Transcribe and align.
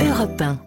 Europe 0.00 0.40
1. 0.40 0.58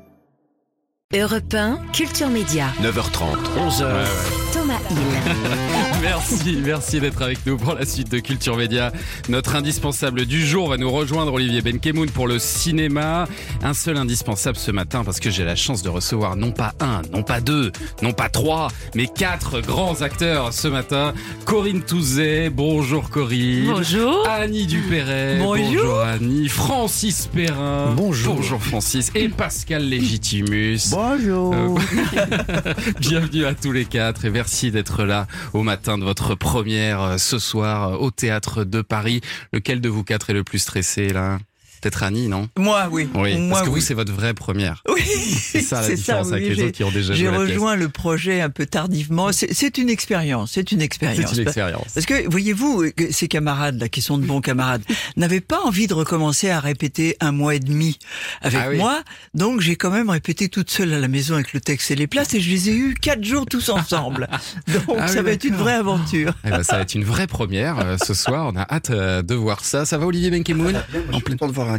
Europe 1.14 1.54
1, 1.54 1.80
Culture 1.94 2.30
Média. 2.30 2.68
9h30, 2.82 3.38
11h. 3.56 4.41
Thomas 4.41 4.41
Merci, 6.02 6.58
merci 6.64 7.00
d'être 7.00 7.22
avec 7.22 7.46
nous 7.46 7.58
pour 7.58 7.76
la 7.76 7.86
suite 7.86 8.12
de 8.12 8.20
Culture 8.20 8.58
Média. 8.58 8.92
Notre 9.30 9.56
indispensable 9.56 10.26
du 10.26 10.46
jour 10.46 10.70
va 10.70 10.78
nous 10.78 10.90
rejoindre 10.90 11.34
Olivier 11.34 11.62
Benkemoun 11.62 12.10
pour 12.10 12.28
le 12.28 12.40
cinéma. 12.40 13.28
Un 13.62 13.76
seul 13.76 13.98
indispensable 13.98 14.58
ce 14.58 14.72
matin 14.72 15.04
parce 15.04 15.20
que 15.20 15.30
j'ai 15.30 15.44
la 15.44 15.56
chance 15.56 15.84
de 15.84 15.90
recevoir 15.90 16.36
non 16.36 16.52
pas 16.52 16.74
un, 16.80 17.04
non 17.14 17.22
pas 17.22 17.40
deux, 17.40 17.72
non 18.02 18.14
pas 18.14 18.30
trois, 18.30 18.70
mais 18.96 19.06
quatre 19.06 19.62
grands 19.62 20.02
acteurs 20.02 20.54
ce 20.54 20.68
matin. 20.68 21.14
Corinne 21.46 21.82
Touzet, 21.82 22.50
bonjour 22.50 23.10
Corinne. 23.12 23.72
Bonjour. 23.72 24.28
Annie 24.28 24.66
Dupéret, 24.66 25.38
Bonjour. 25.40 26.00
Annie. 26.00 26.50
Francis 26.50 27.28
Perrin. 27.32 27.94
Bonjour. 27.96 28.36
Bonjour 28.36 28.62
Francis. 28.62 29.12
Et 29.14 29.30
Pascal 29.30 29.88
Légitimus. 29.88 30.90
Bonjour. 30.90 31.54
Euh, 31.54 32.74
Bienvenue 33.00 33.46
à 33.46 33.54
tous 33.54 33.72
les 33.72 33.86
quatre 33.86 34.26
et 34.26 34.32
merci 34.32 34.71
d'être 34.72 35.04
là 35.04 35.28
au 35.54 35.64
matin 35.64 35.98
de 35.98 36.04
votre 36.04 36.36
première 36.36 37.02
euh, 37.02 37.18
ce 37.18 37.40
soir 37.40 37.90
euh, 37.90 37.98
au 37.98 38.12
théâtre 38.12 38.64
de 38.64 38.82
Paris. 38.82 39.22
Lequel 39.54 39.82
de 39.82 39.90
vous 39.90 40.04
quatre 40.04 40.30
est 40.30 40.34
le 40.34 40.44
plus 40.44 40.60
stressé 40.60 41.10
là 41.10 41.40
Peut-être 41.82 42.04
Annie, 42.04 42.28
non? 42.28 42.48
Moi, 42.58 42.88
oui. 42.92 43.10
Oui, 43.16 43.38
Moi, 43.38 43.50
parce 43.58 43.62
que 43.68 43.74
oui. 43.74 43.80
vous 43.80 43.86
c'est 43.86 43.94
votre 43.96 44.14
vraie 44.14 44.34
première. 44.34 44.84
Oui, 44.88 45.02
C'est 45.06 45.62
ça 45.62 45.82
la 45.82 45.88
c'est 45.88 45.96
différence 45.96 46.28
oui, 46.28 46.34
avec 46.34 46.48
les 46.50 46.56
j'ai- 46.56 46.64
autres 46.64 46.72
qui 46.72 46.84
ont 46.84 46.92
déjà 46.92 47.14
J'ai 47.14 47.26
joué 47.26 47.32
la 47.32 47.38
pièce. 47.40 47.50
rejoint 47.50 47.76
le 47.76 47.90
projet 47.90 48.42
un 48.42 48.50
peu 48.50 48.66
tardivement. 48.66 49.32
C'est 49.32 49.54
c'est 49.54 49.78
une 49.78 49.90
expérience. 49.90 50.52
C'est 50.54 50.72
une 50.72 50.82
expérience. 50.82 51.30
C'est 51.32 51.42
une 51.42 51.48
expérience. 51.48 51.88
Parce 51.94 52.06
que, 52.06 52.30
voyez-vous, 52.30 52.86
ces 53.10 53.28
camarades, 53.28 53.80
là, 53.82 53.90
qui 53.90 54.02
sont 54.02 54.18
de 54.18 54.26
bons 54.26 54.42
camarades, 54.42 54.84
n'avaient 55.18 55.42
pas 55.42 55.60
envie 55.62 55.88
de 55.88 55.94
recommencer 55.94 56.50
à 56.50 56.60
répéter 56.60 57.18
un 57.20 57.32
mois 57.32 57.56
et 57.56 57.60
demi 57.60 57.98
avec 58.42 58.60
Ah 58.64 58.70
oui. 58.70 58.78
moi. 58.78 59.02
Donc, 59.34 59.62
j'ai 59.62 59.76
quand 59.76 59.90
même 59.92 60.10
répété 60.10 60.50
toute 60.50 60.70
seule 60.70 60.94
à 60.94 61.00
la 61.00 61.08
maison 61.08 61.34
avec 61.36 61.54
le 61.54 61.62
texte 61.62 61.90
et 61.92 61.96
les 61.96 62.08
places 62.08 62.34
et 62.36 62.42
je 62.42 62.50
les 62.52 62.70
ai 62.70 62.74
eus 62.76 62.94
quatre 62.94 63.24
jours 63.24 63.46
tous 63.48 63.70
ensemble. 63.70 64.28
Donc, 64.68 64.98
Ah 65.00 65.06
oui, 65.08 65.14
ça 65.14 65.22
va 65.24 65.32
être 65.32 65.44
une 65.46 65.56
vraie 65.56 65.74
aventure. 65.74 66.34
Eh 66.46 66.50
ben, 66.52 66.64
ça 66.64 66.76
va 66.78 66.82
être 66.84 66.94
une 66.96 67.04
vraie 67.06 67.28
première 67.28 67.80
euh, 67.80 67.98
ce 68.06 68.14
soir. 68.14 68.52
On 68.54 68.58
a 68.60 68.68
hâte 68.72 68.92
euh, 68.92 69.22
de 69.24 69.34
voir 69.34 69.64
ça. 69.66 69.86
Ça 69.86 69.98
va 69.98 70.06
Olivier 70.06 70.30
Benkemoun? 70.30 70.80
En 71.12 71.20
plein 71.22 71.36
temps 71.36 71.48
de 71.48 71.54
voir 71.54 71.71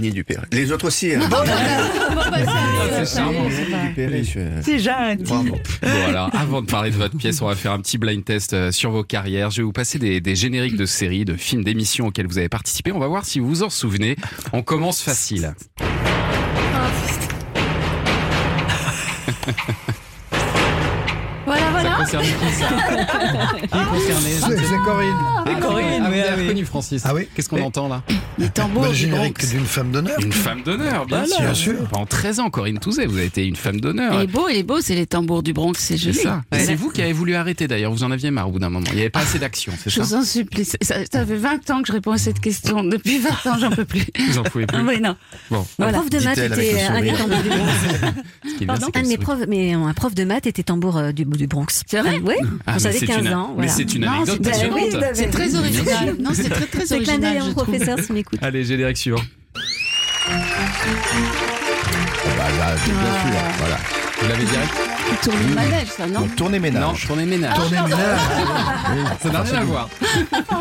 Les 0.52 0.72
autres 0.72 0.86
aussi. 0.86 1.14
Hein. 1.14 1.28
C'est 4.62 4.78
gentil. 4.78 5.24
Bon 5.24 5.58
alors, 6.08 6.30
avant 6.34 6.62
de 6.62 6.66
parler 6.66 6.90
de 6.90 6.96
votre 6.96 7.16
pièce, 7.16 7.40
on 7.42 7.46
va 7.46 7.54
faire 7.54 7.72
un 7.72 7.80
petit 7.80 7.98
blind 7.98 8.24
test 8.24 8.52
euh, 8.52 8.72
sur 8.72 8.90
vos 8.90 9.04
carrières. 9.04 9.50
Je 9.50 9.58
vais 9.58 9.64
vous 9.64 9.72
passer 9.72 9.98
des, 9.98 10.20
des 10.20 10.36
génériques 10.36 10.76
de 10.76 10.86
séries, 10.86 11.24
de 11.24 11.36
films, 11.36 11.64
d'émissions 11.64 12.06
auxquelles 12.06 12.26
vous 12.26 12.38
avez 12.38 12.48
participé. 12.48 12.92
On 12.92 12.98
va 12.98 13.08
voir 13.08 13.24
si 13.24 13.40
vous 13.40 13.48
vous 13.48 13.62
en 13.62 13.70
souvenez. 13.70 14.16
On 14.52 14.62
commence 14.62 15.02
facile. 15.02 15.54
Qui 22.04 22.10
ça 22.10 22.18
Qui 22.20 22.26
est 22.28 23.84
concerné 23.90 24.30
Je 24.34 24.40
sais 24.56 24.64
C'est 24.68 24.78
Corinne. 24.84 26.02
ah, 26.04 26.06
avez 26.06 26.22
oui. 26.36 26.42
reconnu 26.48 26.64
Francis. 26.64 27.02
Ah 27.04 27.14
oui. 27.14 27.28
Qu'est-ce 27.34 27.48
qu'on 27.48 27.62
entend 27.62 27.88
là 27.88 28.02
Les 28.38 28.48
tambours 28.48 28.82
Bah, 28.82 28.92
générique 28.92 29.48
d'une 29.50 29.64
femme 29.64 29.90
d'honneur. 29.92 30.16
Une 30.22 30.32
femme 30.32 30.62
d'honneur, 30.62 31.06
bien 31.06 31.18
Voilà. 31.18 31.26
sûr. 31.26 31.40
Bien 31.40 31.54
sûr. 31.54 31.74
Pendant 31.90 32.06
13 32.06 32.40
ans, 32.40 32.50
Corinne 32.50 32.78
Touzet, 32.78 33.06
vous 33.06 33.16
avez 33.16 33.26
été 33.26 33.46
une 33.46 33.56
femme 33.56 33.76
Il 33.76 33.80
d'honneur. 33.80 34.20
est 34.20 34.26
beau, 34.26 34.48
il 34.48 34.56
est 34.56 34.62
beau, 34.62 34.80
c'est 34.80 34.94
les 34.94 35.06
tambours 35.06 35.42
du 35.42 35.52
Bronx, 35.52 35.74
c'est 35.78 35.96
C'est 35.96 36.12
joli. 36.12 36.18
Ouais. 36.52 36.58
C'est 36.64 36.74
vous 36.74 36.90
qui 36.90 37.02
avez 37.02 37.12
voulu 37.12 37.34
arrêter 37.34 37.66
d'ailleurs. 37.68 37.92
Vous 37.92 38.04
en 38.04 38.10
aviez 38.10 38.30
marre 38.30 38.48
au 38.48 38.52
bout 38.52 38.58
d'un 38.58 38.68
moment. 38.70 38.84
Il 38.90 38.94
n'y 38.94 39.00
avait 39.00 39.10
pas 39.10 39.20
assez 39.20 39.38
d'action, 39.38 39.72
c'est 39.82 39.90
Je 39.90 39.96
ça 39.96 40.02
vous 40.02 40.14
en 40.14 40.22
supplie. 40.22 40.64
Ça, 40.64 40.76
fait 41.12 41.24
20 41.36 41.70
ans 41.70 41.82
que 41.82 41.88
je 41.88 41.92
réponds 41.92 42.12
à 42.12 42.18
cette 42.18 42.40
question. 42.40 42.84
Depuis 42.84 43.18
20 43.18 43.30
ans, 43.50 43.58
j'en 43.60 43.70
peux 43.70 43.84
plus. 43.84 44.04
Vous 44.28 44.38
en 44.38 44.42
pouvez 44.44 44.66
plus. 44.66 44.78
Ah 44.78 44.84
oui, 44.86 45.00
non. 45.00 45.16
Bon, 45.50 45.60
Un 45.60 45.64
Voilà. 45.78 45.98
prof 45.98 46.10
de 46.10 46.18
maths 46.20 46.38
était 46.38 46.82
un 46.82 47.00
des 47.00 47.12
tambours 47.12 47.42
du 47.42 47.48
Bronx. 47.48 48.58
qui 48.58 48.66
Un 48.68 48.74
de 49.02 49.06
mes 49.08 49.16
qu'elle 49.16 49.18
profs, 49.18 49.46
mais 49.48 49.72
un 49.72 49.92
prof 49.94 50.14
de 50.14 50.24
maths 50.24 50.46
était 50.46 50.62
tambour 50.62 50.96
euh, 50.96 51.12
du, 51.12 51.24
du 51.24 51.46
Bronx. 51.46 51.82
C'est 51.92 52.00
vrai 52.00 52.14
Ah, 52.16 52.20
Oui, 52.24 52.34
Ah, 52.66 52.72
mais 52.72 52.78
j'avais 52.80 52.98
c'est 53.00 53.06
15 53.06 53.26
une- 53.26 53.34
ans. 53.34 53.48
Mais 53.50 53.54
voilà. 53.66 53.72
c'est 53.72 53.94
une 53.94 54.00
Non, 54.06 54.10
anecdote 54.12 54.38
c'est- 54.42 54.50
passionnante. 54.50 54.78
oui, 54.82 54.96
bah, 54.98 55.06
C'est 55.12 55.30
très 55.30 55.54
original. 55.58 56.16
Non, 56.18 56.30
c'est 56.32 56.48
très 56.48 56.64
très 56.66 56.86
C'est 56.86 56.98
clin 57.00 57.18
d'œil 57.18 57.36
original. 57.38 57.48
je 57.50 57.52
professeur 57.52 57.98
s'il 57.98 58.14
m'écoute. 58.14 58.38
Allez, 58.40 58.64
générique 58.64 58.96
suivant. 58.96 59.20
Bah, 60.26 60.32
là, 62.58 62.74
bien 62.74 62.84
sûr. 62.84 62.94
Voilà. 63.58 63.76
Vous 64.22 64.28
l'avez 64.28 64.44
direct 64.44 64.72
Tourner 65.22 65.38
le 65.50 65.54
manège, 65.54 65.88
ça, 65.88 66.06
non 66.06 66.20
Donc, 66.20 66.36
tournez 66.36 66.58
ménage. 66.58 66.82
Non, 66.82 66.94
tournez 67.06 67.26
ménage. 67.26 67.54
Tournez 67.56 67.76
ménage. 67.82 68.20
Ça 69.22 69.28
n'a 69.30 69.42
rien 69.42 69.54
à 69.54 69.64
voir. 69.64 69.88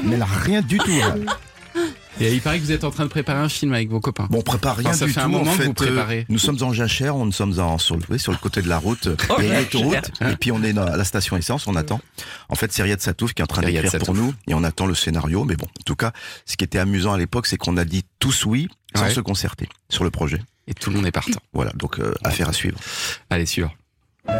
Mais 0.03 0.17
là, 0.17 0.25
rien 0.43 0.61
du 0.61 0.77
tout. 0.79 0.91
là. 0.91 1.15
Et 2.23 2.33
il 2.33 2.41
paraît 2.41 2.59
que 2.59 2.63
vous 2.63 2.71
êtes 2.71 2.83
en 2.83 2.91
train 2.91 3.03
de 3.05 3.09
préparer 3.09 3.39
un 3.39 3.49
film 3.49 3.73
avec 3.73 3.89
vos 3.89 3.99
copains. 3.99 4.27
Bon, 4.29 4.39
on 4.39 4.41
prépare 4.43 4.77
rien 4.77 4.89
Enfin, 4.89 4.97
ça 4.97 5.05
du 5.05 5.11
fait 5.13 5.19
tout. 5.19 5.25
un 5.25 5.29
moment 5.29 5.51
en 5.51 5.57
que 5.57 5.63
vous 5.63 5.73
préparez. 5.73 6.19
euh, 6.19 6.25
nous 6.29 6.37
sommes 6.37 6.61
en 6.61 6.71
jachère, 6.71 7.15
on 7.15 7.25
nous 7.25 7.31
sommes 7.31 7.59
en, 7.59 7.77
sur, 7.77 7.97
le, 7.97 8.17
sur 8.17 8.31
le 8.31 8.37
côté 8.37 8.61
de 8.61 8.69
la 8.69 8.77
route. 8.77 9.09
Oh, 9.29 9.35
Il 9.39 9.45
y 9.47 9.51
a 9.51 9.59
une 9.61 9.65
autoroute, 9.65 10.11
et 10.21 10.35
puis 10.35 10.51
on 10.51 10.61
est 10.63 10.77
à 10.77 10.95
la 10.97 11.03
station 11.03 11.35
essence, 11.37 11.65
on 11.67 11.75
attend. 11.75 11.99
En 12.49 12.55
fait, 12.55 12.71
c'est 12.71 12.83
Riyad 12.83 13.01
Satouf 13.01 13.33
qui 13.33 13.41
est 13.41 13.43
en 13.43 13.47
train 13.47 13.61
d'écrire 13.61 13.91
pour 13.99 14.13
nous, 14.13 14.33
et 14.47 14.53
on 14.53 14.63
attend 14.63 14.85
le 14.85 14.93
scénario. 14.93 15.45
Mais 15.45 15.55
bon, 15.55 15.65
en 15.65 15.83
tout 15.85 15.95
cas, 15.95 16.11
ce 16.45 16.57
qui 16.57 16.63
était 16.63 16.79
amusant 16.79 17.13
à 17.13 17.17
l'époque, 17.17 17.47
c'est 17.47 17.57
qu'on 17.57 17.77
a 17.77 17.85
dit 17.85 18.03
tous 18.19 18.45
oui, 18.45 18.67
sans 18.95 19.03
Ouais. 19.03 19.09
se 19.13 19.21
concerter 19.21 19.67
sur 19.89 20.03
le 20.03 20.09
projet. 20.11 20.39
Et 20.67 20.73
tout 20.73 20.89
le 20.91 20.97
monde 20.97 21.05
est 21.07 21.11
partant. 21.11 21.39
Voilà, 21.53 21.71
donc 21.75 21.99
euh, 21.99 22.13
affaire 22.23 22.49
à 22.49 22.53
suivre. 22.53 22.77
Allez, 23.29 23.45
sûr. 23.45 23.73
Ah. 24.27 24.33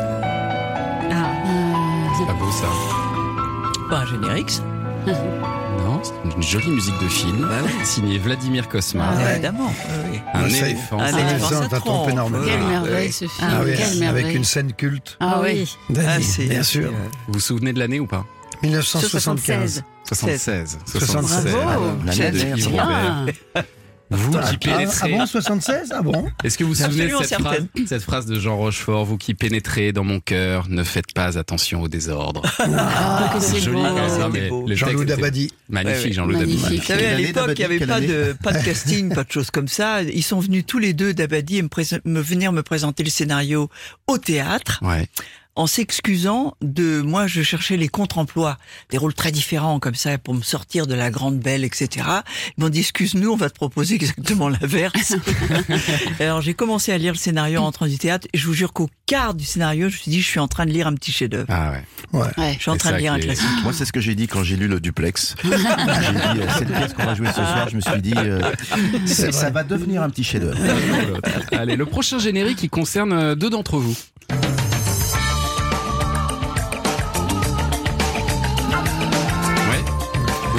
C'est 2.19 2.25
pas 2.28 2.34
beau 2.34 2.52
ça. 2.52 2.68
Pas 3.90 4.00
un 4.02 4.06
générique, 4.06 4.50
ça. 4.52 4.63
Non, 5.84 6.02
c'est 6.03 6.36
une 6.36 6.44
jolie 6.44 6.72
musique 6.72 7.00
de 7.02 7.08
film. 7.08 7.47
Signée 7.84 8.18
Vladimir 8.18 8.68
Kosma. 8.69 9.14
Ah, 9.18 9.31
Évidemment. 9.34 9.74
oui, 9.90 10.12
oui. 10.14 10.19
Un 10.34 10.44
Ah, 10.44 10.47
éléphant. 10.47 11.00
Un 11.00 11.18
éléphant, 11.18 11.50
ça, 11.50 11.68
trompe. 11.68 11.84
trompé 11.84 12.12
énormément. 12.12 12.46
Quelle 12.46 12.59
Ah, 12.62 12.69
merveille 12.69 13.08
oui. 13.08 13.12
ce 13.12 13.25
film. 13.28 13.50
Ah 13.52 13.62
oui, 13.64 13.72
Quelle 13.78 14.00
merveille. 14.00 14.24
avec 14.24 14.36
une 14.36 14.44
scène 14.44 14.74
culte. 14.74 15.18
Ah 15.19 15.40
oui. 15.42 15.75
Ah, 15.97 16.22
c'est- 16.22 16.46
bien 16.46 16.64
sûr. 16.64 16.92
Vous 17.28 17.34
vous 17.34 17.40
souvenez 17.40 17.74
de 17.74 17.80
l'année 17.80 18.00
ou 18.00 18.08
pas? 18.08 18.25
1975. 18.64 19.84
76. 20.08 20.78
76. 20.86 21.46
Bravo. 21.53 21.86
L'année 22.06 22.31
de 22.31 22.58
Yves. 22.58 22.68
Robert. 22.68 23.25
Ah, 24.12 24.16
Vous 24.18 24.38
Ah, 24.38 24.50
qui 24.50 24.58
pénétrez. 24.58 25.14
ah 25.14 25.18
bon, 25.20 25.26
76 25.26 25.94
Ah 25.96 26.02
bon 26.02 26.26
Est-ce 26.44 26.58
que 26.58 26.64
vous 26.64 26.74
vous 26.74 26.76
souvenez 26.84 27.08
de 27.08 27.24
cette 27.24 27.40
phrase, 27.40 27.66
cette 27.88 28.02
phrase 28.04 28.26
de 28.26 28.40
Jean 28.40 28.58
Rochefort 28.58 29.06
Vous 29.06 29.18
qui 29.18 29.34
pénétrez 29.34 29.94
dans 29.94 30.04
mon 30.04 30.20
cœur, 30.20 30.68
ne 30.70 30.84
faites 30.84 31.14
pas 31.14 31.38
attention 31.38 31.82
au 31.82 31.88
désordre. 31.88 32.42
ah, 32.60 33.34
c'est 33.40 33.60
joli 33.62 33.82
texte 33.82 35.02
était 35.04 35.06
Dabadi. 35.06 35.52
Magnifique. 35.70 36.14
Jean-Loup 36.14 36.34
Dabadi. 36.34 36.58
Magnifique. 36.58 36.80
Vous 36.82 36.86
savez, 36.88 37.06
à 37.08 37.18
l'époque, 37.18 37.52
il 37.56 37.56
Dabadi 37.56 37.60
n'y 37.60 37.64
avait 37.66 37.86
pas 37.86 38.02
de, 38.02 38.36
pas 38.44 38.52
de 38.54 38.64
casting, 38.66 39.14
pas 39.14 39.24
de 39.24 39.32
choses 39.32 39.52
comme 39.52 39.68
ça. 39.68 40.02
Ils 40.04 40.24
sont 40.24 40.40
venus 40.40 40.66
tous 40.66 40.80
les 40.80 40.94
deux 40.94 41.14
d'Abadi 41.14 41.58
et 41.58 41.62
me, 41.62 41.70
me 42.06 42.20
venir 42.22 42.52
me 42.52 42.64
présenter 42.64 43.04
le 43.04 43.10
scénario 43.10 43.70
au 44.08 44.18
théâtre 44.18 44.80
Ouais. 44.82 45.08
En 45.56 45.67
s'excusant 45.67 46.56
de 46.62 47.01
moi 47.01 47.28
je 47.28 47.41
cherchais 47.41 47.78
les 47.78 47.88
contre-emplois, 47.89 48.57
des 48.89 48.97
rôles 48.97 49.13
très 49.13 49.31
différents 49.31 49.79
comme 49.79 49.95
ça 49.95 50.17
pour 50.17 50.34
me 50.34 50.41
sortir 50.41 50.88
de 50.88 50.94
la 50.94 51.12
grande 51.12 51.39
belle, 51.39 51.63
etc. 51.63 52.06
Ils 52.57 52.63
m'ont 52.63 52.69
dit 52.69 52.79
excuse-nous, 52.79 53.31
on 53.31 53.35
va 53.35 53.50
te 53.50 53.56
proposer 53.56 53.95
exactement 53.95 54.47
l'inverse. 54.50 55.16
Alors 56.19 56.41
j'ai 56.41 56.53
commencé 56.53 56.91
à 56.91 56.97
lire 56.97 57.13
le 57.13 57.17
scénario 57.17 57.59
en 57.59 57.63
rentrant 57.63 57.88
du 57.88 57.97
théâtre 57.97 58.28
et 58.34 58.38
je 58.38 58.47
vous 58.47 58.53
jure 58.53 58.72
qu'au 58.73 58.89
quart 59.06 59.34
du 59.34 59.44
scénario, 59.44 59.89
je 59.89 59.95
me 59.95 60.00
suis 60.00 60.12
dit 60.12 60.22
je 60.22 60.28
suis 60.28 60.39
en 60.39 60.47
train 60.47 60.66
de 60.66 60.72
lire 60.72 60.88
un 60.88 60.94
petit 60.95 61.12
chef-d'œuvre. 61.12 61.47
Ah 61.50 61.72
ouais. 61.72 61.83
Ouais. 62.19 62.28
Ouais. 62.38 62.53
Je 62.57 62.62
suis 62.62 62.72
en 62.72 62.78
train 62.78 62.94
de 62.94 62.97
lire 62.97 63.13
un 63.13 63.18
qui 63.19 63.23
est- 63.23 63.28
classique. 63.28 63.63
Moi, 63.63 63.73
c'est 63.73 63.85
ce 63.85 63.91
que 63.91 64.00
j'ai 64.01 64.16
dit 64.16 64.28
quand 64.28 64.44
j'ai 64.44 64.56
lu 64.56 64.68
le 64.68 64.79
duplex. 64.79 65.35
j'ai 65.44 65.50
dit, 65.50 65.56
euh, 65.57 66.47
cette 66.57 66.72
pièce 66.73 66.94
qu'on 66.94 67.06
va 67.06 67.16
jouer 67.16 67.28
ce 67.28 67.33
soir, 67.35 67.68
je 67.69 67.75
me 67.75 67.81
suis 67.81 68.01
dit, 68.01 68.13
euh, 68.16 68.41
ça 69.06 69.50
va 69.50 69.63
devenir 69.63 70.01
un 70.01 70.09
petit 70.09 70.23
chef-d'œuvre. 70.23 70.57
Allez, 71.51 71.75
le 71.75 71.85
prochain 71.85 72.19
générique, 72.19 72.63
il 72.63 72.69
concerne 72.69 73.13
euh, 73.13 73.35
deux 73.35 73.50
d'entre 73.50 73.78
vous. 73.78 73.95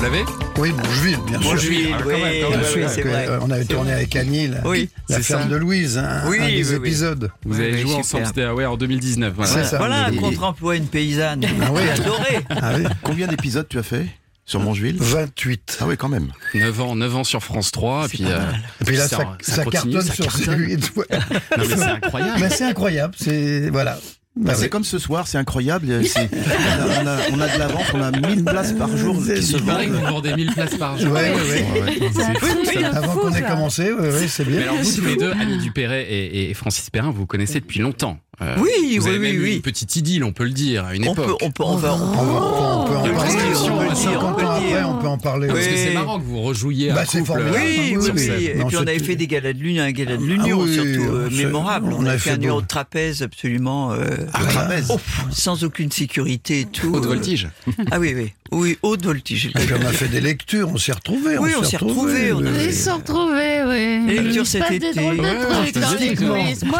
L'avez 0.02 0.24
Oui, 0.58 0.72
Boucheville, 0.72 1.18
bien 1.26 1.40
sûr. 1.40 1.52
Boucheville, 1.52 1.88
Ah, 1.94 2.02
oui, 2.06 2.14
oui, 2.14 2.82
c'est 2.88 3.02
vrai. 3.02 3.26
euh, 3.28 3.38
on 3.40 3.50
avait 3.50 3.64
tourné 3.64 3.92
avec 3.92 4.14
Annie, 4.16 4.48
la, 4.48 4.66
Oui, 4.66 4.88
la 5.08 5.16
c'est 5.16 5.22
ferme 5.22 5.42
ça. 5.44 5.48
de 5.48 5.56
Louise, 5.56 5.98
un, 5.98 6.28
Oui, 6.28 6.38
un 6.40 6.46
des 6.46 6.70
oui, 6.70 6.76
oui. 6.80 6.88
épisodes. 6.88 7.30
Vous 7.44 7.60
avez 7.60 7.74
oui, 7.74 7.80
joué 7.82 7.94
ensemble, 7.94 8.26
c'était 8.26 8.48
ouais, 8.48 8.66
en 8.66 8.76
2019. 8.76 9.34
Voilà. 9.36 10.10
Et- 10.12 10.16
contre-emploi, 10.16 10.76
une 10.76 10.86
paysanne. 10.86 11.44
Ah 11.62 11.70
oui. 11.72 11.82
J'ai 11.84 12.02
adoré. 12.02 12.38
Ah 12.50 12.72
oui, 12.76 12.84
combien 13.02 13.26
d'épisodes 13.28 13.66
tu 13.68 13.78
as 13.78 13.82
fait 13.82 14.06
sur 14.44 14.58
Mongeville 14.60 14.96
28. 14.98 15.78
Ah 15.80 15.84
oui, 15.86 15.96
quand 15.96 16.08
même. 16.08 16.28
9 16.54 16.80
ans, 16.80 16.96
9 16.96 17.16
ans 17.16 17.24
sur 17.24 17.42
France 17.42 17.70
3. 17.70 18.06
Et 18.06 18.08
puis, 18.08 18.24
euh, 18.26 18.40
Et 18.80 18.84
puis 18.84 18.96
là, 18.96 19.06
ça, 19.08 19.18
ça 19.40 19.52
ça 19.56 19.64
continue, 19.64 19.92
cartonne 19.94 20.08
ça 20.08 20.14
sur 20.14 20.24
cartonne. 20.24 20.44
celui 20.44 20.76
de 20.76 20.82
non, 20.96 21.64
mais 21.68 21.76
c'est 21.76 21.82
incroyable. 21.84 22.48
C'est 22.50 22.64
incroyable, 22.64 23.14
c'est. 23.18 23.70
Voilà. 23.70 23.98
Bah 24.34 24.52
Ah 24.52 24.56
oui. 24.56 24.62
C'est 24.62 24.68
comme 24.70 24.82
ce 24.84 24.98
soir, 24.98 25.28
c'est 25.28 25.36
incroyable. 25.36 26.04
c'est- 26.06 26.30
On 26.32 26.80
a, 26.80 27.02
on 27.02 27.06
a- 27.06 27.18
on 27.32 27.40
a 27.40 27.48
de 27.54 27.58
la 27.58 27.66
vente, 27.66 27.84
on 27.92 28.00
a 28.00 28.10
1000 28.10 28.44
places 28.44 28.72
par 28.72 28.96
jour 28.96 29.16
qui 29.22 29.42
se 29.42 29.58
vendent. 29.58 29.88
vous 29.88 30.06
vendez 30.06 30.34
1000 30.34 30.52
places 30.52 30.74
par 30.76 30.96
jour. 30.98 31.12
Ouais, 31.12 31.30
ouais, 31.34 31.64
ouais. 31.82 32.10
C'est 32.14 32.38
fou, 32.38 32.64
ça. 32.64 32.88
Avant 32.96 33.12
qu'on 33.14 33.32
ait 33.34 33.42
commencé, 33.42 33.92
ouais, 33.92 34.10
ouais, 34.10 34.28
c'est 34.28 34.44
bien. 34.46 34.56
Mais 34.60 34.62
alors 34.64 34.76
vous 34.76 34.90
tous 34.94 35.04
les 35.04 35.16
deux, 35.16 35.32
Annie 35.38 35.58
Dupéret 35.58 36.04
et, 36.10 36.50
et 36.50 36.54
Francis 36.54 36.88
Perrin, 36.88 37.10
vous 37.10 37.18
vous 37.20 37.26
connaissez 37.26 37.60
depuis 37.60 37.80
longtemps. 37.80 38.18
Euh, 38.40 38.56
Oui, 38.60 38.96
vous 38.98 39.04
oui, 39.04 39.10
avez 39.10 39.18
oui, 39.18 39.32
même 39.32 39.36
eu 39.36 39.42
oui. 39.44 39.54
une 39.56 39.60
petite 39.62 39.94
idylle, 39.94 40.24
on 40.24 40.32
peut 40.32 40.44
le 40.44 40.50
dire, 40.50 40.86
à 40.86 40.94
une 40.94 41.06
On 41.06 41.14
peut, 41.14 41.22
époque. 41.22 41.38
on 41.42 41.50
peut, 41.50 41.62
on 41.64 41.76
va, 41.76 41.92
on- 41.94 41.96
On, 41.98 42.24
va- 42.24 42.32
on 42.32 42.84
peut 42.88 42.96
en 42.96 43.04
De 43.06 43.10
parler. 43.10 43.32
on 43.54 43.72
on 43.74 43.78
peut 43.78 43.84
va 43.84 43.94
dire, 43.94 43.94
dire, 43.94 43.96
50 43.96 44.22
on 44.24 44.34
peut 44.40 44.46
ans 44.46 44.58
dire. 44.58 44.68
après, 44.72 44.84
on 44.84 44.98
peut 44.98 45.06
en 45.06 45.18
parler. 45.18 45.48
Parce 45.48 45.66
que 45.66 45.76
c'est 45.76 45.92
marrant 45.92 46.18
que 46.18 46.24
vous 46.24 46.40
rejouiez 46.40 46.90
un 46.90 46.94
Bah, 46.94 47.04
c'est 47.06 47.18
couple. 47.18 47.26
formidable. 47.32 47.56
euh, 47.56 47.60
Oui, 47.60 47.96
oui, 48.00 48.10
oui. 48.16 48.44
Et 48.46 48.54
Non, 48.54 48.66
puis 48.68 48.76
on 48.78 48.80
avait 48.80 48.98
fait 48.98 49.16
des 49.16 49.26
galas 49.26 49.52
de 49.52 49.58
l'Union, 49.58 49.82
un 49.84 49.90
gala 49.92 50.16
de 50.16 50.24
l'Union 50.24 50.60
Ah 50.62 50.64
oui, 50.64 50.74
surtout 50.74 51.14
euh, 51.14 51.28
mémorable. 51.30 51.92
on 51.92 51.98
On, 52.02 52.06
a 52.06 52.12
fait 52.12 52.18
fait 52.18 52.30
un 52.30 52.36
numéro 52.38 52.62
de 52.62 52.66
trapèze 52.66 53.22
absolument 53.22 53.92
euh, 53.92 54.06
trapèze. 54.32 54.86
oh, 54.88 54.98
sans 55.30 55.62
aucune 55.62 55.92
sécurité 55.92 56.60
et 56.60 56.64
tout. 56.64 56.94
Haute 56.94 57.04
euh. 57.04 57.08
voltige. 57.08 57.48
Ah 57.90 58.00
oui, 58.00 58.14
oui, 58.16 58.32
oui, 58.50 58.78
haute 58.82 59.04
voltige. 59.04 59.46
Et 59.46 59.50
puis 59.50 59.74
on 59.78 59.86
a 59.86 59.92
fait 59.92 60.08
des 60.08 60.22
lectures, 60.22 60.70
on 60.72 60.78
s'est 60.78 60.92
retrouvés. 60.92 61.36
Oui, 61.38 61.50
on 61.58 61.62
s'est 61.62 61.76
retrouvés, 61.76 62.32
on 62.32 62.38
a 62.38 62.48
oui. 62.50 62.56
fait- 62.56 62.64
Ils 62.64 62.74
se 62.74 62.84
sont 62.88 62.96
retrouvés, 62.96 63.62
oui. 63.66 64.06
Les 64.06 64.20
lectures 64.22 64.46
cet 64.46 64.70
été. 64.70 65.00
Moi, 65.02 65.12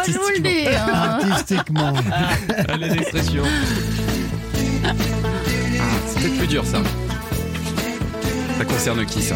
je 0.07 0.11
vous 0.13 0.29
le 0.35 0.39
dis. 0.39 1.42
Artistiquement. 1.43 1.93
Allez, 2.69 2.89
l'expression. 2.89 3.43
Ah, 4.85 4.93
c'est 6.07 6.19
peut-être 6.21 6.37
plus 6.37 6.47
dur 6.47 6.65
ça. 6.65 6.81
Ça 8.57 8.65
concerne 8.65 9.05
qui 9.05 9.21
ça 9.21 9.35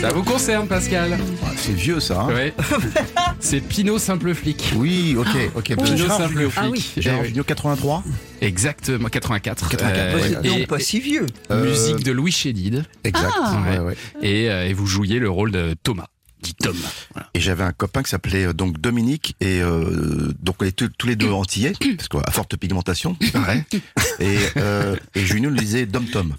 Ça 0.00 0.08
vous 0.12 0.24
concerne 0.24 0.66
Pascal 0.66 1.16
Ah, 1.44 1.50
C'est 1.56 1.72
vieux 1.74 2.00
ça. 2.00 2.22
hein 2.22 2.28
Ouais. 2.34 2.52
C'est 3.38 3.60
Pinot 3.60 3.98
Simple 4.00 4.34
Flic. 4.34 4.72
Oui, 4.76 5.14
ok, 5.16 5.28
ok. 5.54 5.76
Pinot 5.76 5.96
Gérard 5.96 6.18
Simple 6.18 6.32
Jugnot. 6.34 6.50
Flic. 6.50 6.62
Ah 6.64 6.68
oui. 6.70 6.90
Eh 6.96 7.02
Gérard 7.02 7.20
oui. 7.20 7.28
Jugnot, 7.28 7.44
83 7.44 8.02
Exactement, 8.40 9.08
84. 9.08 9.68
84, 9.68 9.94
Bah, 10.12 10.16
ouais. 10.22 10.28
c'est 10.42 10.46
et, 10.48 10.58
donc 10.58 10.66
pas 10.66 10.78
si 10.80 10.98
vieux. 10.98 11.26
Euh, 11.52 11.64
musique 11.70 12.04
de 12.04 12.10
Louis 12.10 12.32
Chédid. 12.32 12.84
Exact. 13.04 13.30
Ah. 13.40 13.62
ouais, 13.70 13.78
ouais. 13.78 13.96
Et, 14.22 14.50
euh, 14.50 14.66
et 14.66 14.72
vous 14.72 14.86
jouiez 14.86 15.20
le 15.20 15.30
rôle 15.30 15.52
de 15.52 15.74
Thomas. 15.82 16.06
Dit 16.42 16.54
Tom. 16.54 16.76
Voilà. 17.12 17.28
Et 17.34 17.40
j'avais 17.40 17.64
un 17.64 17.72
copain 17.72 18.02
qui 18.02 18.10
s'appelait 18.10 18.46
euh, 18.46 18.52
donc 18.52 18.80
Dominique 18.80 19.34
et 19.40 19.60
euh, 19.62 20.32
donc 20.40 20.56
on 20.60 20.64
était 20.64 20.88
tous- 20.88 21.06
les 21.06 21.16
deux 21.16 21.30
antillais 21.30 21.72
parce 21.96 22.08
qu'à 22.08 22.30
forte 22.30 22.56
pigmentation, 22.56 23.16
il 23.20 23.30
paraît. 23.32 23.64
Et 24.20 24.36
euh, 24.56 24.96
et 25.14 25.24
Junio 25.24 25.50
nous 25.50 25.56
disait 25.56 25.86
Dom 25.86 26.04
Tom. 26.06 26.34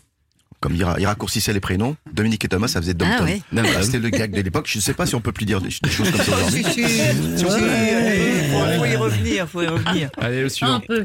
Comme 0.59 0.75
il, 0.75 0.83
ra- 0.83 0.97
il 0.99 1.05
raccourcissait 1.07 1.53
les 1.53 1.59
prénoms, 1.59 1.95
Dominique 2.13 2.45
et 2.45 2.47
Thomas, 2.47 2.67
ça 2.67 2.79
faisait 2.79 2.93
Dom 2.93 3.07
Ah 3.11 3.17
Tom. 3.17 3.25
ouais. 3.25 3.41
Voilà, 3.51 3.81
C'était 3.81 3.97
le 3.97 4.09
gag 4.09 4.31
de 4.31 4.41
l'époque. 4.41 4.67
Je 4.69 4.77
ne 4.77 4.81
sais 4.83 4.93
pas 4.93 5.07
si 5.07 5.15
on 5.15 5.21
peut 5.21 5.31
plus 5.31 5.45
dire 5.45 5.59
des, 5.59 5.69
des 5.81 5.89
choses 5.89 6.11
comme 6.11 6.21
ça 6.21 6.31
Ah, 6.33 6.35
aujourd'hui. 6.37 6.63
si, 6.63 6.71
si, 6.73 6.83
si, 6.83 7.45
allez, 7.45 8.49
faut, 8.51 8.77
faut 8.79 8.85
y 8.85 8.95
revenir, 8.95 9.49
faut 9.49 9.61
y 9.63 9.67
revenir. 9.67 10.09
Allez, 10.19 10.41
le 10.41 10.45
Un 10.45 10.49
suivant. 10.49 10.79
peu. 10.81 11.03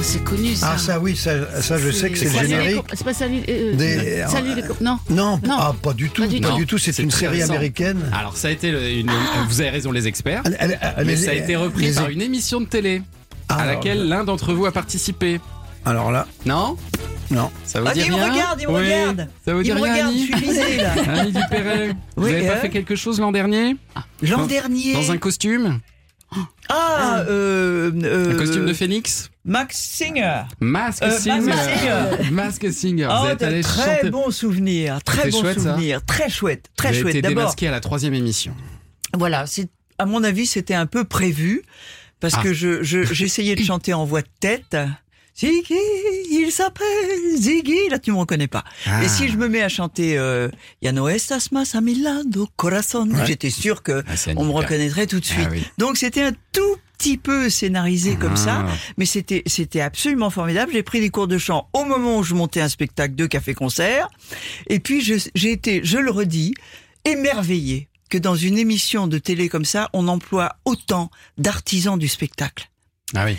C'est 0.00 0.24
connu 0.24 0.54
ça. 0.54 0.70
Ah 0.74 0.78
ça 0.78 0.98
oui, 1.00 1.14
ça, 1.16 1.60
ça 1.60 1.76
je 1.76 1.90
sais 1.90 2.10
que 2.10 2.16
c'est 2.18 2.26
le 2.32 2.38
générique. 2.48 2.82
C'est 2.94 3.04
pas 3.04 3.12
salut. 3.12 3.40
euh, 3.48 3.74
Des- 3.74 4.24
Salut 4.28 4.54
les 4.54 4.62
Non. 4.80 4.98
Non, 5.10 5.38
Non. 5.44 5.56
ah, 5.58 5.74
pas 5.82 5.92
du 5.92 6.08
tout, 6.10 6.22
Pas 6.22 6.28
du 6.28 6.40
pas 6.40 6.56
tout. 6.66 6.78
C'est 6.78 6.98
une 6.98 7.10
série 7.10 7.40
récent. 7.40 7.50
américaine. 7.52 8.00
Alors 8.12 8.36
ça 8.36 8.48
a 8.48 8.50
été 8.52 8.68
une, 9.00 9.10
Ah. 9.10 9.44
vous 9.48 9.60
avez 9.60 9.70
raison 9.70 9.92
les 9.92 10.06
experts, 10.06 10.42
Elle- 10.46 10.56
elle- 10.60 10.78
elle- 10.80 10.94
mais 11.06 11.14
les- 11.14 11.16
ça 11.16 11.30
a 11.32 11.34
été 11.34 11.56
repris 11.56 11.86
les- 11.86 11.92
par 11.94 12.08
une 12.08 12.22
émission 12.22 12.60
de 12.60 12.66
télé 12.66 13.02
Ah, 13.48 13.56
à 13.62 13.66
laquelle 13.66 14.08
l'un 14.08 14.24
d'entre 14.24 14.52
vous 14.54 14.66
a 14.66 14.72
participé. 14.72 15.40
Alors 15.84 16.10
là, 16.10 16.26
Non 16.46 16.76
non. 17.30 17.50
Ça 17.64 17.80
vous 17.82 17.86
Ah, 17.90 17.92
dit 17.92 18.00
il 18.06 18.10
me 18.10 18.16
rien 18.16 18.32
regarde, 18.32 18.58
il 18.62 18.68
me 18.68 18.72
Oui. 18.72 18.84
regarde. 18.84 19.28
Ça 19.44 19.52
vous 19.54 19.62
dit 19.62 19.68
Il 19.68 19.74
me 19.74 19.80
rien 19.82 19.92
regarde, 19.92 20.12
je 20.14 20.16
Annie 20.16 20.24
suis 20.24 20.34
visé 20.48 20.76
là. 20.78 20.92
Annie 21.20 21.32
Dupéret 21.32 21.88
Vous 22.16 22.24
Oui, 22.24 22.32
n'avez 22.32 22.46
pas 22.46 22.54
hein 22.54 22.56
fait 22.62 22.70
quelque 22.70 22.96
chose 22.96 23.20
l'an 23.20 23.32
dernier 23.32 23.76
L'an 24.22 24.38
Dans- 24.38 24.46
dernier. 24.46 24.94
Dans 24.94 25.10
un 25.12 25.18
costume 25.18 25.80
Ah, 26.70 27.20
euh, 27.28 27.90
euh, 28.02 28.32
Un 28.32 28.36
costume 28.38 28.64
de 28.66 28.72
phénix 28.72 29.30
Max 29.48 29.76
Singer. 29.78 30.42
Mask 30.60 31.02
Euh, 31.02 31.10
Singer 31.10 31.40
Mask 31.40 31.70
Singer. 31.70 32.30
Mask 32.30 32.72
Singer 32.72 33.08
Oh, 33.10 33.22
Vous 33.24 33.28
êtes 33.30 33.42
allé 33.42 33.62
très 33.62 33.96
chanter 33.96 34.10
bons 34.10 34.30
souvenirs, 34.30 35.02
très 35.02 35.30
chouette, 35.30 35.58
ça 35.58 35.72
souvenirs, 35.74 36.04
très 36.04 36.28
chouette, 36.28 36.66
très 36.76 36.92
Vous 36.92 37.00
chouette. 37.00 37.14
été 37.14 37.22
D'abord, 37.22 37.44
démasqué 37.44 37.66
à 37.68 37.70
la 37.70 37.80
troisième 37.80 38.14
émission. 38.14 38.54
voilà, 39.16 39.46
c'est 39.46 39.68
à 39.98 40.04
mon 40.06 40.22
avis 40.22 40.46
c'était 40.46 40.74
un 40.74 40.86
peu 40.86 41.04
prévu 41.04 41.62
parce 42.20 42.34
Ah. 42.36 42.42
que 42.42 42.52
je 42.52 42.82
je- 42.82 43.02
j'essayais 43.04 43.56
de 43.56 43.62
chanter 43.64 43.94
en 43.94 44.04
voix 44.04 44.22
de 44.22 44.28
tête. 44.38 44.76
Ziggy, 45.38 45.74
il 46.30 46.50
s'appelle 46.50 47.36
Ziggy. 47.36 47.88
Là, 47.90 47.98
tu 47.98 48.10
me 48.10 48.16
reconnais 48.16 48.48
pas. 48.48 48.64
Ah. 48.86 49.04
Et 49.04 49.08
si 49.08 49.28
je 49.28 49.36
me 49.36 49.48
mets 49.48 49.62
à 49.62 49.68
chanter 49.68 50.18
euh, 50.18 50.48
Ya 50.82 50.90
no 50.92 51.08
estas 51.08 51.52
más 51.52 51.74
a 51.76 51.80
mi 51.80 51.94
lado, 51.94 52.48
corazón, 52.56 53.14
j'étais 53.24 53.50
sûr 53.50 53.82
que 53.82 54.02
Ah, 54.08 54.32
on 54.36 54.44
me 54.46 54.52
reconnaîtrait 54.52 55.06
tout 55.06 55.20
de 55.20 55.24
suite. 55.24 55.46
Ah 55.46 55.52
oui. 55.52 55.64
Donc 55.78 55.96
c'était 55.96 56.22
un 56.22 56.32
tout 56.52 56.76
petit 56.98 57.16
peu 57.16 57.48
scénarisé 57.50 58.16
comme 58.16 58.36
ça, 58.36 58.66
mais 58.96 59.06
c'était 59.06 59.44
c'était 59.46 59.80
absolument 59.80 60.30
formidable. 60.30 60.72
J'ai 60.72 60.82
pris 60.82 60.98
des 61.00 61.10
cours 61.10 61.28
de 61.28 61.38
chant 61.38 61.68
au 61.72 61.84
moment 61.84 62.18
où 62.18 62.24
je 62.24 62.34
montais 62.34 62.60
un 62.60 62.68
spectacle 62.68 63.14
de 63.14 63.26
café-concert, 63.26 64.08
et 64.66 64.80
puis 64.80 65.00
j'ai 65.00 65.52
été, 65.52 65.80
je 65.84 65.98
le 65.98 66.10
redis, 66.10 66.54
émerveillé 67.04 67.88
que 68.10 68.18
dans 68.18 68.34
une 68.34 68.58
émission 68.58 69.06
de 69.06 69.18
télé 69.18 69.48
comme 69.48 69.64
ça, 69.64 69.88
on 69.92 70.08
emploie 70.08 70.56
autant 70.64 71.10
d'artisans 71.36 71.96
du 71.98 72.08
spectacle, 72.08 72.68
Ah 73.14 73.24
oui, 73.24 73.36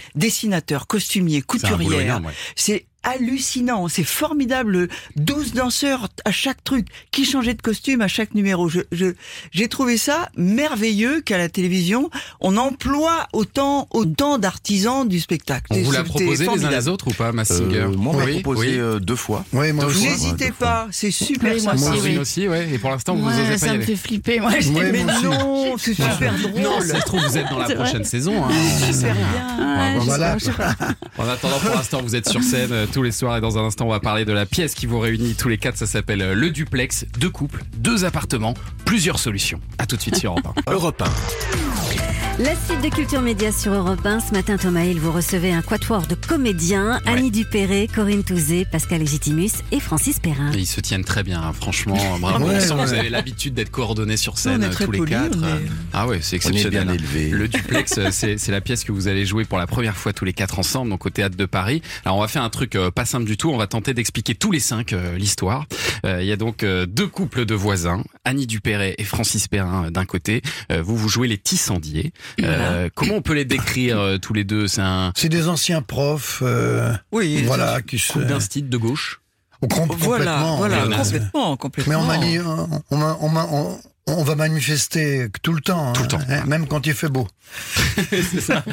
couturières. 1.41 2.01
énorme, 2.01 2.25
ouais. 2.27 2.33
C'est 2.55 2.85
hallucinant, 3.03 3.87
c'est 3.87 4.03
formidable. 4.03 4.87
12 5.15 5.53
danseurs 5.53 6.07
à 6.25 6.31
chaque 6.31 6.63
truc, 6.63 6.87
qui 7.11 7.25
changeaient 7.25 7.53
de 7.53 7.61
costume 7.61 8.01
à 8.01 8.07
chaque 8.07 8.33
numéro? 8.35 8.69
Je, 8.69 8.81
je, 8.91 9.07
j'ai 9.51 9.67
trouvé 9.67 9.97
ça 9.97 10.29
merveilleux 10.35 11.21
qu'à 11.21 11.37
la 11.37 11.49
télévision, 11.49 12.09
on 12.41 12.57
emploie 12.57 13.27
autant, 13.33 13.87
autant 13.91 14.37
d'artisans 14.37 15.07
du 15.07 15.19
spectacle. 15.19 15.67
On 15.71 15.81
vous 15.81 15.91
l'a 15.91 16.03
proposé 16.03 16.47
les 16.47 16.65
uns 16.65 16.69
les 16.69 16.87
autres 16.87 17.07
ou 17.07 17.13
pas, 17.13 17.31
Mask 17.31 17.53
Singer 17.53 17.77
Euh, 17.79 17.89
moi, 17.89 18.13
on 18.13 18.17
m'a 18.19 18.25
Oui, 18.25 18.41
proposé 18.41 18.67
oui. 18.71 18.77
euh, 18.79 18.99
deux 18.99 19.15
fois. 19.15 19.45
Oui, 19.53 19.71
moi 19.71 19.85
Deux 19.85 19.91
aussi. 19.91 20.05
fois. 20.05 20.11
N'hésitez 20.11 20.51
pas, 20.51 20.87
c'est 20.91 21.11
super 21.11 21.53
Oui, 21.55 21.61
moi 21.63 21.73
aussi, 21.73 22.17
aussi, 22.17 22.47
ouais. 22.47 22.69
Et 22.71 22.77
pour 22.77 22.89
l'instant, 22.91 23.15
vous 23.15 23.25
Ouais, 23.27 23.33
n'osez 23.35 23.47
pas 23.49 23.55
y 23.55 23.59
ça 23.59 23.65
me 23.67 23.71
aller. 23.75 23.85
fait 23.85 23.95
flipper. 23.95 24.39
Moi, 24.39 24.59
je 24.59 24.69
Ouais, 24.69 24.91
Mais 24.91 25.03
moi 25.03 25.13
aussi. 25.15 25.23
non, 25.25 25.75
c'est 25.77 25.93
super 25.93 26.33
drôle. 26.37 26.61
Non, 26.61 26.81
ça 26.81 26.99
se 26.99 27.05
trouve, 27.05 27.21
vous 27.21 27.37
êtes 27.37 27.49
dans 27.49 27.57
la 27.59 27.69
prochaine 27.75 28.03
saison. 28.03 28.43
hein. 28.45 28.49
Super 28.91 29.15
bien. 29.15 29.95
Ouais, 29.95 29.99
Voilà. 30.05 30.37
En 31.17 31.27
attendant, 31.27 31.59
pour 31.59 31.75
l'instant, 31.75 32.01
vous 32.01 32.15
êtes 32.15 32.29
sur 32.29 32.41
scène 32.43 32.71
euh, 32.71 32.85
tous 32.89 33.03
les 33.03 33.11
soirs 33.11 33.37
et 33.37 33.41
dans 33.41 33.57
un 33.57 33.63
instant, 33.63 33.85
on 33.85 33.89
va 33.89 33.99
parler 33.99 34.25
de 34.25 34.33
la 34.33 34.45
pièce 34.45 34.73
qui 34.73 34.85
vous 34.85 34.99
réunit 34.99 35.35
tous 35.35 35.49
les 35.49 35.57
quatre. 35.57 35.77
Ça 35.77 35.85
s'appelle 35.85 36.21
euh, 36.21 36.33
Le 36.33 36.49
Duplex. 36.49 37.05
Deux 37.19 37.29
couples, 37.29 37.63
deux 37.77 38.05
appartements, 38.05 38.53
plusieurs 38.85 39.19
solutions. 39.19 39.59
À 39.77 39.85
tout 39.85 39.95
de 39.95 40.01
suite 40.01 40.17
sur 40.17 40.31
Europe 40.31 40.47
1. 40.67 40.71
Europe 40.71 41.01
1. 41.01 42.18
La 42.39 42.55
suite 42.55 42.81
de 42.81 42.87
Culture 42.95 43.21
Média 43.21 43.51
sur 43.51 43.73
Europe 43.73 44.05
1. 44.05 44.21
Ce 44.21 44.31
matin, 44.31 44.55
Thomas 44.55 44.85
Hill, 44.85 44.97
vous 44.97 45.11
recevez 45.11 45.51
un 45.51 45.61
quatuor 45.61 46.07
de 46.07 46.15
comédiens. 46.15 46.93
Ouais. 47.05 47.11
Annie 47.11 47.31
Dupéré, 47.31 47.89
Corinne 47.93 48.23
Touzé, 48.23 48.63
Pascal 48.63 49.01
Légitimus 49.01 49.49
et 49.73 49.81
Francis 49.81 50.21
Perrin. 50.21 50.53
Et 50.53 50.59
ils 50.59 50.65
se 50.65 50.79
tiennent 50.79 51.03
très 51.03 51.23
bien, 51.23 51.41
hein, 51.41 51.51
franchement. 51.51 51.97
Bravo. 52.19 52.45
Ouais, 52.47 52.55
on 52.55 52.59
sent 52.61 52.67
que 52.69 52.73
ouais. 52.75 52.85
vous 52.85 52.93
avez 52.93 53.09
l'habitude 53.09 53.53
d'être 53.55 53.71
coordonnés 53.71 54.15
sur 54.15 54.37
scène 54.37 54.63
euh, 54.63 54.69
tous 54.73 54.89
les 54.89 55.03
quatre. 55.03 55.37
est- 55.43 55.67
Ah 55.91 56.07
ouais, 56.07 56.19
c'est 56.21 56.37
On 56.45 56.49
est 56.51 56.55
exceptionnel. 56.55 56.85
bien 56.85 56.93
élevé. 56.93 57.29
Le 57.29 57.49
duplex, 57.49 57.97
euh, 57.97 58.09
c'est 58.11 58.47
la 58.51 58.61
pièce 58.61 58.85
que 58.85 58.93
vous 58.93 59.09
allez 59.09 59.25
jouer 59.25 59.43
pour 59.43 59.57
la 59.57 59.67
première 59.67 59.97
fois 59.97 60.13
tous 60.13 60.23
les 60.23 60.31
quatre 60.33 60.59
ensemble, 60.59 60.89
donc 60.91 61.05
au 61.05 61.09
théâtre 61.09 61.35
de 61.35 61.45
Paris. 61.45 61.81
Alors 62.05 62.17
on 62.17 62.21
va 62.21 62.29
faire 62.29 62.43
un 62.43 62.49
truc 62.49 62.75
euh, 62.75 62.89
pas 62.89 63.03
simple 63.03 63.25
du 63.25 63.35
tout. 63.35 63.49
On 63.49 63.57
va 63.57 63.67
tenter 63.67 63.93
d'expliquer 63.93 64.33
tous 64.33 64.51
les 64.51 64.61
cinq 64.61 64.93
euh, 64.93 65.17
l'histoire. 65.17 65.65
Euh, 66.05 66.21
Il 66.21 66.27
y 66.27 66.31
a 66.31 66.37
donc 66.37 66.63
euh, 66.63 66.85
deux 66.85 67.07
couples 67.07 67.43
de 67.45 67.53
voisins, 67.53 68.01
Annie 68.23 68.47
Dupéret 68.47 68.95
et 68.97 69.03
Francis 69.03 69.49
Perrin 69.49 69.87
euh, 69.87 69.89
d'un 69.89 70.05
côté. 70.05 70.41
Euh, 70.71 70.81
vous 70.81 70.95
vous 70.95 71.09
jouez 71.09 71.27
les 71.27 71.37
tissandiers. 71.37 72.13
Euh, 72.41 72.89
Comment 72.95 73.15
on 73.15 73.21
peut 73.21 73.33
les 73.33 73.45
décrire 73.45 73.99
euh, 73.99 74.17
tous 74.17 74.33
les 74.33 74.43
deux? 74.43 74.67
C'est 74.67 74.81
un 74.81 75.11
C'est 75.15 75.29
des 75.29 75.47
anciens 75.47 75.81
profs, 75.81 76.39
euh, 76.43 76.93
Oui, 77.11 77.43
voilà, 77.45 77.81
qui 77.81 77.99
se. 77.99 78.13
couple 78.13 78.25
d'instit 78.25 78.63
de 78.63 78.77
gauche. 78.77 79.21
Au 79.61 79.67
com- 79.67 79.87
Voilà, 79.89 80.25
complètement. 80.35 80.57
voilà, 80.57 80.75
Léonard. 80.77 81.03
complètement, 81.03 81.57
complètement. 81.57 81.93
Mais 81.93 81.99
on, 81.99 82.05
manie, 82.05 82.39
on, 82.39 82.81
on, 82.91 83.01
on, 83.01 83.35
on- 83.35 83.79
on 84.11 84.23
va 84.23 84.33
manifester 84.35 85.27
tout 85.43 85.53
le 85.53 85.61
temps. 85.61 85.93
Tout 85.93 86.01
le 86.01 86.05
hein, 86.05 86.17
temps. 86.17 86.19
hein, 86.29 86.43
Même 86.47 86.65
quand 86.65 86.87
il 86.87 86.93
fait 86.93 87.09
beau. 87.09 87.27
c'est 88.09 88.23
ça. 88.41 88.63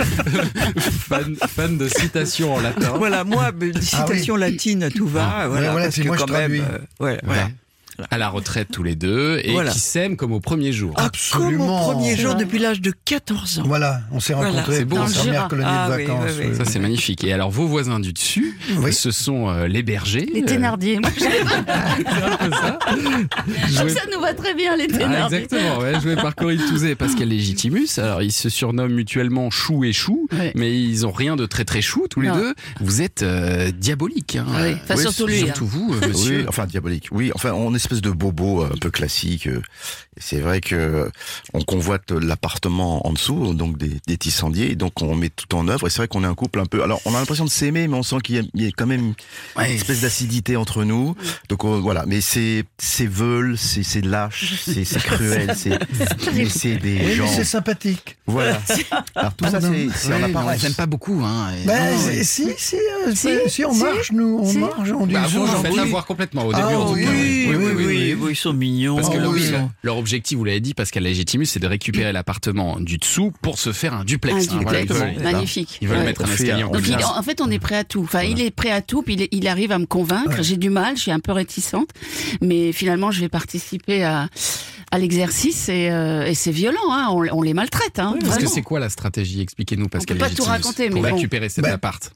fan, 0.80 1.36
fan 1.48 1.76
de 1.76 1.88
citations 1.88 2.54
en 2.54 2.60
latin. 2.60 2.92
Voilà, 2.96 3.24
moi, 3.24 3.50
euh, 3.62 3.72
citation 3.80 4.36
latine, 4.36 4.88
tout 4.94 5.06
va. 5.06 5.28
Ah, 5.40 5.48
voilà, 5.48 5.66
ouais, 5.66 5.70
voilà, 5.72 5.86
parce 5.86 5.94
puis 5.94 6.02
que 6.04 6.08
moi, 6.08 6.16
je 6.16 6.22
quand 6.24 6.32
même, 6.32 6.56
traduis. 6.56 6.60
euh, 6.60 6.78
ouais, 7.04 7.12
Ouais. 7.12 7.20
voilà. 7.24 7.48
À 8.10 8.18
la 8.18 8.28
retraite 8.28 8.68
tous 8.72 8.82
les 8.82 8.94
deux 8.94 9.40
et 9.42 9.52
Voilà. 9.52 9.70
qui 9.70 9.78
s'aiment 9.78 10.16
comme 10.16 10.32
au 10.32 10.40
premier 10.40 10.72
jour. 10.72 10.92
Ah, 10.96 11.04
Absolument. 11.06 11.66
Comme 11.66 11.70
au 11.70 11.92
premier 11.98 12.16
jour 12.16 12.34
depuis 12.34 12.58
l'âge 12.58 12.80
de 12.80 12.92
14 13.04 13.58
ans. 13.60 13.62
Voilà, 13.66 14.00
on 14.12 14.20
s'est 14.20 14.34
Voilà. 14.34 14.50
rencontrés 14.50 14.76
C'est 14.76 14.84
beau, 14.84 14.96
la 14.96 15.04
première 15.04 15.48
colonie 15.48 15.68
Ah 15.70 15.88
de 15.90 15.96
oui, 15.96 16.04
vacances. 16.04 16.24
oui, 16.28 16.34
oui. 16.44 16.46
oui. 16.50 16.56
Ça 16.56 16.64
c'est 16.64 16.78
magnifique. 16.78 17.24
Et 17.24 17.32
alors 17.32 17.50
vos 17.50 17.66
voisins 17.66 17.98
du 18.00 18.12
dessus, 18.12 18.58
Oui. 18.78 18.92
ce 18.92 19.10
sont 19.10 19.48
euh, 19.48 19.66
les 19.66 19.82
bergers. 19.82 20.26
Les 20.32 20.42
Euh, 20.42 20.46
Thénardier. 20.46 20.98
Moi, 21.00 21.10
ça. 21.18 21.26
je 22.90 22.94
trouve 22.96 23.68
Joué- 23.68 23.84
que 23.84 23.88
ça 23.90 24.06
nous 24.14 24.20
va 24.20 24.34
très 24.34 24.54
bien, 24.54 24.76
les 24.76 24.88
Ah, 24.92 24.98
Thénardier. 24.98 25.38
exactement, 25.38 25.78
ouais, 25.78 26.00
joué 26.00 26.16
par 26.16 26.34
Corinne 26.34 26.60
Touzé 26.68 26.90
et 26.90 26.94
Pascal 26.94 27.28
Légitimus. 27.28 27.88
Alors 27.98 28.22
ils 28.22 28.32
se 28.32 28.48
surnomment 28.48 28.94
mutuellement 28.94 29.50
Chou 29.50 29.84
et 29.84 29.92
Chou, 29.92 30.28
mais 30.54 30.78
ils 30.80 31.06
ont 31.06 31.12
rien 31.12 31.36
de 31.36 31.46
très 31.46 31.64
très 31.64 31.80
chou 31.82 32.06
tous 32.10 32.20
les 32.20 32.28
Non. 32.28 32.36
deux. 32.36 32.54
Vous 32.80 33.02
êtes 33.02 33.22
euh, 33.22 33.70
diaboliques. 33.70 34.36
Hein. 34.36 34.46
Oui, 34.60 34.74
enfin, 34.84 34.96
surtout 34.96 35.26
lui, 35.26 35.38
Surtout 35.38 35.66
vous, 35.66 35.94
euh, 36.02 36.08
monsieur. 36.08 36.38
Oui, 36.40 36.44
enfin 36.48 36.66
diabolique. 36.66 37.08
Oui, 37.10 37.30
enfin 37.34 37.52
on 37.52 37.74
est 37.74 37.78
espèce 37.86 38.02
de 38.02 38.10
bobo 38.10 38.62
euh, 38.62 38.70
un 38.74 38.78
peu 38.78 38.90
classique. 38.90 39.48
Euh, 40.16 40.20
C'est 40.20 40.40
vrai 40.40 40.60
que 40.60 40.74
euh, 40.74 41.08
on 41.54 41.60
convoite 41.62 42.10
l'appartement 42.10 43.06
en 43.06 43.12
dessous, 43.12 43.54
donc 43.54 43.78
des, 43.78 43.92
des 44.06 44.16
tissandiers, 44.16 44.70
et 44.72 44.74
donc 44.76 45.02
on 45.02 45.14
met 45.14 45.28
tout 45.30 45.54
en 45.54 45.68
œuvre. 45.68 45.86
Et 45.86 45.90
c'est 45.90 45.98
vrai 45.98 46.08
qu'on 46.08 46.24
est 46.24 46.26
un 46.28 46.34
couple 46.34 46.60
un 46.60 46.66
peu. 46.66 46.82
Alors 46.82 47.00
on 47.04 47.14
a 47.14 47.18
l'impression 47.18 47.44
de 47.44 47.50
s'aimer, 47.50 47.88
mais 47.88 47.96
on 47.96 48.02
sent 48.02 48.16
qu'il 48.24 48.36
y, 48.36 48.38
a- 48.38 48.42
il 48.54 48.62
y 48.62 48.66
a 48.66 48.70
quand 48.76 48.86
même 48.86 49.14
une 49.58 49.62
espèce 49.64 50.00
d'acidité 50.02 50.56
entre 50.56 50.84
nous. 50.84 51.14
Donc 51.48 51.64
on- 51.64 51.80
voilà. 51.80 52.04
Mais 52.06 52.20
c'est 52.20 52.64
c'est 52.78 53.06
veule, 53.06 53.56
c'est 53.58 53.82
c'est 53.82 54.00
lâche, 54.04 54.54
c'est 54.64 54.84
c'est 54.84 55.00
cruel, 55.02 55.54
c'est 55.56 55.78
mais 56.34 56.48
c'est 56.48 56.76
des 56.76 56.94
Oui, 56.96 57.02
mais 57.06 57.14
gens. 57.14 57.26
c'est 57.28 57.44
sympathique. 57.44 58.16
Voilà. 58.26 58.60
Alors 59.14 59.34
tout 59.34 59.44
ça, 59.44 59.52
Pardon. 59.60 59.72
c'est 59.94 60.12
Oui, 60.12 60.20
non, 60.20 60.26
apparence. 60.26 60.60
J'aime 60.60 60.74
pas 60.74 60.86
beaucoup. 60.86 61.22
Hein, 61.24 61.48
et- 61.62 61.66
Ben, 61.66 61.92
Non, 61.94 62.00
c'est- 62.00 62.16
et- 62.16 62.24
si, 62.24 62.48
si, 62.56 62.76
euh, 62.76 63.14
Si, 63.14 63.28
si, 63.48 63.64
on 63.64 63.72
si, 63.72 63.82
marche, 63.82 64.12
nous, 64.12 64.38
on 64.42 64.46
si. 64.50 64.58
marche, 64.58 64.90
on 64.98 65.06
dit 65.06 65.14
Bah, 65.14 65.26
ils 65.28 65.38
vous, 65.38 65.78
avoir 65.78 66.06
complètement 66.06 66.46
au 66.46 66.52
Ah, 66.54 66.62
début 66.62 66.74
en 66.74 66.86
tout 66.86 66.94
oui. 66.94 67.46
Oui, 67.48 67.56
oui, 67.56 67.72
oui, 67.76 68.16
oui, 68.18 68.30
ils 68.32 68.36
sont 68.36 68.52
mignons. 68.52 68.96
Parce 68.96 69.08
que 69.08 69.16
Oh, 69.18 69.32
leur, 69.82 69.96
oui. 70.06 70.12
leur- 70.12 70.16
leur 70.16 70.16
objectif, 70.16 70.38
vous 70.38 70.44
l'avez 70.44 70.60
dit, 70.60 70.74
Pascal 70.74 71.02
Légitimus, 71.02 71.46
c'est 71.46 71.60
de 71.60 71.66
récupérer 71.66 72.12
l'appartement 72.12 72.78
du 72.80 72.98
dessous 72.98 73.32
pour 73.42 73.58
se 73.58 73.72
faire 73.72 73.94
un 73.94 74.04
duplex. 74.04 74.48
Un 74.50 74.56
hein, 74.56 74.60
voilà, 74.62 74.82
duplex, 74.82 75.22
magnifique. 75.22 75.78
Ils 75.80 75.88
veulent 75.88 75.98
Ouais. 75.98 76.04
mettre 76.04 76.22
un 76.22 76.28
On 76.28 76.32
escalier 76.32 76.62
en 76.62 76.70
on 76.72 76.78
il- 76.78 76.94
en 77.04 77.22
fait, 77.22 77.40
on 77.40 77.50
est 77.50 77.58
prêt 77.58 77.76
à 77.76 77.84
tout. 77.84 78.02
Enfin, 78.02 78.22
il 78.22 78.40
est 78.40 78.50
prêt 78.50 78.70
à 78.70 78.80
tout, 78.82 79.02
puis 79.02 79.28
il, 79.30 79.48
arrive 79.48 79.72
à 79.72 79.78
me 79.78 79.86
convaincre. 79.86 80.42
J'ai 80.42 80.56
du 80.56 80.70
mal, 80.70 80.96
je 80.96 81.02
suis 81.02 81.10
un 81.10 81.20
peu 81.20 81.32
réticente, 81.32 81.88
mais 82.40 82.72
finalement, 82.72 83.10
je 83.10 83.20
vais 83.20 83.28
participer 83.28 84.04
à, 84.04 84.28
à 84.92 84.98
l'exercice 84.98 85.68
et, 85.68 85.90
euh, 85.90 86.26
et 86.26 86.34
c'est 86.34 86.50
violent. 86.52 86.78
Hein, 86.92 87.08
on, 87.10 87.26
on 87.38 87.42
les 87.42 87.54
maltraite. 87.54 87.98
Hein, 87.98 88.16
Parce 88.24 88.38
que 88.38 88.46
c'est 88.46 88.62
quoi 88.62 88.78
la 88.80 88.88
stratégie? 88.88 89.40
Expliquez-nous, 89.40 89.88
Pascal 89.88 90.16
peut 90.18 90.24
pas 90.24 90.30
tout 90.30 90.44
raconter, 90.44 90.88
pour 90.90 91.02
mais 91.02 91.10
bon. 91.10 91.16
récupérer 91.16 91.48
cet 91.48 91.64
Ben, 91.64 91.72
appart. 91.72 92.12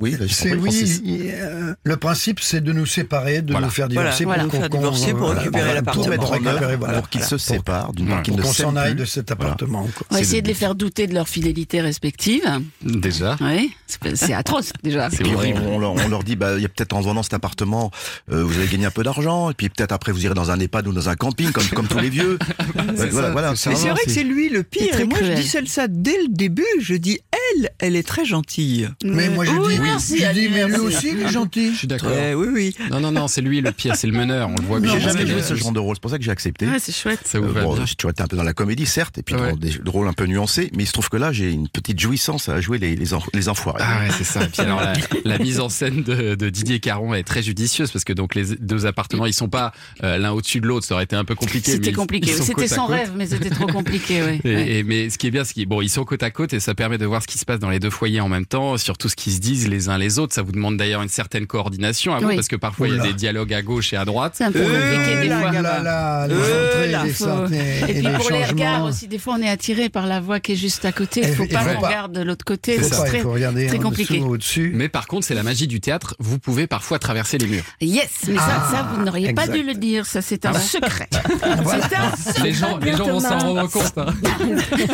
Oui, 0.00 0.16
C'est 0.30 0.54
oui, 0.54 1.30
euh, 1.34 1.74
le 1.84 1.96
principe 1.96 2.40
c'est 2.40 2.62
de 2.62 2.72
nous 2.72 2.86
séparer, 2.86 3.42
de 3.42 3.52
Voilà. 3.52 3.66
nous 3.66 3.72
faire 3.72 3.86
Voilà, 3.88 4.10
divorcer 4.10 4.24
voilà. 4.24 4.44
pour 4.44 4.52
Faire 4.52 4.68
qu'on- 4.70 4.76
divorcer 4.78 5.10
pour 5.12 5.20
qu'on- 5.20 5.34
récupérer 5.38 5.74
l'appartement. 5.74 6.16
Pour 6.16 6.38
voilà. 6.78 6.94
pour 7.00 7.08
qu'ils 7.10 7.22
se 7.22 7.36
séparent, 7.38 7.92
qu'ils 7.94 8.06
Pour 8.06 8.36
ne 8.38 8.42
qu'on 8.42 8.52
s'aiment 8.52 8.66
s'en 8.70 8.76
aille 8.76 8.94
plus. 8.94 9.00
de 9.00 9.04
cet 9.04 9.28
Voilà. 9.28 9.44
appartement. 9.44 9.82
quoi. 9.94 10.06
On 10.10 10.14
va 10.14 10.20
essayer 10.20 10.40
de 10.42 10.48
les 10.48 10.54
faire 10.54 10.74
douter 10.74 11.06
de 11.06 11.14
leur 11.14 11.28
fidélité 11.28 11.80
respective. 11.82 12.42
Déjà. 12.82 13.36
Oui, 13.40 13.72
c'est 14.14 14.32
atroce 14.32 14.72
déjà. 14.82 15.10
C'est 15.10 15.22
Puis 15.22 15.34
horrible. 15.34 15.60
on, 15.66 15.76
on 15.76 15.78
leur, 15.78 15.92
on 15.92 16.08
leur 16.08 16.22
dit, 16.24 16.36
bah, 16.36 16.54
il 16.56 16.62
y 16.62 16.66
a 16.66 16.68
peut-être 16.68 16.94
en 16.94 17.00
vendant 17.02 17.22
cet 17.22 17.34
appartement, 17.34 17.90
euh, 18.32 18.42
vous 18.42 18.58
allez 18.58 18.68
gagner 18.68 18.86
un 18.86 18.90
peu 18.90 19.02
d'argent, 19.02 19.50
et 19.50 19.54
puis 19.54 19.68
peut-être 19.68 19.92
après 19.92 20.12
vous 20.12 20.24
irez 20.24 20.34
dans 20.34 20.50
un 20.50 20.58
EHPAD 20.60 20.86
ou 20.88 20.92
dans 20.92 21.08
un 21.08 21.14
camping, 21.16 21.52
comme, 21.52 21.66
comme 21.68 21.86
tous 21.88 21.98
les 21.98 22.10
vieux. 22.10 22.38
Euh, 23.00 23.06
voilà, 23.10 23.30
voilà, 23.30 23.50
Mais 23.50 23.56
c'est 23.56 23.70
vrai 23.90 24.00
que 24.04 24.10
c'est 24.10 24.22
lui 24.24 24.48
le 24.48 24.62
pire. 24.62 24.98
Et 24.98 25.04
moi, 25.04 25.18
je 25.22 25.32
dis 25.32 25.46
celle 25.46 25.68
ça 25.68 25.86
dès 25.88 26.16
le 26.22 26.28
début. 26.28 26.64
Je 26.80 26.94
dis 26.94 27.18
elle, 27.32 27.70
elle 27.78 27.96
est 27.96 28.06
très 28.06 28.24
gentille. 28.24 28.88
Mais 29.04 29.28
moi 29.28 29.44
je 29.44 29.50
Oui, 29.52 29.74
dis, 29.74 29.80
merci, 29.90 30.18
je 30.18 30.32
dis 30.32 30.48
mais 30.48 30.64
lui 30.64 30.70
merci. 30.70 30.78
aussi 30.86 31.08
il 31.12 31.20
est 31.20 31.28
gentil. 31.32 31.72
Je 31.72 31.78
suis 31.78 31.86
d'accord. 31.88 32.10
Très, 32.10 32.34
oui, 32.34 32.48
oui. 32.52 32.76
Non, 32.90 33.00
non, 33.00 33.12
non, 33.12 33.28
c'est 33.28 33.40
lui 33.40 33.60
le 33.60 33.72
pire, 33.72 33.94
c'est 33.96 34.06
le 34.06 34.12
meneur, 34.16 34.48
on 34.48 34.54
le 34.60 34.66
voit 34.66 34.80
bien. 34.80 34.92
J'ai 34.94 35.00
jamais 35.00 35.26
joué 35.26 35.42
ce 35.42 35.54
genre 35.54 35.72
de 35.72 35.78
rôle, 35.78 35.96
c'est 35.96 36.00
pour 36.02 36.10
ça 36.10 36.18
que 36.18 36.24
j'ai 36.24 36.30
accepté. 36.30 36.66
Ouais, 36.66 36.78
c'est 36.78 36.92
chouette. 36.94 37.20
Ça 37.24 37.38
vous 37.40 37.46
Euh, 37.48 37.52
va 37.52 37.62
bon, 37.62 37.74
bien. 37.74 37.86
j'ai 37.86 37.94
toujours 37.94 38.10
été 38.10 38.22
un 38.22 38.26
peu 38.26 38.36
dans 38.36 38.42
la 38.42 38.52
comédie, 38.52 38.86
certes, 38.86 39.18
et 39.18 39.22
puis 39.22 39.34
Ouais. 39.34 39.50
dans 39.50 39.56
des 39.56 39.70
jeux 39.70 39.82
de 39.82 39.90
rôle 39.90 40.08
un 40.08 40.12
peu 40.12 40.26
nuancés, 40.26 40.70
mais 40.76 40.84
il 40.84 40.86
se 40.86 40.92
trouve 40.92 41.08
que 41.08 41.16
là, 41.16 41.32
j'ai 41.32 41.50
une 41.50 41.68
petite 41.68 41.98
jouissance 42.00 42.48
à 42.48 42.60
jouer 42.60 42.78
les, 42.78 42.96
les, 42.96 43.14
en- 43.14 43.22
les 43.34 43.48
enfoirés. 43.48 43.82
Ah 43.84 44.00
ouais, 44.00 44.10
c'est 44.16 44.24
ça. 44.24 44.42
Et 44.44 44.48
puis 44.48 44.62
alors 44.62 44.80
la, 44.80 44.92
la 45.24 45.38
mise 45.38 45.60
en 45.60 45.68
scène 45.68 46.02
de, 46.02 46.34
de 46.34 46.50
Didier 46.50 46.80
Caron 46.80 47.14
est 47.14 47.22
très 47.24 47.42
judicieuse 47.42 47.90
parce 47.90 48.04
que 48.04 48.12
donc 48.12 48.34
les 48.34 48.56
deux 48.56 48.86
appartements 48.86 49.26
ils 49.26 49.34
sont 49.34 49.48
pas 49.48 49.72
euh, 50.04 50.18
l'un 50.18 50.32
au-dessus 50.32 50.60
de 50.60 50.66
l'autre, 50.66 50.86
ça 50.86 50.94
aurait 50.94 51.04
été 51.04 51.16
un 51.16 51.24
peu 51.24 51.34
compliqué. 51.34 51.72
C'était 51.72 51.92
compliqué. 51.92 52.32
C'était 52.32 52.68
son 52.68 52.86
rêve, 52.86 53.12
mais 53.16 53.26
c'était 53.26 53.50
trop 53.50 53.66
compliqué. 53.66 54.22
Ouais. 54.22 54.40
Et, 54.44 54.54
Ouais. 54.54 54.70
et- 54.78 54.82
mais 54.82 55.10
ce 55.10 55.18
qui 55.18 55.26
est 55.26 55.30
bien, 55.30 55.44
c'est 55.44 55.54
qu'ils 55.54 55.66
bon, 55.66 55.80
ils 55.80 55.88
sont 55.88 56.04
côte 56.04 56.22
à 56.22 56.30
côte 56.30 56.52
et 56.52 56.60
ça 56.60 56.74
permet 56.74 56.98
de 56.98 57.06
voir 57.06 57.22
ce 57.22 57.26
qui 57.26 57.38
se 57.38 57.44
passe 57.44 57.58
dans 57.60 57.70
les 57.70 57.78
deux 57.80 57.90
foyers 57.90 58.20
en 58.20 58.28
même 58.28 58.46
temps, 58.46 58.76
surtout 58.78 59.08
ce 59.08 59.16
qu'ils 59.16 59.32
se 59.32 59.38
disent 59.40 59.68
les 59.68 59.79
uns 59.88 59.98
les 59.98 60.18
autres. 60.18 60.34
Ça 60.34 60.42
vous 60.42 60.52
demande 60.52 60.76
d'ailleurs 60.76 61.02
une 61.02 61.08
certaine 61.08 61.46
coordination 61.46 62.14
à 62.14 62.18
vous 62.20 62.26
Oui. 62.28 62.34
parce 62.36 62.48
que 62.48 62.56
parfois 62.56 62.88
il 62.88 62.96
y 62.96 63.00
a 63.00 63.02
des 63.02 63.12
dialogues 63.14 63.54
à 63.54 63.62
gauche 63.62 63.92
et 63.92 63.96
à 63.96 64.04
droite. 64.04 64.34
C'est 64.36 64.44
un 64.44 64.52
peu 64.52 64.60
Euh, 64.60 64.94
compliqué 64.96 65.28
des 65.28 65.34
fois. 65.34 65.50
Les 65.50 65.58
Euh, 66.36 67.46
les 67.48 67.90
Et 67.90 67.94
puis 67.94 68.02
les 68.02 68.12
pour 68.12 68.30
les 68.30 68.44
regards 68.44 68.84
aussi, 68.84 69.08
des 69.08 69.18
fois 69.18 69.34
on 69.38 69.42
est 69.42 69.48
attiré 69.48 69.88
par 69.88 70.06
la 70.06 70.20
voix 70.20 70.40
qui 70.40 70.52
est 70.52 70.56
juste 70.56 70.84
à 70.84 70.92
côté. 70.92 71.20
Il 71.22 71.28
Et- 71.28 71.32
faut 71.32 71.44
et 71.44 71.48
pas 71.48 71.64
qu'on 71.64 71.80
regarde 71.80 72.12
de 72.12 72.22
l'autre 72.22 72.44
côté. 72.44 72.82
C'est 72.82 72.90
très- 72.90 73.20
très 73.68 73.78
compliqué. 73.78 74.18
dessous, 74.18 74.26
au-dessus. 74.28 74.72
Mais 74.74 74.88
par 74.88 75.06
contre, 75.06 75.26
c'est 75.26 75.34
la 75.34 75.42
magie 75.42 75.66
du 75.66 75.80
théâtre. 75.80 76.14
Vous 76.18 76.38
pouvez 76.38 76.66
parfois 76.66 76.98
traverser 76.98 77.38
les 77.38 77.46
murs. 77.46 77.64
Yes, 77.80 78.08
mais 78.28 78.36
ça, 78.36 78.42
Ah, 78.48 78.68
ça 78.70 78.88
vous 78.94 79.04
n'auriez 79.04 79.32
pas 79.32 79.46
dû 79.48 79.62
le 79.62 79.74
dire. 79.74 80.06
Ça, 80.06 80.22
c'est 80.22 80.44
un 80.46 80.54
secret. 80.54 81.08
Voilà. 81.62 81.88
C'est 81.88 81.96
un 81.96 82.16
secret. 82.16 82.42
Les 82.44 82.52
gens, 82.52 82.76
les 82.78 82.92
gens 82.96 83.06
vont 83.06 83.20
s'en 83.20 83.38
rendre 83.38 83.68
compte. 83.70 83.92
hein. 83.96 84.06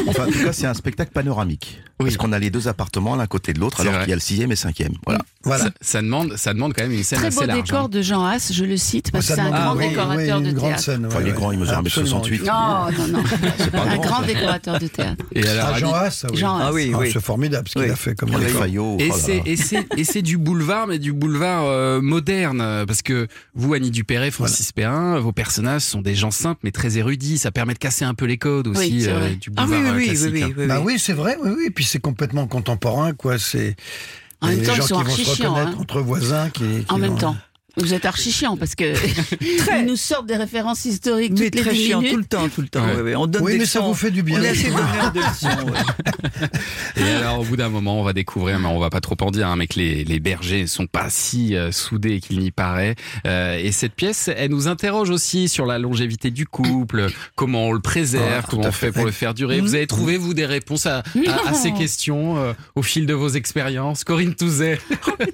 Enfin, 0.09 0.25
en 0.27 0.31
tout 0.31 0.45
cas, 0.45 0.53
c'est 0.53 0.67
un 0.67 0.75
spectacle 0.75 1.11
panoramique. 1.13 1.81
Oui. 2.01 2.07
Parce 2.07 2.17
qu'on 2.17 2.33
a 2.33 2.39
les 2.39 2.51
deux 2.51 2.69
appartements 2.69 3.17
l'un 3.17 3.27
côté 3.27 3.53
de 3.53 3.61
l'autre, 3.61 3.79
C'est 3.79 3.83
alors 3.83 3.95
vrai. 3.95 4.03
qu'il 4.05 4.11
y 4.11 4.13
a 4.13 4.17
le 4.17 4.21
sixième 4.21 4.53
et 4.53 4.57
cinquième. 4.57 4.76
Voilà. 5.05 5.21
Voilà. 5.45 5.65
Ça, 5.65 5.71
ça 5.81 6.03
demande, 6.03 6.37
ça 6.37 6.53
demande 6.55 6.75
quand 6.75 6.83
même 6.83 6.93
une 6.93 7.05
scène 7.05 7.19
Très 7.21 7.29
assez 7.29 7.39
beau 7.41 7.47
large. 7.47 7.63
décor 7.63 7.85
hein. 7.85 7.89
de 7.89 8.03
Jean 8.03 8.25
Haas, 8.25 8.51
je 8.53 8.65
le 8.65 8.77
cite, 8.77 9.13
parce 9.13 9.27
que 9.29 9.35
Ça 9.35 9.37
c'est 9.37 9.41
un 9.43 9.45
demande- 9.47 9.61
grand 9.63 9.71
ah 9.71 9.77
oui, 9.77 9.89
décorateur 9.89 10.39
oui, 10.41 10.53
de 10.53 10.59
théâtre. 10.61 10.81
scène. 10.81 11.07
Enfin, 11.07 11.17
ouais, 11.19 11.23
il 11.25 11.29
est 11.29 11.33
grand, 11.33 11.53
il 11.53 11.59
mesure 11.61 11.79
Absolument. 11.79 12.21
1m68. 12.21 12.45
Non, 12.45 13.07
non, 13.07 13.19
non. 13.19 13.23
pas 13.71 13.81
un 13.83 13.87
grand, 13.97 14.01
grand 14.03 14.23
décorateur 14.23 14.79
de 14.81 14.87
théâtre. 14.89 15.25
Et 15.33 15.47
alors, 15.47 15.69
Ah, 15.73 15.79
Jean 15.79 15.95
Haas, 15.95 16.11
ça, 16.11 16.29
oui. 16.33 16.37
Jean 16.39 16.57
Haas. 16.57 16.65
Ah 16.67 16.73
oui, 16.73 16.91
Ah, 16.93 16.99
oui. 16.99 17.11
C'est 17.13 17.21
formidable 17.23 17.69
ce 17.69 17.75
qu'il 17.75 17.83
Oui. 17.83 17.91
a 17.91 17.97
fait 17.97 18.17
comme 18.17 18.31
Les. 18.31 18.47
Et 19.05 19.11
oh 19.11 19.15
c'est 19.17 19.37
là. 19.37 19.43
et 19.47 19.57
c'est 19.57 19.87
et 19.97 20.03
c'est 20.05 20.23
du 20.23 20.37
boulevard, 20.37 20.89
mais 20.89 20.99
du 20.99 21.13
boulevard 21.13 21.65
euh, 21.67 22.01
moderne, 22.01 22.61
euh, 22.61 22.85
parce 22.85 23.03
que 23.03 23.29
vous, 23.55 23.73
Annie 23.75 23.93
Dupéret, 23.93 24.33
Francis 24.33 24.73
Perrin, 24.73 25.21
vos 25.21 25.31
personnages 25.33 25.83
sont 25.83 26.03
des 26.03 26.17
gens 26.17 26.33
simples 26.33 26.61
mais 26.65 26.73
très 26.73 26.99
érudits. 26.99 27.39
Ça 27.39 27.53
permet 27.53 27.75
de 27.75 27.79
casser 27.79 28.05
un 28.05 28.15
peu 28.15 28.25
les 28.25 28.37
codes 28.39 28.67
aussi 28.67 28.81
Oui, 28.81 29.03
c'est 29.03 29.11
euh, 29.13 29.19
vrai. 29.21 29.35
du 29.37 29.51
Ah 29.57 29.65
boulevard 29.67 29.81
oui, 29.83 29.87
euh, 29.89 29.93
oui, 29.93 29.99
oui, 29.99 30.07
classique. 30.09 30.31
oui, 30.33 30.43
hein. 30.43 30.47
oui, 30.49 30.55
oui. 30.59 30.67
Bah 30.67 30.81
oui, 30.85 30.99
c'est 30.99 31.13
vrai, 31.13 31.37
oui, 31.41 31.51
oui. 31.57 31.65
Et 31.69 31.71
puis 31.71 31.85
c'est 31.85 32.01
complètement 32.01 32.49
contemporain, 32.49 33.13
quoi. 33.13 33.39
C'est 33.39 33.77
En 34.43 34.49
même 34.49 34.63
temps, 34.63 34.73
ils 34.73 34.77
gens 34.77 34.87
sont 34.87 34.97
qui 34.97 35.03
vont 35.03 35.11
archi 35.11 35.25
se 35.25 35.35
chiants. 35.35 35.55
reconnaître 35.55 35.79
hein. 35.79 35.81
entre 35.83 36.01
voisins. 36.01 36.51
Qui, 36.51 36.85
qui 36.85 36.93
En 36.93 36.99
même 36.99 37.13
vont- 37.13 37.19
temps. 37.19 37.37
Vous 37.79 37.93
êtes 37.93 38.05
archi 38.07 38.33
chiant 38.33 38.57
parce 38.57 38.75
que 38.75 38.85
ils 39.81 39.85
nous 39.87 39.97
sortent 39.97 40.27
des 40.27 40.37
références 40.37 40.85
historiques 40.87 41.33
Mais 41.39 41.47
toutes 41.51 41.55
les 41.57 41.61
très 41.63 41.73
10 41.73 41.87
chiant 41.87 41.99
minutes. 42.01 42.13
tout 42.15 42.19
le 42.19 42.25
temps, 42.25 42.49
tout 42.49 42.61
le 42.63 42.69
temps. 42.69 42.87
Ouais. 42.87 42.95
ouais, 42.97 43.03
ouais. 43.03 43.17
On 43.17 43.27
donne 43.27 43.43
Oui, 43.43 43.53
des 43.53 43.59
mais 43.59 43.67
ça 43.67 43.81
vous 43.81 43.95
fait 43.95 44.11
du 44.11 44.23
bien. 44.23 44.39
On 44.39 44.43
de 44.43 45.19
leçons. 45.21 45.49
ouais. 45.67 46.47
Et 46.97 47.03
alors, 47.03 47.41
au 47.41 47.45
bout 47.45 47.57
d'un 47.57 47.69
moment, 47.69 48.01
on 48.01 48.03
va 48.03 48.13
découvrir, 48.13 48.59
mais 48.59 48.69
on 48.69 48.79
va 48.79 48.89
pas 48.91 49.01
trop 49.01 49.17
en 49.21 49.31
dire, 49.31 49.49
hein, 49.49 49.57
mais 49.57 49.67
que 49.67 49.79
les, 49.79 50.05
les 50.05 50.21
bergers 50.21 50.67
sont 50.67 50.87
pas 50.87 51.11
si 51.11 51.55
euh, 51.55 51.71
soudés 51.73 52.21
qu'il 52.21 52.39
n'y 52.39 52.51
paraît. 52.51 52.95
Euh, 53.27 53.59
et 53.59 53.73
cette 53.73 53.93
pièce, 53.95 54.31
elle 54.35 54.51
nous 54.51 54.69
interroge 54.69 55.11
aussi 55.11 55.49
sur 55.49 55.67
la 55.67 55.79
longévité 55.79 56.31
du 56.31 56.47
couple, 56.47 57.09
comment 57.35 57.67
on 57.69 57.73
le 57.73 57.81
préserve, 57.81 58.43
Ah, 58.43 58.47
comment 58.49 58.63
on 58.67 58.73
fait 58.73 58.87
fait. 58.87 58.93
pour 58.93 59.05
le 59.05 59.11
faire 59.13 59.35
durer. 59.35 59.61
Vous 59.61 59.75
avez 59.75 59.87
trouvé, 59.87 60.17
vous, 60.17 60.35
des 60.35 60.47
réponses 60.47 60.87
à, 60.87 60.99
à- 60.99 61.49
à 61.51 61.55
ces 61.55 61.73
questions 61.73 62.39
euh, 62.39 62.53
au 62.75 62.83
fil 62.83 63.07
de 63.07 63.15
vos 63.15 63.29
expériences? 63.29 64.05
Corinne 64.05 64.35
Touzet 64.35 64.79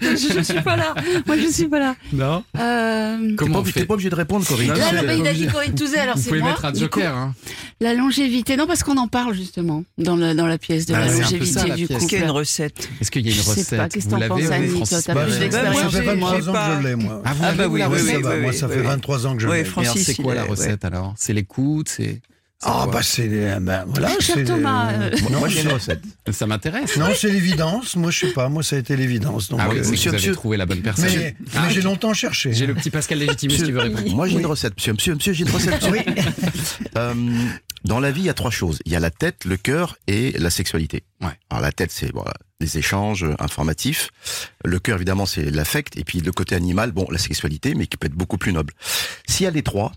Je, 0.00 0.16
je 0.38 0.42
suis 0.42 0.60
pas 0.62 0.76
là. 0.76 0.94
Moi, 1.26 1.36
je 1.38 1.48
suis 1.52 1.68
pas 1.68 1.78
là. 1.78 1.94
Non? 2.12 2.31
Euh... 2.58 3.28
T'es 3.28 3.34
Comment 3.36 3.60
pas, 3.60 3.66
t'es 3.66 3.72
fait 3.80 3.86
pas 3.86 3.94
obligé 3.94 4.10
de 4.10 4.14
répondre, 4.14 4.46
Corinne. 4.46 4.68
Non, 4.68 4.74
Là, 4.74 5.02
bah, 5.02 5.14
il 5.14 5.26
a 5.26 5.32
dit 5.34 5.46
Corinne 5.46 5.74
Touzet, 5.74 5.98
alors 5.98 6.16
Vous 6.16 6.22
c'est 6.22 6.28
pouvez 6.28 6.40
moi. 6.40 6.50
mettre 6.50 6.64
un 6.64 6.74
joker. 6.74 7.14
hein. 7.16 7.34
La 7.80 7.94
longévité, 7.94 8.56
non, 8.56 8.66
parce 8.66 8.82
qu'on 8.82 8.96
en 8.96 9.08
parle 9.08 9.34
justement 9.34 9.84
dans, 9.98 10.16
le, 10.16 10.34
dans 10.34 10.46
la 10.46 10.58
pièce 10.58 10.86
de 10.86 10.94
Ah, 10.94 11.00
la 11.00 11.08
c'est 11.08 11.12
un 11.12 11.16
peu 11.16 11.22
longévité 11.22 11.52
ça, 11.60 11.66
la 11.66 11.74
du 11.76 11.86
pièce. 11.86 11.98
Est-ce 12.02 12.08
qu'il 12.08 12.18
y 12.18 12.20
a 12.20 12.24
une 12.24 12.28
couple. 12.30 12.38
recette? 12.38 12.88
Est-ce 13.00 13.10
qu'il 13.10 13.22
y 13.26 13.28
a 13.28 13.30
une 13.32 13.36
Je 13.36 13.42
sais 13.42 13.50
recette? 13.50 13.78
pas, 13.78 13.88
qu'est-ce 13.88 14.06
que 14.06 14.10
Vous 14.14 14.20
t'en 14.20 14.28
penses, 14.28 14.50
Annie, 14.50 14.66
vous, 14.68 14.78
toi, 14.86 15.02
t'as 15.02 15.14
Bah, 15.14 15.22
plus 15.24 15.30
moi, 15.30 15.38
d'expérience 15.40 15.76
ça 15.82 15.90
fait 15.90 15.96
j'ai- 15.98 16.04
23 16.04 16.40
j'ai 16.40 16.48
ans 16.48 16.52
pas- 16.52 16.76
que 16.76 16.82
je 16.82 16.88
l'ai, 16.88 16.94
moi. 16.96 17.22
Ah, 17.24 17.32
vous 17.34 17.42
Ah 17.44 17.52
bah 17.52 17.66
vous, 17.66 17.74
oui, 17.74 17.80
la 17.80 17.88
oui, 17.90 17.98
Moi, 18.42 18.52
ça 18.52 18.68
fait 18.68 18.76
oui. 18.80 18.86
23 18.86 19.26
ans 19.26 19.36
que 19.36 19.42
je 19.42 19.48
l'ai. 19.48 19.64
Francis, 19.64 20.04
c'est 20.06 20.14
quoi 20.14 20.34
la 20.34 20.44
recette 20.44 20.84
alors? 20.84 21.14
C'est 21.16 21.32
l'écoute, 21.32 21.88
c'est 21.88 22.20
Ah, 22.64 22.86
bah, 22.90 23.00
c'est. 23.02 23.28
Ben, 23.60 23.84
voilà. 23.88 24.08
Cher 24.20 24.36
c'est- 24.36 24.44
Thomas, 24.44 24.92
euh, 24.92 25.10
Moi, 25.30 25.48
j'ai 25.48 25.62
une 25.62 25.68
c'est- 25.68 25.72
recette. 25.74 26.02
ça 26.30 26.46
m'intéresse. 26.46 26.96
Non, 26.96 27.06
c'est 27.16 27.30
l'évidence. 27.30 27.96
Moi, 27.96 28.10
je 28.10 28.20
sais 28.26 28.32
pas. 28.32 28.48
Moi, 28.48 28.62
ça 28.62 28.76
a 28.76 28.78
été 28.78 28.96
l'évidence. 28.96 29.48
Donc, 29.48 29.60
Ah 29.62 29.68
oui, 29.68 29.78
euh, 29.78 29.90
monsieur, 29.90 30.10
vous 30.10 30.14
avez 30.16 30.16
monsieur. 30.18 30.32
trouvé 30.34 30.56
la 30.56 30.66
bonne 30.66 30.80
personne. 30.82 31.06
mais 31.16 31.34
Ah, 31.54 31.64
mais 31.66 31.74
j'ai 31.74 31.82
longtemps 31.82 32.14
cherché. 32.14 32.52
J'ai 32.52 32.66
le 32.66 32.74
petit 32.74 32.90
Pascal 32.90 33.18
Légitimus 33.18 33.56
qui 33.56 33.72
veut 33.72 33.80
répondre. 33.80 34.14
Moi, 34.14 34.28
j'ai 34.28 34.38
une 34.38 34.46
recette. 34.46 34.74
Monsieur, 34.76 34.92
monsieur, 34.94 35.14
monsieur, 35.14 35.32
j'ai 35.32 35.44
une 35.44 35.50
recette. 35.50 35.86
Oui. 35.90 35.98
Euh, 36.98 37.14
dans 37.84 38.00
la 38.00 38.10
vie, 38.10 38.20
il 38.20 38.26
y 38.26 38.30
a 38.30 38.34
trois 38.34 38.50
choses. 38.50 38.78
Il 38.84 38.92
y 38.92 38.96
a 38.96 39.00
la 39.00 39.10
tête, 39.10 39.44
le 39.44 39.56
cœur 39.56 39.96
et 40.06 40.32
la 40.38 40.50
sexualité. 40.50 41.04
Ouais. 41.20 41.30
Alors 41.50 41.62
la 41.62 41.72
tête, 41.72 41.90
c'est 41.90 42.12
voilà, 42.12 42.34
les 42.60 42.76
échanges 42.78 43.24
informatifs. 43.38 44.10
Le 44.64 44.78
cœur, 44.78 44.96
évidemment, 44.96 45.26
c'est 45.26 45.50
l'affect. 45.50 45.96
Et 45.96 46.04
puis 46.04 46.20
le 46.20 46.32
côté 46.32 46.54
animal, 46.54 46.92
bon, 46.92 47.06
la 47.10 47.18
sexualité, 47.18 47.74
mais 47.74 47.86
qui 47.86 47.96
peut 47.96 48.06
être 48.06 48.14
beaucoup 48.14 48.36
plus 48.38 48.52
noble. 48.52 48.74
S'il 49.26 49.44
y 49.44 49.46
a 49.46 49.50
les 49.50 49.62
trois, 49.62 49.92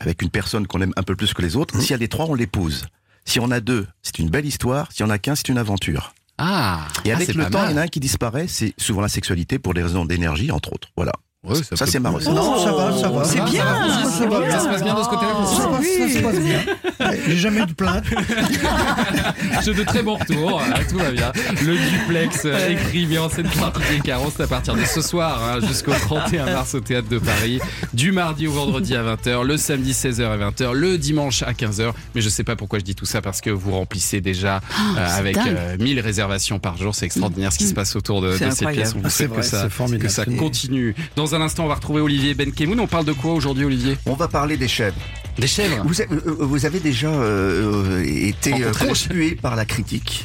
avec 0.00 0.22
une 0.22 0.30
personne 0.30 0.66
qu'on 0.66 0.80
aime 0.80 0.92
un 0.96 1.02
peu 1.02 1.16
plus 1.16 1.34
que 1.34 1.42
les 1.42 1.56
autres, 1.56 1.80
s'il 1.80 1.90
y 1.90 1.94
a 1.94 1.98
les 1.98 2.08
trois, 2.08 2.26
on 2.26 2.34
les 2.34 2.46
pose. 2.46 2.86
Si 3.24 3.40
on 3.40 3.50
a 3.50 3.60
deux, 3.60 3.86
c'est 4.02 4.18
une 4.18 4.30
belle 4.30 4.46
histoire. 4.46 4.92
Si 4.92 5.02
on 5.02 5.10
a 5.10 5.18
qu'un, 5.18 5.34
c'est 5.34 5.48
une 5.48 5.58
aventure. 5.58 6.14
Ah, 6.38 6.86
Et 7.04 7.12
ah, 7.12 7.16
avec 7.16 7.34
le 7.34 7.44
temps, 7.48 7.58
mal. 7.60 7.70
il 7.70 7.72
y 7.72 7.74
en 7.74 7.80
a 7.80 7.82
un 7.84 7.88
qui 7.88 7.98
disparaît, 7.98 8.46
c'est 8.46 8.74
souvent 8.78 9.00
la 9.00 9.08
sexualité 9.08 9.58
pour 9.58 9.74
des 9.74 9.82
raisons 9.82 10.04
d'énergie, 10.04 10.50
entre 10.50 10.72
autres. 10.72 10.88
Voilà. 10.96 11.12
Ouais, 11.46 11.60
Ça, 11.74 11.86
c'est 11.86 12.00
ma 12.00 12.10
recette. 12.10 12.32
Non, 12.32 12.58
ça 12.58 12.72
va, 12.72 12.96
ça 12.98 13.08
va. 13.08 13.24
C'est 13.24 13.40
bien, 13.44 13.64
ça 13.64 13.72
va, 13.72 14.10
ça 14.10 14.26
va 14.26 14.40
bien. 14.40 14.50
Ça 14.50 14.60
se 14.60 14.68
passe 14.68 14.82
bien 14.82 14.94
de 14.94 15.02
ce 15.02 15.08
côté-là 15.08 15.32
Ça, 15.46 16.18
se 16.18 16.22
passe 16.22 16.40
bien. 16.40 17.06
Ouais, 17.08 17.20
J'ai 17.28 17.36
jamais 17.36 17.60
eu 17.60 17.66
de 17.66 17.72
plainte. 17.72 18.04
J'ai 19.64 19.74
de 19.74 19.82
très 19.84 20.02
bons 20.02 20.16
retours, 20.16 20.60
euh, 20.60 20.82
tout 20.88 20.98
va 20.98 21.10
bien. 21.10 21.32
Le 21.64 21.76
duplex 21.76 22.42
euh, 22.44 22.68
écrit 22.70 23.06
bien 23.06 23.22
en 23.22 23.28
scène 23.28 23.48
par 23.58 23.72
Didier 23.72 24.00
Caron, 24.00 24.32
c'est 24.34 24.42
à 24.42 24.46
partir 24.46 24.74
de 24.74 24.84
ce 24.84 25.00
soir 25.00 25.40
hein, 25.42 25.58
jusqu'au 25.66 25.92
31 25.92 26.46
mars 26.46 26.74
au 26.74 26.80
Théâtre 26.80 27.08
de 27.08 27.18
Paris, 27.18 27.60
du 27.92 28.12
mardi 28.12 28.46
au 28.46 28.52
vendredi 28.52 28.94
à 28.94 29.02
20h, 29.02 29.42
le 29.44 29.56
samedi 29.56 29.92
16h 29.92 30.24
à 30.24 30.36
20h, 30.50 30.72
le 30.72 30.98
dimanche 30.98 31.42
à 31.42 31.52
15h. 31.52 31.92
Mais 32.14 32.20
je 32.20 32.28
sais 32.28 32.44
pas 32.44 32.56
pourquoi 32.56 32.78
je 32.78 32.84
dis 32.84 32.94
tout 32.94 33.06
ça, 33.06 33.20
parce 33.22 33.40
que 33.40 33.50
vous 33.50 33.72
remplissez 33.72 34.20
déjà 34.20 34.56
euh, 34.56 34.60
c'est 35.08 35.18
avec 35.18 35.36
euh, 35.38 35.76
1000 35.78 36.00
réservations 36.00 36.58
par 36.58 36.76
jour. 36.76 36.94
C'est 36.94 37.06
extraordinaire 37.06 37.52
ce 37.52 37.58
qui 37.58 37.66
se 37.66 37.74
passe 37.74 37.96
autour 37.96 38.20
de, 38.22 38.28
de 38.32 38.36
C'est 38.36 38.50
cette 38.50 38.68
incroyable. 38.68 38.76
pièce. 38.82 38.94
On 38.96 38.98
vous 39.00 39.06
Ah, 39.06 39.10
c'est 39.10 39.26
souhaite 39.26 39.36
que 39.36 39.42
ça, 39.42 39.62
c'est 39.64 39.70
formidable. 39.70 40.02
que 40.04 40.08
ça 40.12 40.24
continue. 40.24 40.94
Dans 41.16 41.34
un 41.34 41.35
instant, 41.40 41.64
on 41.64 41.68
va 41.68 41.74
retrouver 41.74 42.00
Olivier 42.00 42.34
Benkemoun. 42.34 42.78
On 42.80 42.86
parle 42.86 43.04
de 43.04 43.12
quoi 43.12 43.32
aujourd'hui, 43.32 43.64
Olivier? 43.64 43.96
On 44.06 44.14
va 44.14 44.28
parler 44.28 44.56
des 44.56 44.68
chèvres. 44.68 44.96
Des 45.38 45.46
chèvres? 45.46 45.82
Vous 45.84 46.00
avez, 46.00 46.14
euh, 46.14 46.36
vous 46.40 46.66
avez 46.66 46.80
déjà 46.80 47.08
euh, 47.08 48.00
euh, 48.00 48.04
été 48.04 48.54
euh, 48.54 48.72
conspué 48.72 49.34
par 49.34 49.56
la 49.56 49.64
critique. 49.64 50.24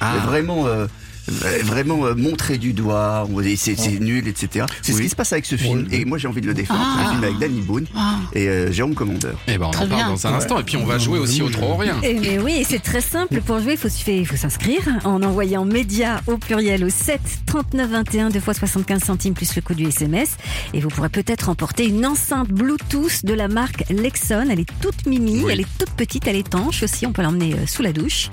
Ah. 0.00 0.16
Vraiment, 0.26 0.66
euh, 0.66 0.70
euh, 0.70 0.86
vraiment 1.28 2.06
euh, 2.06 2.14
montré 2.14 2.58
du 2.58 2.72
doigt, 2.72 3.28
c'est 3.56 3.76
c'est 3.76 4.00
nul, 4.00 4.26
etc. 4.28 4.66
C'est 4.82 4.92
ce 4.92 5.00
qui 5.00 5.08
se 5.08 5.16
passe 5.16 5.32
avec 5.32 5.46
ce 5.46 5.56
film. 5.56 5.86
Et 5.92 6.04
moi, 6.04 6.18
j'ai 6.18 6.28
envie 6.28 6.40
de 6.40 6.46
le 6.46 6.54
défendre. 6.54 6.80
Ah. 6.82 6.96
C'est 6.98 7.04
un 7.06 7.10
film 7.12 7.24
avec 7.24 7.38
Danny 7.38 7.60
Boone 7.60 7.86
Ah. 7.96 8.16
et 8.34 8.48
euh, 8.48 8.72
Jérôme 8.72 8.94
Commandeur. 8.94 9.36
Eh 9.48 9.58
ben, 9.58 9.66
on 9.66 9.70
Très 9.70 9.84
en 9.84 9.88
parle 9.88 10.00
bien. 10.02 10.08
dans 10.10 10.26
un 10.26 10.34
instant. 10.34 10.58
Et 10.58 10.64
puis, 10.64 10.76
on 10.76 10.84
va 10.84 10.98
jouer 10.98 11.18
aussi 11.18 11.42
au 11.42 11.48
trop 11.48 11.76
rien. 11.76 11.96
Eh 12.02 12.14
mais 12.14 12.38
oui, 12.38 12.54
et 12.60 12.64
c'est 12.64 12.78
très 12.82 13.00
simple. 13.00 13.40
Pour 13.42 13.60
jouer, 13.60 13.72
il 13.72 13.78
faut, 13.78 13.88
il 14.06 14.26
faut 14.26 14.36
s'inscrire 14.36 14.82
en 15.04 15.22
envoyant 15.22 15.64
média 15.64 16.20
au 16.26 16.38
pluriel 16.38 16.84
au 16.84 16.88
7 16.90 17.20
39 17.46 17.90
21 17.90 18.30
2 18.30 18.40
fois 18.40 18.54
75 18.54 19.02
centimes 19.02 19.34
plus 19.34 19.54
le 19.56 19.62
coût 19.62 19.74
du 19.74 19.84
SMS. 19.86 20.36
Et 20.74 20.80
vous 20.80 20.88
pourrez 20.88 21.08
peut-être 21.08 21.44
remporter 21.46 21.86
une 21.86 22.04
enceinte 22.06 22.48
Bluetooth 22.48 23.24
de 23.24 23.34
la 23.34 23.48
marque 23.48 23.84
Lexon. 23.90 24.46
Elle 24.50 24.60
est 24.60 24.70
toute 24.80 25.06
mimi, 25.06 25.42
Oui. 25.42 25.52
elle 25.52 25.60
est 25.60 25.66
toute 25.78 25.90
petite, 25.90 26.26
elle 26.26 26.36
est 26.36 26.40
étanche 26.40 26.82
aussi. 26.82 27.06
On 27.06 27.12
peut 27.12 27.22
l'emmener 27.22 27.54
euh, 27.54 27.66
sous 27.66 27.82
la 27.82 27.92
douche. 27.92 28.28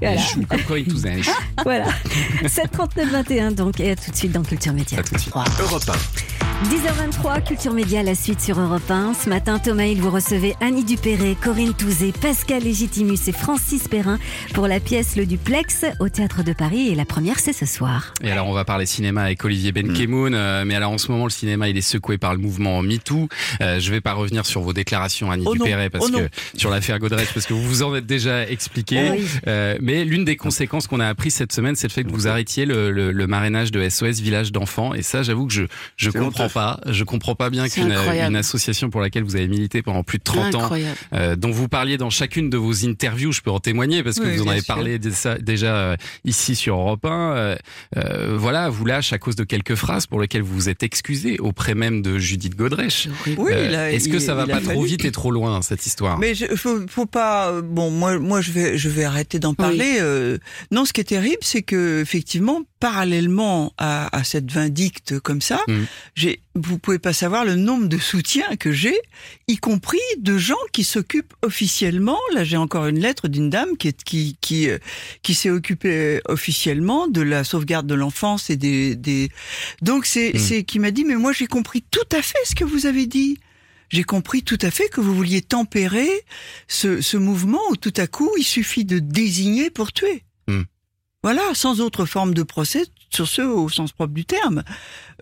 Elle 0.00 0.14
est 0.14 0.18
chou, 0.18 0.40
Voilà. 0.48 0.62
comme 0.66 0.76
est 0.78 1.22
chou. 1.22 1.30
Voilà. 1.64 1.86
7 2.46 2.70
39 2.70 3.10
21 3.10 3.52
donc. 3.52 3.80
Et 3.80 3.90
à 3.90 3.96
tout 3.96 4.10
de 4.10 4.16
suite 4.16 4.32
dans 4.32 4.42
Culture 4.42 4.72
Média. 4.72 4.98
À 4.98 5.02
tout 5.02 5.14
de 5.14 5.20
suite. 5.20 5.34
10h23, 6.62 7.44
Culture 7.44 7.72
Média, 7.74 8.02
la 8.02 8.14
suite 8.14 8.40
sur 8.40 8.58
Europe 8.58 8.88
1. 8.88 9.14
Ce 9.14 9.28
matin, 9.28 9.58
Thomas, 9.58 9.84
il 9.84 10.00
vous 10.00 10.10
recevez 10.10 10.54
Annie 10.60 10.84
Dupéré, 10.84 11.36
Corinne 11.38 11.74
Touzé, 11.74 12.12
Pascal 12.12 12.62
Légitimus 12.62 13.18
et 13.26 13.32
Francis 13.32 13.86
Perrin 13.88 14.18
pour 14.54 14.66
la 14.66 14.80
pièce 14.80 15.16
Le 15.16 15.26
Duplex 15.26 15.84
au 15.98 16.08
Théâtre 16.08 16.42
de 16.42 16.52
Paris. 16.52 16.88
Et 16.88 16.94
la 16.94 17.04
première, 17.04 17.38
c'est 17.38 17.52
ce 17.52 17.66
soir. 17.66 18.14
Et 18.22 18.30
alors 18.30 18.46
on 18.46 18.52
va 18.52 18.64
parler 18.64 18.86
cinéma 18.86 19.24
avec 19.24 19.44
Olivier 19.44 19.72
Benkemoun, 19.72 20.34
euh, 20.34 20.64
mais 20.64 20.74
alors 20.74 20.92
en 20.92 20.98
ce 20.98 21.10
moment 21.10 21.24
le 21.24 21.30
cinéma 21.30 21.68
il 21.68 21.76
est 21.76 21.82
secoué 21.82 22.18
par 22.18 22.32
le 22.32 22.38
mouvement 22.40 22.80
MeToo. 22.82 23.28
Euh, 23.60 23.80
je 23.80 23.90
vais 23.90 24.00
pas 24.00 24.14
revenir 24.14 24.46
sur 24.46 24.62
vos 24.62 24.72
déclarations 24.72 25.30
Annie 25.30 25.44
Oh 25.46 25.54
non, 25.54 25.64
Dupéret 25.64 25.90
parce 25.90 26.06
oh 26.08 26.16
que 26.16 26.28
sur 26.56 26.70
l'affaire 26.70 26.98
Godrej 26.98 27.28
parce 27.34 27.46
que 27.46 27.52
vous 27.52 27.62
vous 27.62 27.82
en 27.82 27.94
êtes 27.94 28.06
déjà 28.06 28.48
expliqué. 28.48 29.10
Oui. 29.10 29.26
Euh, 29.48 29.76
mais 29.82 30.04
l'une 30.04 30.24
des 30.24 30.36
conséquences 30.36 30.86
qu'on 30.86 31.00
a 31.00 31.08
appris 31.08 31.30
cette 31.30 31.52
semaine 31.52 31.76
c'est 31.76 31.88
le 31.88 31.92
fait 31.92 32.03
que 32.04 32.12
vous 32.12 32.28
arrêtiez 32.28 32.66
le, 32.66 32.90
le, 32.90 33.12
le 33.12 33.26
marrainage 33.26 33.70
de 33.72 33.88
SOS 33.88 34.20
Village 34.20 34.52
d'enfants 34.52 34.94
et 34.94 35.02
ça 35.02 35.22
j'avoue 35.22 35.46
que 35.46 35.52
je 35.52 35.62
je 35.96 36.10
comprends 36.10 36.48
pas, 36.48 36.80
je 36.86 37.04
comprends 37.04 37.34
pas 37.34 37.50
bien 37.50 37.68
qu'une 37.68 37.92
une 37.92 38.36
association 38.36 38.90
pour 38.90 39.00
laquelle 39.00 39.24
vous 39.24 39.36
avez 39.36 39.48
milité 39.48 39.82
pendant 39.82 40.02
plus 40.02 40.18
de 40.18 40.24
30 40.24 40.54
ans 40.54 40.70
euh, 41.12 41.36
dont 41.36 41.50
vous 41.50 41.68
parliez 41.68 41.96
dans 41.96 42.10
chacune 42.10 42.50
de 42.50 42.56
vos 42.56 42.84
interviews, 42.86 43.32
je 43.32 43.40
peux 43.40 43.50
en 43.50 43.60
témoigner 43.60 44.02
parce 44.02 44.18
que 44.18 44.24
Oui, 44.26 44.36
vous 44.36 44.44
en 44.44 44.50
avez 44.50 44.60
sûr. 44.60 44.74
parlé 44.74 44.98
déjà 44.98 45.74
euh, 45.76 45.96
ici 46.24 46.56
sur 46.56 46.76
Europe 46.76 47.04
1. 47.04 47.08
euh, 47.10 47.56
euh, 47.96 48.36
voilà, 48.36 48.68
vous 48.68 48.84
lâche 48.84 49.12
à 49.12 49.18
cause 49.18 49.36
de 49.36 49.44
quelques 49.44 49.74
phrases 49.74 50.06
pour 50.06 50.20
lesquelles 50.20 50.42
vous 50.42 50.54
vous 50.54 50.68
êtes 50.68 50.82
excusé 50.82 51.38
auprès 51.38 51.74
même 51.74 52.02
de 52.02 52.18
Judith 52.18 52.56
Godrèche. 52.56 53.08
Oui, 53.36 53.52
Euh, 53.52 53.66
il 53.68 53.74
a- 53.74 53.92
Est-ce 53.92 54.08
que 54.08 54.14
il- 54.14 54.20
ça 54.20 54.34
va 54.34 54.46
pas 54.46 54.60
trop 54.60 54.70
fallu. 54.70 54.86
vite 54.86 55.04
et 55.04 55.12
trop 55.12 55.30
loin 55.30 55.60
cette 55.62 55.86
histoire? 55.86 56.18
Mais 56.18 56.34
je, 56.34 56.46
faut, 56.56 56.80
faut 56.88 57.06
pas. 57.06 57.60
Bon, 57.62 57.90
moi, 57.90 58.18
moi, 58.18 58.40
je 58.40 58.50
vais, 58.52 58.76
je 58.78 58.88
vais 58.88 59.04
arrêter 59.04 59.38
d'en 59.38 59.54
parler. 59.54 59.98
euh, 60.00 60.38
non, 60.70 60.84
ce 60.84 60.92
qui 60.92 61.00
est 61.00 61.04
terrible, 61.04 61.38
c'est 61.42 61.62
que 61.62 61.93
effectivement, 62.00 62.62
parallèlement 62.80 63.72
à, 63.78 64.14
à 64.16 64.24
cette 64.24 64.50
vindicte 64.50 65.18
comme 65.20 65.40
ça, 65.40 65.60
j'ai, 66.14 66.40
vous 66.54 66.78
pouvez 66.78 66.98
pas 66.98 67.12
savoir 67.12 67.44
le 67.44 67.54
nombre 67.56 67.86
de 67.88 67.98
soutiens 67.98 68.56
que 68.56 68.72
j'ai, 68.72 68.96
y 69.48 69.56
compris 69.56 69.98
de 70.18 70.38
gens 70.38 70.54
qui 70.72 70.84
s'occupent 70.84 71.34
officiellement. 71.42 72.18
Là, 72.34 72.44
j'ai 72.44 72.56
encore 72.56 72.86
une 72.86 72.98
lettre 73.00 73.28
d'une 73.28 73.50
dame 73.50 73.76
qui 73.76 73.88
est, 73.88 74.02
qui, 74.04 74.36
qui, 74.40 74.68
euh, 74.68 74.78
qui 75.22 75.34
s'est 75.34 75.50
occupée 75.50 76.20
officiellement 76.28 77.08
de 77.08 77.20
la 77.22 77.42
sauvegarde 77.44 77.86
de 77.86 77.94
l'enfance 77.94 78.50
et 78.50 78.56
des, 78.56 78.94
des. 78.96 79.30
Donc 79.82 80.06
c'est, 80.06 80.32
Mhm. 80.34 80.40
c'est 80.40 80.64
qui 80.64 80.78
m'a 80.78 80.90
dit, 80.90 81.04
mais 81.04 81.16
moi 81.16 81.32
j'ai 81.32 81.46
compris 81.46 81.82
tout 81.90 82.08
à 82.12 82.22
fait 82.22 82.38
ce 82.44 82.54
que 82.54 82.64
vous 82.64 82.86
avez 82.86 83.06
dit. 83.06 83.38
J'ai 83.90 84.02
compris 84.04 84.42
tout 84.42 84.58
à 84.62 84.70
fait 84.70 84.88
que 84.88 85.00
vous 85.00 85.14
vouliez 85.14 85.42
tempérer 85.42 86.08
ce, 86.68 87.00
ce 87.00 87.16
mouvement 87.16 87.60
où 87.70 87.76
tout 87.76 87.92
à 87.96 88.06
coup 88.06 88.30
il 88.38 88.42
suffit 88.44 88.84
de 88.84 88.98
désigner 88.98 89.70
pour 89.70 89.92
tuer. 89.92 90.24
Voilà, 91.24 91.40
sans 91.54 91.80
autre 91.80 92.04
forme 92.04 92.34
de 92.34 92.42
procès 92.42 92.84
sur 93.08 93.26
ce 93.26 93.40
au 93.40 93.70
sens 93.70 93.92
propre 93.92 94.12
du 94.12 94.26
terme. 94.26 94.62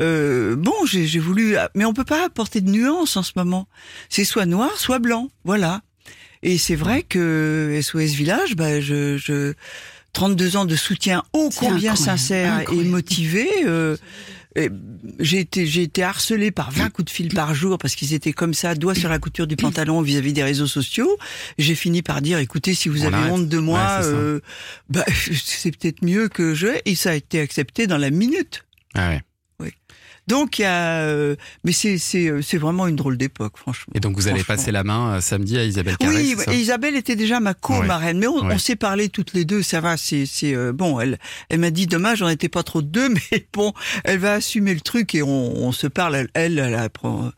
Euh, 0.01 0.57
bon, 0.57 0.75
j'ai 0.85 1.07
voulu, 1.21 1.55
mais 1.77 1.85
on 1.85 1.95
peut 1.95 2.03
pas 2.03 2.25
apporter 2.25 2.61
de 2.61 2.69
nuances 2.69 3.17
en 3.17 3.23
ce 3.23 3.31
moment. 3.37 3.69
C'est 4.09 4.25
soit 4.25 4.45
noir, 4.45 4.77
soit 4.79 4.99
blanc. 4.99 5.29
Voilà. 5.45 5.83
Et 6.43 6.59
c'est 6.59 6.75
vrai 6.75 7.05
que 7.05 7.79
SOS 7.81 8.15
Village, 8.17 8.57
bah, 8.57 8.81
je, 8.81 9.17
je 9.17 9.55
32 10.13 10.57
ans 10.57 10.65
de 10.65 10.75
soutien 10.75 11.23
ô 11.33 11.51
combien 11.57 11.69
incroyable, 11.93 11.97
sincère 11.99 12.53
incroyable. 12.55 12.89
et 12.89 12.91
motivé. 12.91 13.49
euh, 13.67 13.97
j'ai 15.19 15.41
été, 15.41 15.67
j'ai 15.67 15.83
été 15.83 16.03
harcelé 16.03 16.51
par 16.51 16.71
20 16.71 16.91
coups 16.91 17.07
de 17.07 17.11
fil 17.11 17.33
par 17.35 17.55
jour 17.55 17.79
parce 17.79 17.95
qu'ils 17.95 18.13
étaient 18.15 18.33
comme 18.33 18.55
ça, 18.55 18.75
doigt 18.75 18.95
sur 18.95 19.09
la 19.09 19.19
couture 19.19 19.47
du 19.47 19.57
pantalon 19.57 20.03
vis-à-vis 20.03 20.33
des 20.33 20.43
réseaux 20.43 20.67
sociaux. 20.67 21.17
J'ai 21.59 21.75
fini 21.75 22.03
par 22.03 22.21
dire, 22.23 22.39
écoutez, 22.39 22.75
si 22.75 22.89
vous 22.89 23.03
On 23.05 23.07
avez 23.07 23.17
arrête. 23.17 23.33
honte 23.33 23.49
de 23.49 23.59
moi, 23.59 23.81
Ouais, 24.01 24.07
euh, 24.07 24.41
bah, 24.91 25.05
c'est 25.45 25.77
peut-être 25.77 26.05
mieux 26.05 26.29
que 26.29 26.55
je. 26.55 26.69
Et 26.85 26.95
ça 26.95 27.11
a 27.11 27.15
été 27.15 27.41
accepté 27.41 27.87
dans 27.87 27.99
la 27.99 28.11
minute. 28.11 28.65
Ah 28.95 29.09
ouais. 29.11 29.23
Donc 30.29 30.59
il 30.59 30.63
y 30.63 30.65
a, 30.67 31.01
euh, 31.01 31.35
mais 31.65 31.73
c'est 31.73 31.99
c'est 31.99 32.29
euh, 32.29 32.43
c'est 32.43 32.57
vraiment 32.59 32.87
une 32.87 32.95
drôle 32.97 33.17
d'époque, 33.17 33.57
franchement. 33.57 33.93
Et 33.97 34.01
donc 34.01 34.15
vous 34.17 34.29
allez 34.29 34.45
passer 34.45 34.71
la 34.71 34.85
main 34.85 35.15
euh, 35.17 35.21
samedi 35.21 35.59
à 35.59 35.65
Isabelle 35.65 35.97
Carré. 35.97 36.15
Oui, 36.15 36.37
et 36.53 36.57
Isabelle 36.61 36.95
était 36.95 37.17
déjà 37.17 37.41
ma 37.41 37.55
co-marraine, 37.55 38.19
mais 38.19 38.29
on, 38.29 38.37
Ouais. 38.47 38.55
on 38.55 38.59
s'est 38.59 38.77
parlé 38.77 39.09
toutes 39.09 39.33
les 39.35 39.45
deux, 39.45 39.63
ça 39.63 39.81
va, 39.81 39.97
c'est 39.97 40.25
c'est 40.27 40.55
euh, 40.55 40.73
bon. 40.73 41.01
Elle 41.01 41.19
elle 41.49 41.59
m'a 41.59 41.71
dit 41.71 41.87
dommage, 41.87 42.23
on 42.23 42.29
n'était 42.29 42.49
pas 42.49 42.63
trop 42.63 42.83
deux, 42.83 43.09
mais 43.33 43.47
bon, 43.53 43.73
elle 44.05 44.19
va 44.21 44.35
assumer 44.35 44.75
le 44.75 44.81
truc 44.81 45.15
et 45.17 45.23
on, 45.23 45.29
on 45.67 45.73
se 45.73 45.89
parle. 45.89 46.15
Elle, 46.15 46.29
elle, 46.35 46.59
elle 46.61 46.75
apprend. 46.77 47.33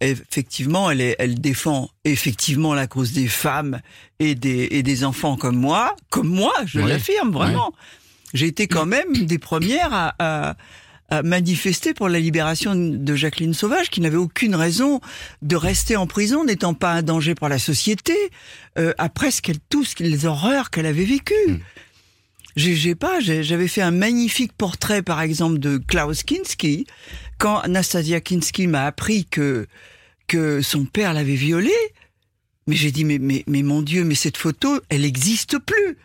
Effectivement, 0.00 0.90
elle, 0.90 1.00
est, 1.00 1.16
elle 1.20 1.40
défend 1.40 1.88
effectivement 2.04 2.74
la 2.74 2.88
cause 2.88 3.12
des 3.12 3.28
femmes 3.28 3.80
et 4.18 4.34
des, 4.34 4.66
et 4.72 4.82
des 4.82 5.04
enfants 5.04 5.36
comme 5.36 5.56
moi, 5.56 5.94
comme 6.10 6.26
moi, 6.28 6.52
je 6.66 6.80
Ouais. 6.80 6.88
l'affirme 6.88 7.30
vraiment. 7.30 7.72
J'ai 8.34 8.46
été 8.46 8.66
quand 8.66 8.86
même 8.86 9.12
des 9.26 9.38
premières 9.38 9.92
à, 9.92 10.14
à, 10.18 10.56
à 11.12 11.22
manifester 11.22 11.92
pour 11.92 12.08
la 12.08 12.18
libération 12.18 12.74
de 12.74 13.14
Jacqueline 13.14 13.52
Sauvage, 13.52 13.90
qui 13.90 14.00
n'avait 14.00 14.16
aucune 14.16 14.54
raison 14.54 15.02
de 15.42 15.56
rester 15.56 15.94
en 15.94 16.06
prison, 16.06 16.42
n'étant 16.42 16.72
pas 16.72 16.92
un 16.92 17.02
danger 17.02 17.34
pour 17.34 17.50
la 17.50 17.58
société, 17.58 18.16
euh, 18.78 18.94
après 18.96 19.30
ce 19.30 19.42
qu'elle, 19.42 19.60
tout 19.68 19.84
ce, 19.84 20.02
les 20.02 20.24
horreurs 20.24 20.70
qu'elle 20.70 20.86
avait 20.86 21.04
vécues. 21.04 21.34
Mm. 21.48 21.58
J'ai, 22.56 22.94
pas, 22.94 23.20
j'avais 23.20 23.68
fait 23.68 23.82
un 23.82 23.90
magnifique 23.90 24.54
portrait, 24.54 25.02
par 25.02 25.20
exemple, 25.20 25.58
de 25.58 25.76
Klaus 25.76 26.22
Kinski, 26.22 26.86
quand 27.36 27.58
Anastasia 27.58 28.22
Kinski 28.22 28.66
m'a 28.66 28.86
appris 28.86 29.26
que 29.26 29.66
que 30.28 30.62
son 30.62 30.86
père 30.86 31.12
l'avait 31.12 31.34
violée. 31.34 31.70
Mais 32.66 32.76
j'ai 32.76 32.90
dit, 32.90 33.04
mais, 33.04 33.18
mais, 33.18 33.44
mais 33.46 33.62
mon 33.62 33.82
Dieu, 33.82 34.04
mais 34.04 34.14
cette 34.14 34.38
photo, 34.38 34.80
elle 34.88 35.02
n'existe 35.02 35.58
plus. 35.58 35.98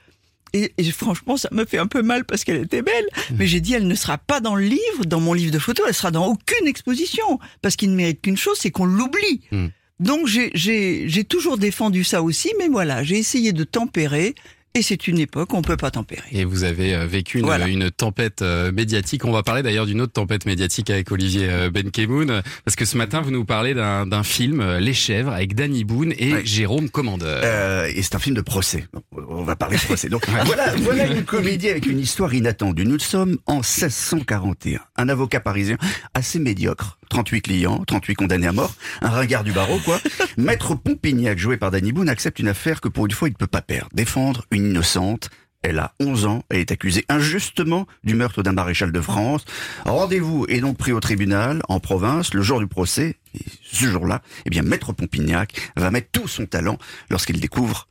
Et, 0.53 0.73
et 0.77 0.91
franchement, 0.91 1.37
ça 1.37 1.49
me 1.51 1.65
fait 1.65 1.77
un 1.77 1.87
peu 1.87 2.01
mal 2.01 2.25
parce 2.25 2.43
qu'elle 2.43 2.63
était 2.63 2.81
belle. 2.81 3.05
Mais 3.35 3.47
j'ai 3.47 3.59
dit, 3.59 3.73
elle 3.73 3.87
ne 3.87 3.95
sera 3.95 4.17
pas 4.17 4.39
dans 4.39 4.55
le 4.55 4.63
livre, 4.63 5.05
dans 5.05 5.19
mon 5.19 5.33
livre 5.33 5.51
de 5.51 5.59
photos, 5.59 5.85
elle 5.87 5.93
sera 5.93 6.11
dans 6.11 6.25
aucune 6.27 6.67
exposition. 6.67 7.39
Parce 7.61 7.75
qu'il 7.75 7.91
ne 7.91 7.95
mérite 7.95 8.21
qu'une 8.21 8.37
chose, 8.37 8.57
c'est 8.59 8.71
qu'on 8.71 8.85
l'oublie. 8.85 9.41
Mm. 9.51 9.67
Donc 9.99 10.27
j'ai 10.27 11.23
toujours 11.27 11.57
défendu 11.57 12.03
ça 12.03 12.21
aussi, 12.21 12.53
mais 12.59 12.67
voilà, 12.67 13.03
j'ai 13.03 13.17
essayé 13.17 13.51
de 13.51 13.63
tempérer. 13.63 14.35
Et 14.77 14.83
c'est 14.83 15.07
une 15.07 15.17
époque 15.17 15.53
où 15.53 15.57
on 15.57 15.63
peut 15.63 15.75
pas 15.75 15.89
tempérer. 15.89 16.21
Et 16.31 16.45
vous 16.45 16.63
avez 16.63 16.93
euh, 16.93 17.07
vécu 17.07 17.39
une, 17.39 17.45
Voilà. 17.45 17.67
une 17.67 17.89
tempête 17.89 18.43
euh, 18.43 18.71
médiatique. 18.71 19.25
On 19.25 19.31
va 19.31 19.41
parler 19.41 19.63
d'ailleurs 19.63 19.87
d'une 19.87 20.01
autre 20.01 20.13
tempête 20.13 20.45
médiatique 20.45 20.91
avec 20.91 21.11
Olivier 21.11 21.47
euh, 21.49 21.71
Benkemoun, 21.71 22.43
parce 22.63 22.75
que 22.75 22.85
ce 22.85 22.95
matin 22.95 23.21
vous 23.21 23.31
nous 23.31 23.43
parlez 23.43 23.73
d'un 23.73 24.23
film 24.23 24.63
Les 24.77 24.93
Chèvres 24.93 25.31
avec 25.33 25.55
Danny 25.55 25.83
Boone 25.83 26.13
et 26.19 26.31
Ouais. 26.31 26.45
Jérôme 26.45 26.89
Commandeur. 26.91 27.41
Euh, 27.43 27.89
et 27.91 28.03
c'est 28.03 28.13
un 28.13 28.19
film 28.19 28.35
de 28.35 28.41
procès. 28.41 28.85
On 29.29 29.41
va 29.41 29.55
parler 29.55 29.77
de 29.77 29.81
procès. 29.81 30.09
Donc 30.09 30.27
voilà, 30.45 30.75
voilà 30.75 31.07
une 31.07 31.23
comédie 31.23 31.69
avec 31.69 31.87
une 31.87 31.97
histoire 31.99 32.31
inattendue. 32.35 32.85
Nous 32.85 32.99
sommes 32.99 33.37
en 33.47 33.61
1641. 33.61 34.79
Un 34.97 35.09
avocat 35.09 35.39
parisien 35.39 35.77
assez 36.13 36.37
médiocre. 36.37 36.99
38 37.09 37.41
clients, 37.41 37.83
38 37.87 38.15
condamnés 38.15 38.47
à 38.47 38.51
mort. 38.51 38.73
Un 39.01 39.09
ringard 39.09 39.45
du 39.45 39.53
barreau, 39.53 39.79
quoi. 39.85 39.97
Maître 40.37 40.75
Pompignac, 40.75 41.37
joué 41.39 41.55
par 41.55 41.71
Danny 41.71 41.93
Boone, 41.93 42.09
accepte 42.09 42.37
une 42.39 42.49
affaire 42.49 42.81
que 42.81 42.89
pour 42.89 43.05
une 43.05 43.13
fois 43.13 43.29
il 43.29 43.31
ne 43.31 43.37
peut 43.37 43.47
pas 43.47 43.61
perdre. 43.61 43.87
Défendre 43.93 44.45
une 44.51 44.66
innocente. 44.69 45.29
Elle 45.63 45.79
a 45.79 45.93
11 45.99 46.25
ans, 46.27 46.43
elle 46.49 46.59
est 46.59 46.71
accusée 46.71 47.03
injustement 47.09 47.87
du 48.03 48.13
meurtre 48.13 48.43
d'un 48.43 48.53
maréchal 48.53 48.91
de 48.91 49.01
France. 49.01 49.43
Rendez-vous 49.85 50.45
est 50.47 50.59
donc 50.59 50.77
pris 50.77 50.91
au 50.91 50.99
tribunal, 50.99 51.61
en 51.67 51.79
province, 51.79 52.33
le 52.33 52.41
jour 52.41 52.59
du 52.59 52.67
procès. 52.67 53.15
Et 53.33 53.43
ce 53.63 53.85
jour-là, 53.85 54.21
eh 54.45 54.49
bien, 54.49 54.61
Maître 54.61 54.93
Pompignac 54.93 55.53
va 55.75 55.91
mettre 55.91 56.09
tout 56.11 56.27
son 56.27 56.45
talent 56.45 56.77
lorsqu'il 57.09 57.39
découvre, 57.39 57.87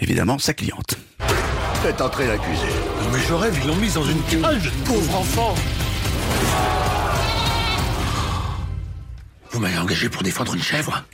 évidemment, 0.00 0.38
sa 0.38 0.52
cliente. 0.52 0.98
Faites 1.82 2.00
entrer 2.00 2.26
l'accusé. 2.28 2.68
Mais 3.12 3.18
je 3.26 3.32
rêve, 3.32 3.58
ils 3.60 3.66
l'ont 3.66 3.76
mise 3.76 3.94
dans 3.94 4.04
une 4.04 4.22
cage. 4.22 4.70
Pauvre 4.84 5.16
enfant 5.16 5.54
Vous 9.50 9.60
m'avez 9.60 9.78
engagé 9.78 10.08
pour 10.08 10.22
défendre 10.22 10.54
une 10.54 10.62
chèvre 10.62 11.04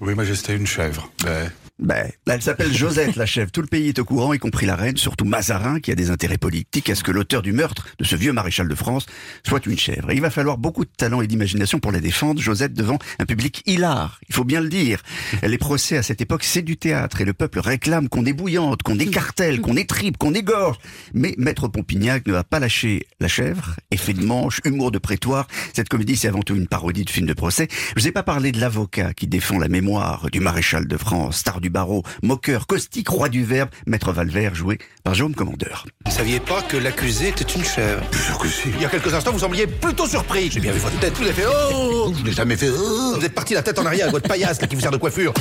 Oui, 0.00 0.14
Majesté, 0.14 0.54
une 0.54 0.66
chèvre. 0.66 1.10
Mais 1.24 1.48
Ben, 1.78 2.10
là, 2.26 2.34
elle 2.34 2.42
s'appelle 2.42 2.74
Josette, 2.74 3.14
la 3.14 3.24
chèvre. 3.24 3.52
Tout 3.52 3.60
le 3.60 3.68
pays 3.68 3.88
est 3.88 3.98
au 4.00 4.04
courant, 4.04 4.32
y 4.32 4.38
compris 4.40 4.66
la 4.66 4.74
reine, 4.74 4.96
surtout 4.96 5.24
Mazarin, 5.24 5.78
qui 5.78 5.92
a 5.92 5.94
des 5.94 6.10
intérêts 6.10 6.36
politiques 6.36 6.90
à 6.90 6.96
ce 6.96 7.04
que 7.04 7.12
l'auteur 7.12 7.40
du 7.40 7.52
meurtre 7.52 7.86
de 8.00 8.04
ce 8.04 8.16
vieux 8.16 8.32
maréchal 8.32 8.66
de 8.66 8.74
France 8.74 9.06
soit 9.46 9.64
une 9.64 9.78
chèvre. 9.78 10.10
Et 10.10 10.14
il 10.14 10.20
va 10.20 10.30
falloir 10.30 10.58
beaucoup 10.58 10.84
de 10.84 10.90
talent 10.96 11.20
et 11.20 11.28
d'imagination 11.28 11.78
pour 11.78 11.92
la 11.92 12.00
défendre, 12.00 12.40
Josette, 12.40 12.74
devant 12.74 12.98
un 13.20 13.26
public 13.26 13.62
hilar. 13.66 14.18
Il 14.28 14.34
faut 14.34 14.42
bien 14.42 14.60
le 14.60 14.68
dire. 14.68 15.02
Les 15.44 15.58
procès 15.58 15.96
à 15.96 16.02
cette 16.02 16.20
époque, 16.20 16.42
c'est 16.42 16.62
du 16.62 16.76
théâtre, 16.76 17.20
et 17.20 17.24
le 17.24 17.32
peuple 17.32 17.60
réclame 17.60 18.08
qu'on 18.08 18.26
ébouillante, 18.26 18.82
qu'on 18.82 18.98
écartèle, 18.98 19.60
qu'on 19.60 19.76
étripe, 19.76 20.16
qu'on 20.16 20.34
égorge. 20.34 20.78
Mais 21.14 21.36
Maître 21.38 21.68
Pompignac 21.68 22.26
ne 22.26 22.32
va 22.32 22.42
pas 22.42 22.58
lâcher 22.58 23.06
la 23.20 23.28
chèvre, 23.28 23.76
effet 23.92 24.14
de 24.14 24.24
manche, 24.24 24.60
humour 24.64 24.90
de 24.90 24.98
prétoire. 24.98 25.46
Cette 25.74 25.88
comédie, 25.88 26.16
c'est 26.16 26.28
avant 26.28 26.42
tout 26.42 26.56
une 26.56 26.66
parodie 26.66 27.04
de 27.04 27.10
film 27.10 27.28
de 27.28 27.34
procès. 27.34 27.68
Je 27.94 28.02
vous 28.02 28.08
ai 28.08 28.12
pas 28.12 28.24
parlé 28.24 28.50
de 28.50 28.60
l'avocat 28.60 29.14
qui 29.14 29.28
défend 29.28 29.58
la 29.58 29.68
mémoire 29.68 30.28
du 30.32 30.40
maréchal 30.40 30.88
de 30.88 30.96
France, 30.96 31.38
star 31.38 31.60
barreau, 31.70 32.02
moqueur, 32.22 32.66
caustique, 32.66 33.08
roi 33.08 33.28
du 33.28 33.44
verbe, 33.44 33.70
maître 33.86 34.12
Valvert, 34.12 34.54
joué 34.54 34.78
par 35.04 35.14
Jaume 35.14 35.34
Commandeur. 35.34 35.86
Vous 36.04 36.10
ne 36.10 36.16
saviez 36.16 36.40
pas 36.40 36.62
que 36.62 36.76
l'accusé 36.76 37.28
était 37.28 37.44
une 37.44 37.64
chèvre? 37.64 38.02
Bien 38.10 38.20
sûr 38.20 38.38
que 38.38 38.48
si. 38.48 38.68
Il 38.74 38.80
y 38.80 38.84
a 38.84 38.88
quelques 38.88 39.12
instants, 39.12 39.32
vous 39.32 39.38
sembliez 39.40 39.66
plutôt 39.66 40.06
surpris. 40.06 40.50
J'ai 40.50 40.60
bien 40.60 40.72
vu 40.72 40.78
votre 40.78 40.98
tête. 41.00 41.14
Vous 41.16 41.24
avez 41.24 41.32
fait 41.32 41.46
Oh 41.74 42.12
Je 42.18 42.24
n'ai 42.24 42.32
jamais 42.32 42.56
fait 42.56 42.70
Oh 42.70 43.14
Vous 43.18 43.24
êtes 43.24 43.34
parti 43.34 43.54
la 43.54 43.62
tête 43.62 43.78
en 43.78 43.86
arrière 43.86 44.04
avec 44.04 44.14
votre 44.14 44.28
paillasse 44.28 44.60
là, 44.60 44.66
qui 44.66 44.74
vous 44.74 44.80
sert 44.82 44.90
de 44.90 44.96
coiffure. 44.96 45.32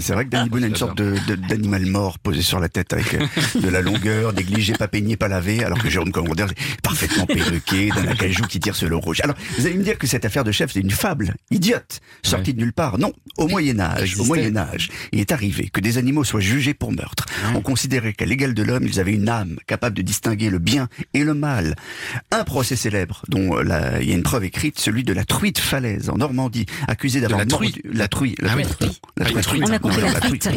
C'est 0.00 0.12
vrai 0.12 0.24
que 0.24 0.30
Danny 0.30 0.48
Boone 0.48 0.64
a 0.64 0.66
une 0.68 0.76
sorte 0.76 0.96
de- 0.98 1.16
de- 1.26 1.34
d'animal 1.34 1.86
mort 1.86 2.18
posé 2.18 2.42
sur 2.42 2.60
la 2.60 2.68
tête 2.68 2.92
avec 2.92 3.14
euh, 3.14 3.26
de 3.60 3.68
la 3.68 3.80
longueur, 3.82 4.32
négligé, 4.32 4.72
pas 4.74 4.88
peigné, 4.88 5.16
pas 5.16 5.28
lavé, 5.28 5.64
alors 5.64 5.78
que 5.82 5.88
Jérôme 5.88 6.12
Commandeur 6.12 6.50
est 6.50 6.80
parfaitement 6.82 7.26
perruqué, 7.26 7.88
d'un 7.90 8.06
acajou 8.08 8.44
qui 8.44 8.60
tire 8.60 8.76
sur 8.76 8.88
le 8.88 8.96
rouge. 8.96 9.20
Alors, 9.22 9.36
vous 9.58 9.66
allez 9.66 9.76
me 9.76 9.82
dire 9.84 9.98
que 9.98 10.06
cette 10.06 10.24
affaire 10.24 10.44
de 10.44 10.52
chef, 10.52 10.72
c'est 10.72 10.80
une 10.80 10.90
fable, 10.90 11.34
idiote, 11.50 12.00
sortie 12.22 12.54
de 12.54 12.60
nulle 12.60 12.72
part. 12.72 12.98
Non, 12.98 13.12
au 13.36 13.48
Moyen-Âge, 13.48 14.18
au. 14.20 14.24
Moyen-Âge, 14.24 14.88
il 15.12 15.20
est 15.20 15.32
arrivé 15.32 15.68
que 15.72 15.80
des 15.80 15.98
animaux 15.98 16.24
soient 16.24 16.40
jugés 16.40 16.74
pour 16.74 16.92
meurtre. 16.92 17.26
On 17.54 17.60
considérait 17.60 18.12
qu'à 18.12 18.26
l'égal 18.26 18.54
de 18.54 18.62
l'homme, 18.62 18.84
ils 18.86 19.00
avaient 19.00 19.14
une 19.14 19.28
âme 19.28 19.56
capable 19.66 19.96
de 19.96 20.02
distinguer 20.02 20.50
le 20.50 20.58
bien 20.58 20.88
et 21.14 21.24
le 21.24 21.34
mal. 21.34 21.74
Un 22.30 22.44
procès 22.44 22.76
célèbre, 22.76 23.22
dont 23.28 23.56
euh, 23.58 23.62
la- 23.62 24.00
il 24.02 24.08
y 24.08 24.12
a 24.12 24.14
une 24.14 24.22
preuve 24.22 24.44
écrite, 24.44 24.78
celui 24.78 25.02
de 25.04 25.12
la 25.12 25.24
truite 25.24 25.58
falaise 25.58 26.10
en 26.10 26.16
Normandie, 26.18 26.66
accusée 26.86 27.20
d'avoir 27.20 27.38
la 27.40 27.46
truie 27.46 27.68
mordu- 27.68 27.82
la 27.98 28.08
truie, 28.08 28.34
la 28.38 28.52
Ah 28.52 28.56
la 28.56 29.26
Ah, 29.26 29.30
une 29.30 29.40
truite, 29.40 29.62
On 29.66 29.72
a 29.78 29.80
compris 29.80 30.00
non, 30.00 30.06
la 30.08 30.12
la 30.14 30.20
truite. 30.20 30.48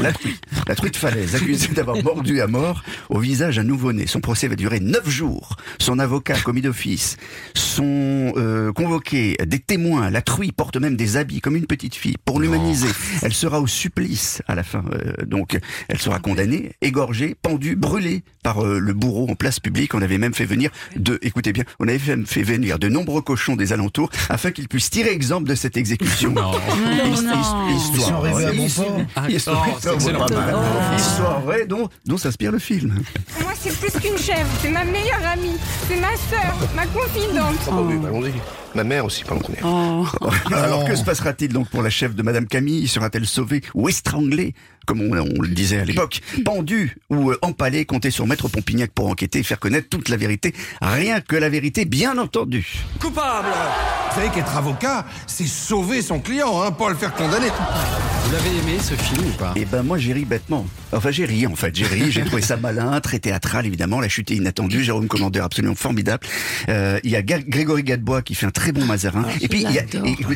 la 0.00 0.12
truite, 0.12 0.40
la 0.66 0.74
truite 0.74 0.96
falaise, 0.96 1.34
accusée 1.34 1.68
d'avoir 1.68 2.02
mordu 2.02 2.40
à 2.40 2.46
mort 2.46 2.82
au 3.08 3.18
visage 3.18 3.58
un 3.58 3.64
nouveau-né. 3.64 4.06
Son 4.06 4.20
procès 4.20 4.48
va 4.48 4.56
durer 4.56 4.80
neuf 4.80 5.08
jours. 5.08 5.56
Son 5.78 5.98
avocat, 5.98 6.38
commis 6.40 6.62
d'office, 6.62 7.16
sont 7.54 8.32
euh, 8.36 8.72
convoqués 8.72 9.36
des 9.46 9.58
témoins. 9.58 10.10
La 10.10 10.22
truie 10.22 10.52
porte 10.52 10.76
même 10.76 10.96
des 10.96 11.16
habits 11.16 11.40
comme 11.40 11.56
une 11.56 11.66
petite 11.66 11.94
fille 11.94 12.16
pour 12.24 12.40
l'humaniser. 12.40 12.88
Elle 13.22 13.34
sera 13.34 13.60
au 13.60 13.66
supplice 13.66 14.42
à 14.46 14.54
la 14.54 14.62
fin. 14.62 14.84
euh, 14.92 15.24
donc, 15.26 15.58
elle 15.88 15.98
sera 15.98 16.18
condamnée, 16.18 16.72
égorgée, 16.82 17.34
pendue, 17.40 17.76
brûlée 17.76 18.22
par 18.42 18.64
euh, 18.64 18.78
le 18.78 18.92
bourreau 18.92 19.28
en 19.30 19.34
place 19.34 19.60
publique. 19.60 19.94
On 19.94 20.02
avait 20.02 20.18
même 20.18 20.34
fait 20.34 20.44
venir 20.44 20.70
de, 20.96 21.18
écoutez 21.22 21.52
bien, 21.52 21.64
on 21.80 21.88
avait 21.88 21.98
même 22.06 22.26
fait 22.26 22.42
venir 22.42 22.78
de 22.78 22.88
nombreux 22.88 23.22
cochons 23.22 23.56
des 23.56 23.72
alentours 23.72 24.10
afin 24.28 24.50
qu'ils 24.50 24.68
puissent 24.68 24.90
tirer 24.90 25.10
exemple 25.10 25.48
de 25.48 25.54
cette 25.54 25.76
exécution. 25.76 26.32
Non. 26.32 26.52
Ils 27.06 28.00
sont 28.00 28.20
arrivés 28.58 28.82
à 28.82 29.00
bon 29.00 29.04
port. 29.14 29.28
Histoire, 29.28 29.66
Oh, 29.70 29.78
c'est 29.80 29.94
excellent. 29.94 30.26
pas 30.26 30.34
mal. 30.34 30.54
Histoire 30.98 31.40
vraie 31.40 31.66
dont, 31.66 31.88
dont 32.06 32.16
s'inspire 32.18 32.52
le 32.52 32.58
film. 32.58 33.02
Moi, 33.40 33.52
c'est 33.58 33.76
plus 33.78 33.92
qu'une 34.00 34.18
chèvre, 34.18 34.48
c'est 34.62 34.70
ma 34.70 34.84
meilleure 34.84 35.24
amie, 35.32 35.56
c'est 35.88 35.96
ma 35.96 36.16
sœur, 36.16 36.54
ma 36.74 36.86
confidente. 36.86 37.56
Oh, 37.70 37.84
oui, 37.88 37.96
bah, 37.96 38.08
allons-y. 38.08 38.32
Ma 38.74 38.84
mère 38.84 39.04
aussi, 39.06 39.24
pardon. 39.24 39.48
Oh. 39.64 40.04
Alors 40.52 40.84
que 40.84 40.94
se 40.94 41.02
passera-t-il 41.02 41.52
donc 41.52 41.68
pour 41.70 41.82
la 41.82 41.88
chef 41.90 42.14
de 42.14 42.22
Madame 42.22 42.46
Camille? 42.46 42.86
Sera-t-elle 42.86 43.26
sauvée 43.26 43.62
ou 43.74 43.88
estrangulée 43.88 44.54
comme 44.86 45.02
on, 45.02 45.18
on 45.18 45.42
le 45.42 45.48
disait 45.48 45.80
à 45.80 45.84
l'époque, 45.84 46.22
pendue 46.46 46.96
ou 47.10 47.30
euh, 47.30 47.38
empalée, 47.42 47.84
comptez 47.84 48.10
sur 48.10 48.26
Maître 48.26 48.48
Pompignac 48.48 48.90
pour 48.90 49.08
enquêter 49.08 49.40
et 49.40 49.42
faire 49.42 49.58
connaître 49.58 49.90
toute 49.90 50.08
la 50.08 50.16
vérité. 50.16 50.54
Rien 50.80 51.20
que 51.20 51.36
la 51.36 51.50
vérité, 51.50 51.84
bien 51.84 52.16
entendu. 52.16 52.66
Coupable 52.98 53.48
Vous 54.08 54.14
savez 54.14 54.30
qu'être 54.30 54.56
avocat, 54.56 55.04
c'est 55.26 55.46
sauver 55.46 56.00
son 56.00 56.20
client, 56.20 56.62
hein, 56.62 56.72
pas 56.72 56.88
le 56.88 56.94
faire 56.96 57.12
condamner. 57.14 57.48
Vous 58.28 58.34
l'avez 58.34 58.50
aimé 58.58 58.78
ce 58.82 58.92
film 58.94 59.26
ou 59.26 59.30
pas? 59.38 59.54
Eh 59.56 59.64
ben 59.64 59.82
moi 59.82 59.96
j'ai 59.96 60.12
ri 60.12 60.26
bêtement. 60.26 60.66
Enfin 60.92 61.10
j'ai 61.10 61.24
ri 61.24 61.46
en 61.46 61.56
fait, 61.56 61.74
j'ai 61.74 61.86
ri, 61.86 62.10
j'ai 62.12 62.22
trouvé 62.24 62.42
ça 62.42 62.58
malin, 62.58 63.00
très 63.00 63.18
théâtral 63.18 63.64
évidemment, 63.64 64.00
la 64.00 64.08
chute 64.10 64.30
est 64.30 64.34
inattendue, 64.36 64.84
Jérôme 64.84 65.06
Commandeur 65.08 65.46
absolument 65.46 65.74
formidable. 65.74 66.26
Euh, 66.68 67.00
Il 67.04 67.10
y 67.10 67.16
a 67.16 67.22
Grégory 67.22 67.82
Gadebois 67.84 68.20
qui 68.20 68.34
fait 68.34 68.44
un 68.44 68.50
très 68.50 68.72
bon 68.72 68.84
Mazarin. 68.84 69.24
et 69.40 69.48
puis 69.48 69.62
il 69.62 69.70
y, 69.72 69.78
a, 69.78 69.82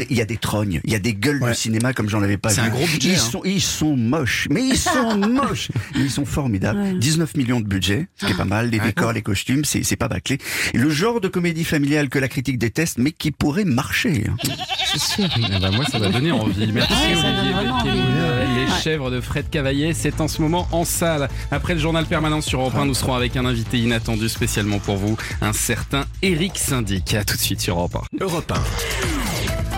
il 0.08 0.16
y 0.16 0.20
a 0.22 0.24
des 0.24 0.36
trognes, 0.38 0.80
il 0.84 0.92
y 0.92 0.94
a 0.94 0.98
des 0.98 1.12
gueules 1.12 1.42
Ouais. 1.42 1.50
du 1.50 1.54
cinéma 1.56 1.92
comme 1.92 2.08
j'en 2.08 2.22
avais 2.22 2.38
pas 2.38 2.48
C'est 2.50 2.62
vu. 2.62 2.68
un 2.68 2.70
gros 2.70 2.86
budget, 2.86 3.10
Ils 3.10 3.14
hein. 3.16 3.18
sont, 3.18 3.42
ils 3.44 3.60
sont 3.60 3.94
moches, 3.96 4.46
mais 4.50 4.62
ils 4.62 4.76
sont 4.78 5.16
moches, 5.28 5.68
mais 5.94 6.00
ils 6.02 6.10
sont 6.10 6.24
formidables. 6.24 6.98
19 6.98 7.36
millions 7.36 7.60
de 7.60 7.66
budget, 7.66 8.08
ce 8.16 8.24
qui 8.26 8.32
est 8.32 8.36
pas 8.36 8.44
mal, 8.46 8.70
les 8.70 8.78
décors, 8.80 9.12
les 9.12 9.22
costumes, 9.22 9.64
c'est 9.66 9.82
c'est 9.82 9.96
pas 9.96 10.08
bâclé. 10.08 10.38
Et 10.72 10.78
le 10.78 10.88
genre 10.88 11.20
de 11.20 11.28
comédie 11.28 11.64
familiale 11.64 12.08
que 12.08 12.18
la 12.18 12.28
critique 12.28 12.56
déteste, 12.58 12.96
mais 12.98 13.12
qui 13.12 13.32
pourrait 13.32 13.64
marcher. 13.64 14.24
hein. 14.28 14.36
Je 14.84 14.98
suis 14.98 15.00
sûre. 15.00 15.28
Eh 15.36 15.58
ben, 15.60 15.70
moi, 15.72 15.84
ça 15.86 15.98
m'a 15.98 16.08
donné 16.08 16.30
envie. 16.32 16.70
Merci 16.72 16.92
Ouais, 16.92 17.14
ça 17.16 17.28
Olivier 17.28 17.52
Benkemoun. 17.84 18.00
envie. 18.00 18.54
Les 18.54 18.80
chèvres 18.82 19.10
de 19.10 19.20
Fred 19.20 19.48
Cavaillé, 19.50 19.94
c'est 19.94 20.20
en 20.20 20.28
ce 20.28 20.42
moment 20.42 20.68
en 20.72 20.84
salle. 20.84 21.28
Après 21.50 21.74
le 21.74 21.80
journal 21.80 22.06
permanent 22.06 22.40
sur 22.40 22.60
Europe 22.60 22.74
1, 22.76 22.86
nous 22.86 22.94
serons 22.94 23.14
avec 23.14 23.36
un 23.36 23.44
invité 23.44 23.78
inattendu 23.78 24.28
spécialement 24.28 24.78
pour 24.78 24.96
vous, 24.96 25.16
un 25.40 25.52
certain 25.52 26.04
Eric 26.22 26.58
Syndic. 26.58 27.14
À 27.14 27.24
tout 27.24 27.36
de 27.36 27.40
suite 27.42 27.60
sur 27.60 27.76
Europe 27.78 27.96
1. 27.96 28.24
Europe 28.24 28.52
1. 28.52 29.21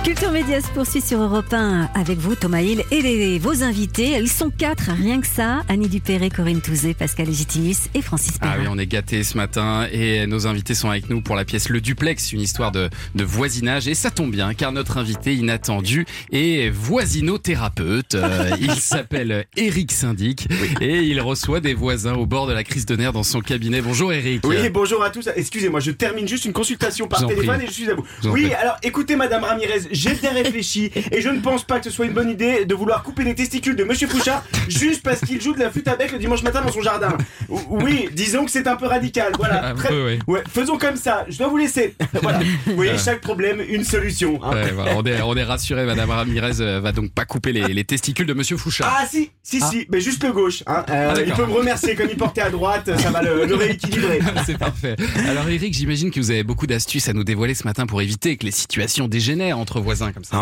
Culture 0.05 0.31
Média 0.33 0.61
se 0.61 0.69
poursuit 0.69 1.01
sur 1.01 1.19
Europe 1.19 1.51
1 1.51 1.89
avec 1.95 2.19
vous, 2.19 2.35
Thomas 2.35 2.61
Hill, 2.61 2.83
et 2.91 3.01
les- 3.01 3.39
vos 3.39 3.63
invités. 3.63 4.19
Ils 4.19 4.29
sont 4.29 4.51
quatre, 4.51 4.91
rien 4.93 5.19
que 5.23 5.27
ça. 5.27 5.63
Annie 5.69 5.89
Dupéré, 5.89 6.29
Corinne 6.29 6.61
Touzé, 6.61 6.93
Pascal 6.93 7.27
Légitimus 7.27 7.75
et 7.95 8.03
Francis 8.03 8.35
Ah 8.43 8.49
Perrin. 8.49 8.61
oui, 8.61 8.67
on 8.71 8.79
est 8.79 8.87
gâtés 8.87 9.25
ce 9.25 9.35
matin 9.39 9.89
et 9.91 10.27
nos 10.27 10.47
invités 10.47 10.75
sont 10.75 10.91
avec 10.91 11.09
nous 11.09 11.23
pour 11.23 11.37
la 11.37 11.47
pièce 11.47 11.71
Le 11.71 11.81
Duplex, 11.81 12.33
une 12.33 12.43
histoire 12.43 12.71
de, 12.71 12.91
de 13.15 13.25
voisinage. 13.25 13.89
Et 13.89 13.95
ça 13.95 14.11
tombe 14.11 14.31
bien 14.31 14.53
car 14.53 14.73
notre 14.73 14.99
invité 14.99 15.35
inattendu 15.35 16.05
est 16.33 16.69
voisinothérapeute. 16.69 18.15
Euh, 18.15 18.51
il 18.61 18.73
s'appelle 18.79 19.47
Eric 19.57 19.91
Syndic 19.91 20.47
et 20.83 20.99
il 20.99 21.19
reçoit 21.23 21.61
des 21.61 21.73
voisins 21.73 22.15
au 22.15 22.27
bord 22.27 22.47
de 22.47 22.53
la 22.53 22.63
crise 22.63 22.85
de 22.85 22.95
nerfs 22.95 23.15
dans 23.15 23.23
son 23.23 23.41
cabinet. 23.41 23.81
Bonjour 23.81 24.13
Eric. 24.13 24.43
Oui, 24.47 24.69
bonjour 24.69 25.03
à 25.03 25.09
tous. 25.09 25.31
Excusez-moi, 25.35 25.81
je 25.81 25.93
termine 25.93 26.29
juste 26.29 26.45
une 26.45 26.53
consultation 26.53 27.09
par 27.09 27.27
téléphone 27.27 27.57
prie. 27.57 27.65
et 27.65 27.69
je 27.69 27.73
suis 27.73 27.91
à 27.91 27.95
vous. 27.95 28.05
Oui, 28.25 28.53
alors 28.53 28.77
écoutez, 28.83 29.17
Madame 29.17 29.45
Ramirez, 29.45 29.94
j'ai 29.95 30.15
bien 30.15 30.33
réfléchi 30.33 30.91
et 31.13 31.21
je 31.21 31.29
ne 31.29 31.41
pense 31.41 31.65
pas 31.65 31.79
que 31.79 31.85
ce 31.85 31.91
soit 31.91 32.07
une 32.07 32.13
bonne 32.13 32.31
idée 32.31 32.65
de 32.65 32.75
vouloir 32.75 33.03
couper 33.03 33.25
les 33.25 33.35
testicules 33.35 33.77
de 33.77 33.85
Monsieur 33.85 34.09
Fouchard 34.09 34.45
juste 34.69 35.03
parce 35.03 35.21
qu'il 35.21 35.41
joue 35.41 35.55
de 35.55 35.61
la 35.61 35.71
flûte 35.71 35.89
à 35.89 35.97
bec 35.97 36.13
le 36.13 36.19
dimanche 36.19 36.43
matin 36.43 36.61
dans 36.63 36.73
son 36.73 36.83
jardin. 36.83 37.17
Oui, 37.69 38.09
disons 38.13 38.45
que 38.45 38.51
c'est 38.51 38.67
un 38.67 38.77
peu 38.77 38.87
radical. 38.87 39.33
Voilà. 39.39 39.69
Un 39.69 39.75
Très- 39.75 39.89
peu, 39.89 40.07
oui. 40.07 40.19
Ouais, 40.27 40.43
faisons 40.53 40.79
comme 40.79 40.97
ça. 40.97 41.25
Je 41.29 41.39
dois 41.39 41.49
vous 41.49 41.57
laisser. 41.57 41.95
voilà. 42.23 42.41
Vous 42.67 42.75
voyez, 42.75 42.97
chaque 42.99 43.21
problème, 43.21 43.63
une 43.69 43.85
solution. 43.85 44.41
hein. 44.43 44.53
Ouais, 44.53 44.71
voilà, 44.73 44.97
on 44.97 45.03
est, 45.05 45.21
on 45.23 45.35
est 45.37 45.43
rassuré, 45.45 45.85
Madame 45.85 46.11
Ramirez 46.11 46.61
euh, 46.61 46.81
va 46.81 46.93
donc 46.93 47.13
pas 47.13 47.25
couper 47.25 47.53
les, 47.53 47.69
les 47.69 47.85
testicules 47.85 48.27
de 48.27 48.35
Monsieur 48.35 48.57
Fouchard. 48.57 48.95
Ah 49.01 49.07
si, 49.11 49.31
si, 49.43 49.61
si, 49.61 49.87
mais 49.91 50.01
juste 50.01 50.23
le 50.25 50.33
gauche. 50.33 50.63
hein. 50.67 50.85
Euh, 50.91 51.13
Ah, 51.17 51.21
il 51.25 51.33
peut 51.33 51.47
me 51.47 51.53
remercier 51.53 51.95
comme 51.95 52.09
il 52.11 52.17
portait 52.17 52.41
à 52.41 52.51
droite, 52.51 52.91
ça 52.99 53.11
va 53.11 53.23
le, 53.23 53.45
le 53.47 53.55
rééquilibrer. 53.55 54.21
C'est 54.47 54.59
parfait. 54.59 54.97
Alors 55.29 55.49
Eric, 55.49 55.75
j'imagine 55.75 56.11
que 56.11 56.19
vous 56.21 56.31
avez 56.31 56.43
beaucoup 56.45 56.67
d'astuces 56.67 57.09
à 57.09 57.13
nous 57.13 57.25
dévoiler 57.25 57.55
ce 57.55 57.65
matin 57.65 57.87
pour 57.87 58.01
éviter 58.03 58.37
que 58.37 58.45
les 58.47 58.51
situations 58.53 59.09
dégénèrent 59.09 59.59
entre 59.59 59.81
voisins 59.85 60.13
comme 60.13 60.25
ça. 60.25 60.37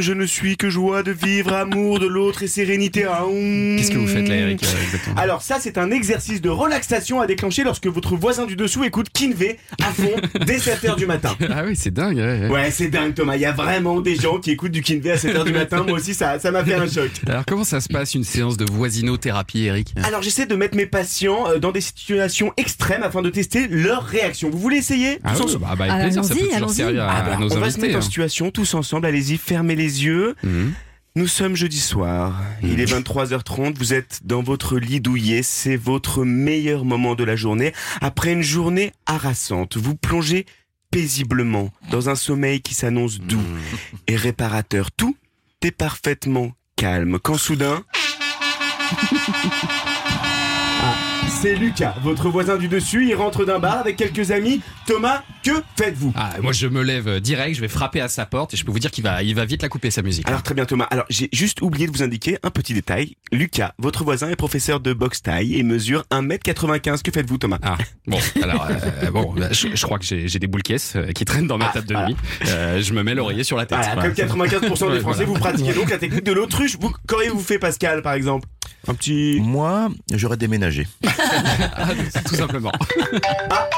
Je 0.00 0.12
ne 0.12 0.26
suis 0.26 0.56
que 0.56 0.70
joie 0.70 1.02
de 1.02 1.10
vivre, 1.12 1.52
amour 1.52 1.98
de 1.98 2.06
l'autre 2.06 2.42
et 2.42 2.46
sérénité. 2.46 3.02
Qu'est-ce 3.02 3.90
que 3.90 3.98
vous 3.98 4.06
faites 4.06 4.28
là, 4.28 4.34
Eric 4.36 4.62
euh, 4.62 4.82
exactement? 4.84 5.16
Alors 5.16 5.42
ça, 5.42 5.56
c'est 5.60 5.76
un 5.78 5.90
exercice 5.90 6.40
de 6.40 6.48
relaxation 6.48 7.20
à 7.20 7.26
déclencher 7.26 7.64
lorsque 7.64 7.86
votre 7.86 8.16
voisin 8.16 8.46
du 8.46 8.56
dessous 8.56 8.84
écoute 8.84 9.08
Kinvé 9.12 9.58
à 9.82 9.92
fond 9.92 10.10
dès 10.46 10.58
7h 10.58 10.96
du 10.96 11.06
matin. 11.06 11.34
Ah 11.50 11.62
oui, 11.66 11.74
c'est 11.76 11.92
dingue. 11.92 12.16
ouais, 12.18 12.40
ouais. 12.42 12.48
Ouais, 12.48 12.70
c'est 12.70 12.88
dingue 12.88 13.14
Thomas, 13.14 13.34
il 13.36 13.40
y 13.42 13.46
a 13.46 13.52
vraiment 13.52 14.00
des 14.00 14.14
gens 14.16 14.38
qui 14.38 14.50
écoutent 14.52 14.70
du 14.72 14.82
Kinvé 14.82 15.12
à 15.12 15.16
7h 15.16 15.44
du 15.44 15.52
matin. 15.52 15.82
Moi 15.86 15.98
aussi, 15.98 16.14
ça 16.14 16.38
ça 16.38 16.50
m'a 16.50 16.64
fait 16.64 16.74
un 16.74 16.86
choc. 16.86 17.10
Alors 17.26 17.44
comment 17.46 17.64
ça 17.64 17.80
se 17.80 17.88
passe 17.88 18.14
une 18.14 18.24
séance 18.24 18.56
de 18.56 18.70
voisinothérapie, 18.70 19.64
Eric? 19.64 19.94
Alors 20.04 20.22
j'essaie 20.22 20.46
de 20.46 20.54
mettre 20.54 20.76
mes 20.76 20.86
patients 20.86 21.48
euh, 21.48 21.58
dans 21.58 21.72
des 21.72 21.80
situations 21.80 22.52
extrêmes 22.56 23.02
afin 23.02 23.22
de 23.22 23.30
tester 23.30 23.66
leur 23.68 24.04
réaction. 24.04 24.50
Vous 24.50 24.58
voulez 24.58 24.76
essayer? 24.76 25.18
Ah 25.24 25.32
oui, 25.38 25.56
bah, 25.60 25.74
bah, 25.76 25.84
avec 25.92 26.02
plaisir, 26.04 26.24
ça 26.24 26.34
peut 26.34 26.40
Allons-y, 26.40 26.48
toujours 26.50 26.56
allons-y. 26.68 26.74
servir 26.76 27.02
à, 27.04 27.10
Ah 27.16 27.22
bah, 27.22 27.27
à 27.28 27.36
nos 27.36 27.52
on 27.52 27.60
va 27.60 27.70
se 27.70 27.80
mettre 27.80 27.94
en 27.94 27.98
hein. 27.98 28.02
situation 28.02 28.50
tous 28.50 28.74
ensemble. 28.74 29.06
Allez-y, 29.06 29.36
fermez 29.36 29.74
les 29.74 30.04
yeux. 30.04 30.34
Mhm. 30.42 30.72
Nous 31.16 31.26
sommes 31.26 31.56
jeudi 31.56 31.80
soir, 31.80 32.40
il 32.62 32.78
est 32.80 32.84
23h30, 32.84 33.76
vous 33.76 33.92
êtes 33.92 34.20
dans 34.22 34.40
votre 34.40 34.78
lit 34.78 35.00
douillet, 35.00 35.42
c'est 35.42 35.74
votre 35.74 36.24
meilleur 36.24 36.84
moment 36.84 37.16
de 37.16 37.24
la 37.24 37.34
journée. 37.34 37.72
Après 38.00 38.32
une 38.32 38.42
journée 38.42 38.92
harassante, 39.04 39.76
vous 39.76 39.96
plongez 39.96 40.46
paisiblement 40.92 41.72
dans 41.90 42.08
un 42.08 42.14
sommeil 42.14 42.60
qui 42.60 42.74
s'annonce 42.74 43.18
doux 43.18 43.42
et 44.06 44.14
réparateur. 44.14 44.92
Tout 44.92 45.16
est 45.62 45.72
parfaitement 45.72 46.52
calme 46.76 47.18
quand 47.18 47.36
soudain... 47.36 47.82
C'est 51.40 51.54
Lucas, 51.54 51.94
votre 52.02 52.28
voisin 52.30 52.56
du 52.56 52.66
dessus. 52.66 53.06
Il 53.08 53.14
rentre 53.14 53.44
d'un 53.44 53.60
bar 53.60 53.78
avec 53.78 53.94
quelques 53.96 54.32
amis. 54.32 54.60
Thomas, 54.86 55.22
que 55.44 55.52
faites-vous 55.76 56.12
Ah, 56.16 56.32
moi 56.42 56.52
je 56.52 56.66
me 56.66 56.82
lève 56.82 57.20
direct, 57.20 57.54
je 57.54 57.60
vais 57.60 57.68
frapper 57.68 58.00
à 58.00 58.08
sa 58.08 58.26
porte 58.26 58.54
et 58.54 58.56
je 58.56 58.64
peux 58.64 58.72
vous 58.72 58.80
dire 58.80 58.90
qu'il 58.90 59.04
va, 59.04 59.22
il 59.22 59.36
va 59.36 59.44
vite 59.44 59.62
la 59.62 59.68
couper 59.68 59.92
sa 59.92 60.02
musique. 60.02 60.26
Alors 60.26 60.42
très 60.42 60.54
bien 60.54 60.64
Thomas. 60.64 60.88
Alors 60.90 61.04
j'ai 61.10 61.28
juste 61.32 61.62
oublié 61.62 61.86
de 61.86 61.92
vous 61.92 62.02
indiquer 62.02 62.38
un 62.42 62.50
petit 62.50 62.74
détail. 62.74 63.14
Lucas, 63.30 63.72
votre 63.78 64.02
voisin 64.02 64.28
est 64.30 64.36
professeur 64.36 64.80
de 64.80 64.92
boxe 64.92 65.22
taille 65.22 65.54
et 65.56 65.62
mesure 65.62 66.02
1m95. 66.10 67.02
Que 67.02 67.12
faites-vous 67.12 67.38
Thomas 67.38 67.58
Ah, 67.62 67.78
bon, 68.08 68.18
alors, 68.42 68.66
euh, 68.68 69.10
bon, 69.12 69.32
bah, 69.36 69.48
je, 69.52 69.68
je 69.74 69.82
crois 69.84 70.00
que 70.00 70.04
j'ai 70.06 70.38
des 70.40 70.46
boules 70.48 70.62
caisses 70.64 70.94
euh, 70.96 71.12
qui 71.12 71.24
traînent 71.24 71.46
dans 71.46 71.58
ma 71.58 71.66
Ah, 71.68 71.74
table 71.74 71.86
de 71.86 71.92
voilà. 71.94 72.08
nuit. 72.08 72.16
Euh, 72.48 72.82
je 72.82 72.92
me 72.92 73.04
mets 73.04 73.14
l'oreiller 73.14 73.44
sur 73.44 73.56
la 73.56 73.64
tête. 73.66 73.78
Voilà, 73.78 73.94
Voilà. 73.94 74.10
comme 74.10 74.48
95% 74.48 74.92
des 74.92 75.00
Français, 75.02 75.24
vous 75.24 75.34
pratiquez 75.34 75.72
donc 75.72 75.88
la 75.88 75.98
technique 75.98 76.24
de 76.24 76.32
l'autruche. 76.32 76.76
Vous, 76.80 76.92
qu'auriez-vous 77.06 77.40
fait 77.40 77.60
Pascal 77.60 78.02
par 78.02 78.14
exemple 78.14 78.48
Un 78.86 78.94
petit... 78.94 79.38
Moi, 79.42 79.88
j'aurais 80.12 80.36
déménagé. 80.36 80.86
Ah, 81.80 81.88
tout 82.26 82.34
simplement. 82.34 82.72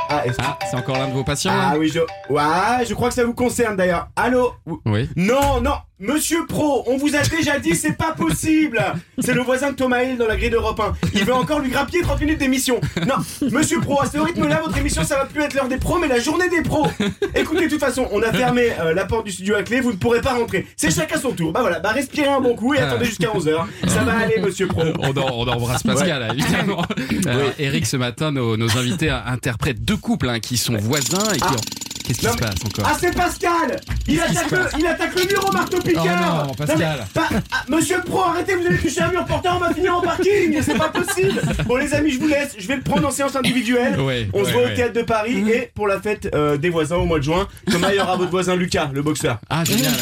Ah, 0.08 0.22
est-ce 0.26 0.36
que- 0.36 0.42
Ah, 0.42 0.58
c'est 0.70 0.76
encore 0.76 0.96
l'un 0.98 1.08
de 1.08 1.12
vos 1.12 1.24
patients 1.24 1.54
là? 1.56 1.70
Ah 1.72 1.78
oui, 1.78 1.88
je... 1.92 2.00
Ouais, 2.32 2.84
je 2.88 2.94
crois 2.94 3.08
que 3.08 3.14
ça 3.14 3.24
vous 3.24 3.34
concerne 3.34 3.76
d'ailleurs. 3.76 4.08
Allô? 4.16 4.52
Oui. 4.86 5.08
Non, 5.16 5.60
non, 5.60 5.74
Monsieur 6.02 6.46
Pro, 6.46 6.82
on 6.86 6.96
vous 6.96 7.14
a 7.14 7.20
déjà 7.20 7.58
dit 7.58 7.74
c'est 7.74 7.92
pas 7.92 8.12
possible 8.12 8.82
C'est 9.18 9.34
le 9.34 9.42
voisin 9.42 9.72
de 9.72 9.76
Thomas 9.76 10.02
Hill 10.02 10.16
dans 10.16 10.26
la 10.26 10.36
grille 10.36 10.48
d'Europe 10.48 10.80
1. 10.80 10.94
Il 11.12 11.24
veut 11.26 11.34
encore 11.34 11.58
lui 11.60 11.68
grappiller 11.70 12.00
30 12.02 12.18
minutes 12.22 12.38
d'émission. 12.38 12.80
Non, 13.06 13.16
Monsieur 13.50 13.80
Pro, 13.80 14.00
à 14.00 14.06
ce 14.06 14.16
rythme-là, 14.16 14.62
votre 14.64 14.78
émission, 14.78 15.04
ça 15.04 15.16
va 15.16 15.26
plus 15.26 15.42
être 15.42 15.52
l'heure 15.52 15.68
des 15.68 15.76
pros, 15.76 15.98
mais 15.98 16.08
la 16.08 16.18
journée 16.18 16.48
des 16.48 16.62
pros 16.62 16.86
Écoutez, 17.34 17.66
de 17.66 17.70
toute 17.70 17.80
façon, 17.80 18.08
on 18.12 18.22
a 18.22 18.32
fermé 18.32 18.68
euh, 18.80 18.94
la 18.94 19.04
porte 19.04 19.26
du 19.26 19.32
studio 19.32 19.56
à 19.56 19.62
clé, 19.62 19.80
vous 19.82 19.92
ne 19.92 19.96
pourrez 19.98 20.22
pas 20.22 20.32
rentrer. 20.32 20.66
C'est 20.74 20.90
chacun 20.90 21.20
son 21.20 21.32
tour. 21.32 21.52
Bah 21.52 21.60
voilà, 21.60 21.80
bah 21.80 21.90
respirez 21.90 22.28
un 22.28 22.40
bon 22.40 22.54
coup 22.56 22.72
et 22.72 22.78
attendez 22.78 23.04
jusqu'à 23.04 23.28
11h. 23.28 23.58
Ça 23.86 24.00
va 24.02 24.16
aller, 24.20 24.38
Monsieur 24.40 24.68
Pro. 24.68 24.82
On, 25.00 25.10
en- 25.10 25.34
on 25.34 25.46
embrasse 25.48 25.82
Pascal, 25.82 26.34
évidemment. 26.34 26.82
Euh, 27.26 27.50
Eric, 27.58 27.84
ce 27.84 27.98
matin, 27.98 28.32
nos, 28.32 28.56
nos 28.56 28.78
invités 28.78 29.10
interprètent 29.10 29.84
deux 29.84 29.96
couples 29.98 30.30
hein, 30.30 30.40
qui 30.40 30.56
sont 30.56 30.76
voisins 30.78 31.30
et 31.34 31.38
qui 31.38 31.44
Ah. 31.44 31.52
ont... 31.52 31.89
Qu'est-ce 32.04 32.20
qui 32.20 32.26
Non, 32.26 32.32
se 32.32 32.38
passe 32.38 32.54
encore 32.64 32.84
Ah 32.88 32.96
c'est 32.98 33.14
Pascal 33.14 33.80
Il 34.08 34.20
attaque, 34.20 34.50
le, 34.50 34.66
il 34.78 34.86
attaque 34.86 35.14
le 35.14 35.26
mur 35.26 35.46
au 35.48 35.52
marteau 35.52 35.78
piqueur 35.80 36.04
Oh 36.42 36.46
non, 36.48 36.54
Pascal. 36.54 37.06
mais- 37.16 37.22
ah, 37.52 37.64
Monsieur 37.68 38.00
pro, 38.00 38.22
arrêtez, 38.22 38.54
vous 38.56 38.66
allez 38.66 38.78
toucher 38.78 39.02
un 39.02 39.10
mur 39.10 39.24
porteur, 39.24 39.54
on 39.56 39.60
va 39.60 39.72
finir 39.74 39.96
en 39.96 40.00
parking 40.00 40.60
C'est 40.62 40.76
pas 40.78 40.88
possible 40.88 41.40
Bon 41.66 41.76
les 41.76 41.94
amis, 41.94 42.10
je 42.10 42.18
vous 42.18 42.26
laisse, 42.28 42.54
je 42.58 42.66
vais 42.66 42.76
le 42.76 42.82
prendre 42.82 43.06
en 43.06 43.10
séance 43.10 43.36
individuelle. 43.36 43.98
Ouais, 44.00 44.28
on 44.32 44.40
se 44.40 44.46
ouais, 44.46 44.52
voit 44.52 44.62
ouais. 44.62 44.72
au 44.72 44.76
théâtre 44.76 44.92
de 44.94 45.02
Paris 45.02 45.44
et 45.50 45.70
pour 45.74 45.86
la 45.86 46.00
fête 46.00 46.28
euh, 46.34 46.56
des 46.56 46.70
voisins 46.70 46.96
au 46.96 47.04
mois 47.04 47.18
de 47.18 47.24
juin. 47.24 47.46
Thomas, 47.70 47.88
il 47.92 47.96
y 47.96 48.00
aura 48.00 48.16
votre 48.16 48.30
voisin 48.30 48.56
Lucas, 48.56 48.90
le 48.92 49.02
boxeur. 49.02 49.38
Ah, 49.48 49.64
génial. 49.64 49.92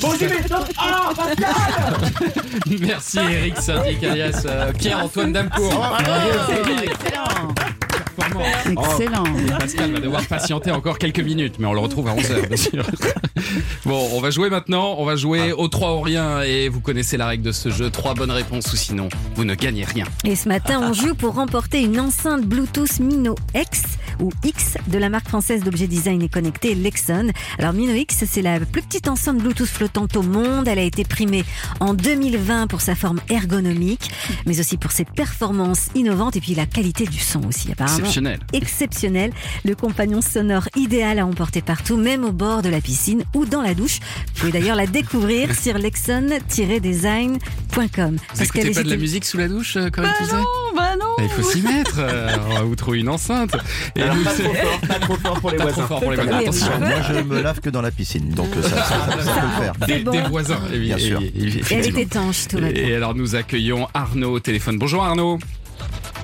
Bon, 0.00 0.12
j'y 0.18 0.26
vais 0.26 0.36
Ah, 0.78 1.10
Pascal 1.16 1.54
Merci 2.80 3.18
Eric 3.18 3.56
Syndic 3.58 4.02
alias 4.04 4.42
euh, 4.46 4.72
Pierre-Antoine 4.72 5.32
Damcourt. 5.32 5.98
Excellent. 6.82 7.54
Excellent. 8.70 9.24
Oh, 9.26 9.52
Pascal 9.58 9.92
va 9.92 10.00
devoir 10.00 10.24
patienter 10.26 10.70
encore 10.70 10.98
quelques 10.98 11.20
minutes, 11.20 11.56
mais 11.58 11.66
on 11.66 11.72
le 11.72 11.80
retrouve 11.80 12.08
à 12.08 12.14
11h, 12.14 12.48
bien 12.48 12.56
sûr. 12.56 12.86
Bon, 13.84 14.08
on 14.14 14.20
va 14.20 14.30
jouer 14.30 14.50
maintenant. 14.50 14.96
On 14.98 15.04
va 15.04 15.14
jouer 15.14 15.52
au 15.52 15.68
3 15.68 15.94
ou 15.94 16.00
rien. 16.00 16.42
Et 16.42 16.68
vous 16.68 16.80
connaissez 16.80 17.16
la 17.16 17.28
règle 17.28 17.44
de 17.44 17.52
ce 17.52 17.68
jeu. 17.68 17.88
Trois 17.90 18.14
bonnes 18.14 18.32
réponses 18.32 18.72
ou 18.72 18.76
sinon, 18.76 19.08
vous 19.36 19.44
ne 19.44 19.54
gagnez 19.54 19.84
rien. 19.84 20.04
Et 20.24 20.34
ce 20.34 20.48
matin, 20.48 20.80
on 20.82 20.92
joue 20.92 21.14
pour 21.14 21.34
remporter 21.34 21.82
une 21.82 22.00
enceinte 22.00 22.44
Bluetooth 22.44 22.98
Mino 22.98 23.36
X 23.54 23.82
ou 24.20 24.32
X 24.42 24.76
de 24.88 24.98
la 24.98 25.08
marque 25.08 25.28
française 25.28 25.62
d'objets 25.62 25.86
design 25.86 26.22
et 26.22 26.28
connectés 26.28 26.74
Lexon. 26.74 27.30
Alors 27.58 27.72
Mino 27.74 27.92
X, 27.92 28.24
c'est 28.26 28.42
la 28.42 28.58
plus 28.58 28.82
petite 28.82 29.06
enceinte 29.08 29.38
Bluetooth 29.38 29.68
flottante 29.68 30.16
au 30.16 30.22
monde. 30.22 30.66
Elle 30.66 30.78
a 30.80 30.82
été 30.82 31.04
primée 31.04 31.44
en 31.78 31.94
2020 31.94 32.66
pour 32.66 32.80
sa 32.80 32.94
forme 32.96 33.20
ergonomique, 33.28 34.10
mais 34.46 34.58
aussi 34.58 34.76
pour 34.78 34.90
ses 34.90 35.04
performances 35.04 35.88
innovantes 35.94 36.36
et 36.36 36.40
puis 36.40 36.54
la 36.54 36.66
qualité 36.66 37.04
du 37.04 37.20
son 37.20 37.46
aussi 37.46 37.70
apparemment. 37.70 37.96
Exceptionnel. 38.26 38.38
Exceptionnel, 38.52 39.30
le 39.64 39.74
compagnon 39.74 40.20
sonore 40.20 40.68
idéal 40.76 41.18
à 41.18 41.26
emporter 41.26 41.62
partout, 41.62 41.96
même 41.96 42.24
au 42.24 42.32
bord 42.32 42.62
de 42.62 42.68
la 42.68 42.80
piscine 42.80 43.24
ou 43.34 43.44
dans 43.46 43.62
la 43.62 43.74
douche. 43.74 43.98
Vous 44.34 44.40
pouvez 44.40 44.52
d'ailleurs 44.52 44.76
la 44.76 44.86
découvrir 44.86 45.54
sur 45.58 45.78
lexon-design.com. 45.78 48.16
Vous 48.34 48.42
écoutez 48.42 48.70
pas 48.72 48.82
de 48.82 48.90
la 48.90 48.96
musique 48.96 49.24
sous 49.24 49.38
la 49.38 49.48
douche, 49.48 49.76
euh, 49.76 49.88
Corinne 49.90 50.12
Touzet 50.18 50.32
bah 50.76 50.94
non. 51.00 51.06
Ah, 51.18 51.22
Il 51.22 51.28
faut 51.30 51.42
s'y 51.50 51.62
mettre. 51.62 51.96
euh, 51.98 52.36
on 52.50 52.54
va 52.54 52.62
vous 52.62 52.76
trouver 52.76 52.98
une 53.00 53.08
enceinte. 53.08 53.56
Et 53.96 54.02
Alors, 54.02 54.16
nous, 54.16 54.24
pas 54.24 54.30
c'est- 54.34 54.42
trop 54.42 54.54
fort, 54.54 54.80
pas 54.80 54.98
trop 54.98 55.16
fort 55.16 55.40
pour 55.40 55.50
les 55.50 55.56
Pas 55.56 55.64
trop 55.66 55.72
voisins. 55.74 55.88
fort 55.88 56.00
pour 56.00 56.10
les 56.10 56.16
voisins. 56.18 56.38
Attention. 56.38 56.78
Moi, 56.80 56.90
je 57.08 57.14
me 57.22 57.40
lave 57.42 57.60
que 57.60 57.70
dans 57.70 57.80
la 57.82 57.90
piscine, 57.90 58.28
donc 58.30 58.48
euh, 58.56 58.62
ça, 58.62 58.68
ça, 58.68 58.76
ça, 58.84 59.22
ça 59.22 59.32
peut 59.40 59.46
le 59.46 59.52
faire. 59.64 59.72
Des, 59.86 59.98
bon. 60.00 60.10
des 60.12 60.20
voisins, 60.22 60.60
Bien 60.70 60.98
sûr. 60.98 61.20
Elle 61.70 61.86
est 61.86 61.98
étanche, 61.98 62.48
tout. 62.48 62.58
Et 62.58 62.94
alors 62.94 63.14
nous 63.14 63.34
accueillons 63.36 63.88
Arnaud 63.94 64.32
au 64.32 64.40
téléphone. 64.40 64.78
Bonjour 64.78 65.02
Arnaud. 65.04 65.38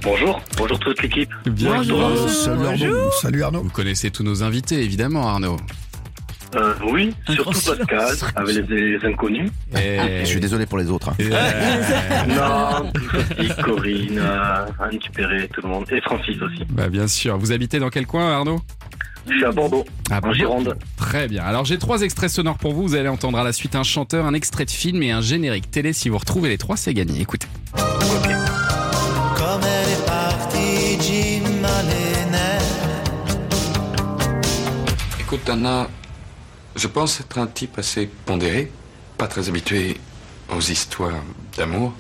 Bonjour, 0.03 0.41
bonjour 0.57 0.79
toute 0.81 1.01
l'équipe. 1.03 1.31
Bienvenue. 1.47 1.93
Euh, 1.93 2.29
salut 2.29 2.67
Arnaud. 2.67 3.11
Salut 3.21 3.43
Arnaud. 3.43 3.63
Vous 3.63 3.71
connaissez 3.71 4.11
tous 4.11 4.23
nos 4.25 4.43
invités, 4.43 4.83
évidemment, 4.83 5.29
Arnaud. 5.29 5.57
Euh, 6.55 6.75
oui, 6.93 7.15
surtout 7.31 7.51
Pascal, 7.77 8.11
avec 8.37 8.69
les, 8.69 8.99
les 8.99 9.07
inconnus. 9.07 9.51
Et... 9.75 10.21
Je 10.21 10.25
suis 10.27 10.41
désolé 10.41 10.67
pour 10.67 10.77
les 10.79 10.91
autres. 10.91 11.09
hein. 11.11 11.17
Euh, 11.21 12.27
Non, 12.29 12.93
aussi 13.39 13.63
Corinne, 13.63 14.19
euh, 14.19 14.67
Anne 14.81 14.99
Perret, 15.15 15.49
tout 15.53 15.63
le 15.63 15.69
monde. 15.69 15.87
Et 15.91 16.01
Francis 16.03 16.37
aussi. 16.43 16.65
bah, 16.71 16.89
bien 16.89 17.07
sûr. 17.09 17.39
Vous 17.39 17.53
habitez 17.53 17.79
dans 17.79 17.89
quel 17.89 18.07
coin, 18.07 18.31
Arnaud? 18.33 18.61
Je 19.31 19.35
suis 19.37 19.45
à 19.45 19.53
Bordeaux, 19.53 19.85
Ah, 20.11 20.19
en. 20.23 20.33
Gironde. 20.35 20.77
Très 20.97 21.29
bien. 21.29 21.45
Alors 21.45 21.65
j'ai 21.65 21.79
trois 21.79 22.03
extraits 22.03 22.29
sonores 22.29 22.59
pour 22.59 22.75
vous. 22.75 22.83
Vous 22.89 22.95
allez 22.97 23.09
entendre 23.09 23.39
à 23.39 23.45
la 23.45 23.53
suite 23.53 23.77
un 23.77 23.85
chanteur, 23.85 24.27
un 24.27 24.35
extrait 24.35 24.65
de 24.65 24.71
film 24.73 25.01
et 25.05 25.13
un 25.13 25.21
générique 25.21 25.71
télé. 25.71 25.93
Si 25.93 26.09
vous 26.09 26.19
retrouvez 26.19 26.49
les 26.49 26.59
trois, 26.59 26.77
c'est 26.77 26.93
gagné. 26.93 27.21
Écoutez. 27.21 27.47
Écoute, 35.19 35.49
Anna, 35.49 35.89
je 36.77 36.87
pense 36.87 37.21
être 37.21 37.39
un 37.39 37.47
type 37.47 37.79
assez 37.79 38.07
pondéré, 38.27 38.71
pas 39.19 39.27
très 39.27 39.49
habitué 39.49 39.99
aux 40.55 40.61
histoires 40.61 41.23
d'amour, 41.57 41.93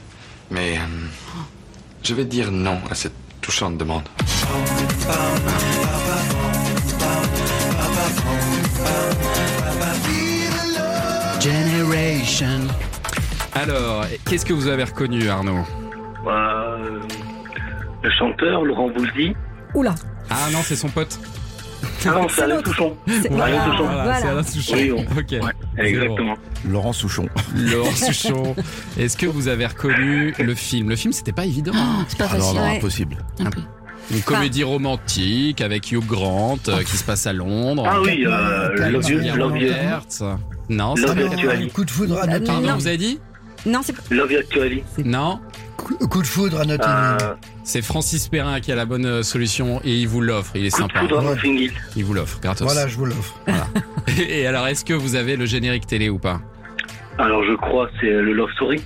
mais 0.50 0.76
euh, 0.76 0.80
je 2.02 2.14
vais 2.14 2.24
dire 2.24 2.52
non 2.52 2.78
à 2.90 2.94
cette 2.94 3.14
touchante 3.40 3.76
demande. 3.78 4.04
Generation. 11.40 12.68
Alors, 13.54 14.04
qu'est-ce 14.28 14.44
que 14.44 14.52
vous 14.52 14.68
avez 14.68 14.84
reconnu, 14.84 15.28
Arnaud? 15.28 15.66
Euh, 16.26 16.71
le 18.02 18.10
chanteur, 18.10 18.64
Laurent 18.64 18.88
Bouldy. 18.90 19.34
Oula, 19.74 19.94
Ah 20.30 20.48
non, 20.52 20.58
c'est 20.62 20.76
son 20.76 20.88
pote. 20.88 21.18
Ah 22.06 22.10
non, 22.10 22.28
c'est 22.28 22.42
Alain. 22.42 22.60
Touchon. 22.62 22.96
c'est 23.08 23.26
Alain 23.26 23.36
voilà, 23.36 23.64
Souchon. 23.64 23.84
voilà. 23.84 24.14
c'est 24.20 24.28
Alain 24.28 24.42
Souchon. 24.42 24.74
Oui, 24.76 24.92
on- 24.92 25.00
Ok. 25.18 25.30
Ouais, 25.32 25.84
exactement. 25.84 26.36
Laurent 26.68 26.92
Souchon. 26.92 27.28
Laurent 27.56 27.90
Souchon. 27.92 28.54
Est-ce 28.98 29.16
que 29.16 29.26
vous 29.26 29.48
avez 29.48 29.66
reconnu 29.66 30.32
le 30.38 30.54
film? 30.54 30.88
Le 30.90 30.96
film, 30.96 31.12
c'était 31.12 31.32
pas 31.32 31.44
évident. 31.44 31.72
hein. 31.74 32.04
C'est 32.08 32.18
pas 32.18 32.28
facile. 32.28 32.56
non, 32.56 32.62
Ouais. 32.62 32.76
impossible. 32.76 33.16
Une 34.10 34.20
comédie 34.22 34.64
romantique 34.64 35.60
avec 35.60 35.90
Hugh 35.90 36.04
Grant 36.06 36.58
euh, 36.68 36.82
qui 36.82 36.96
se 36.96 37.04
passe 37.04 37.26
à 37.26 37.32
Londres. 37.32 37.84
Ah 37.88 38.00
oui, 38.02 38.24
euh, 38.26 38.90
Love, 38.90 39.08
You- 39.10 39.36
Love, 39.36 39.58
You-. 39.58 39.70
Non, 40.68 40.94
c'est 40.96 41.06
Love 41.06 41.14
pas- 41.16 41.32
Actually. 41.34 41.68
Coup 41.70 41.84
de 41.84 41.90
foudre 41.90 42.18
à 42.18 42.22
Ah, 42.28 42.40
Pardon, 42.40 42.66
Non. 42.68 42.74
vous 42.76 42.86
avez 42.86 42.96
dit? 42.98 43.18
Non, 43.64 43.80
c'est 43.82 43.92
pas. 43.94 44.02
Love 44.10 44.32
You 44.32 44.38
Actually. 44.40 44.82
Non 45.04 45.40
Coup 45.76 46.22
de 46.22 46.26
foudre 46.26 46.60
à 46.60 46.64
Hill. 46.64 46.78
Euh, 47.22 47.34
C'est 47.64 47.82
Francis 47.82 48.28
Perrin 48.28 48.60
qui 48.60 48.70
a 48.72 48.74
la 48.74 48.84
bonne 48.84 49.06
euh, 49.06 49.22
solution 49.22 49.80
et 49.84 49.96
il 49.96 50.06
vous 50.06 50.20
l'offre. 50.20 50.52
Il 50.54 50.66
est 50.66 50.70
coup 50.70 50.82
de 50.82 50.92
sympa. 50.92 51.00
foudre 51.00 51.34
Ouais. 51.44 51.70
Il 51.96 52.04
vous 52.04 52.14
l'offre, 52.14 52.40
gratos. 52.40 52.66
Voilà, 52.70 52.86
je 52.88 52.96
vous 52.96 53.06
l'offre. 53.06 53.38
Et 54.18 54.46
alors, 54.46 54.66
est-ce 54.68 54.84
que 54.84 54.92
vous 54.94 55.14
avez 55.14 55.36
le 55.36 55.46
générique 55.46 55.86
télé 55.86 56.08
ou 56.08 56.18
pas? 56.18 56.40
Alors 57.18 57.44
je 57.44 57.54
crois 57.56 57.88
c'est 58.00 58.06
le 58.10 58.32
Love 58.32 58.50
Story. 58.54 58.82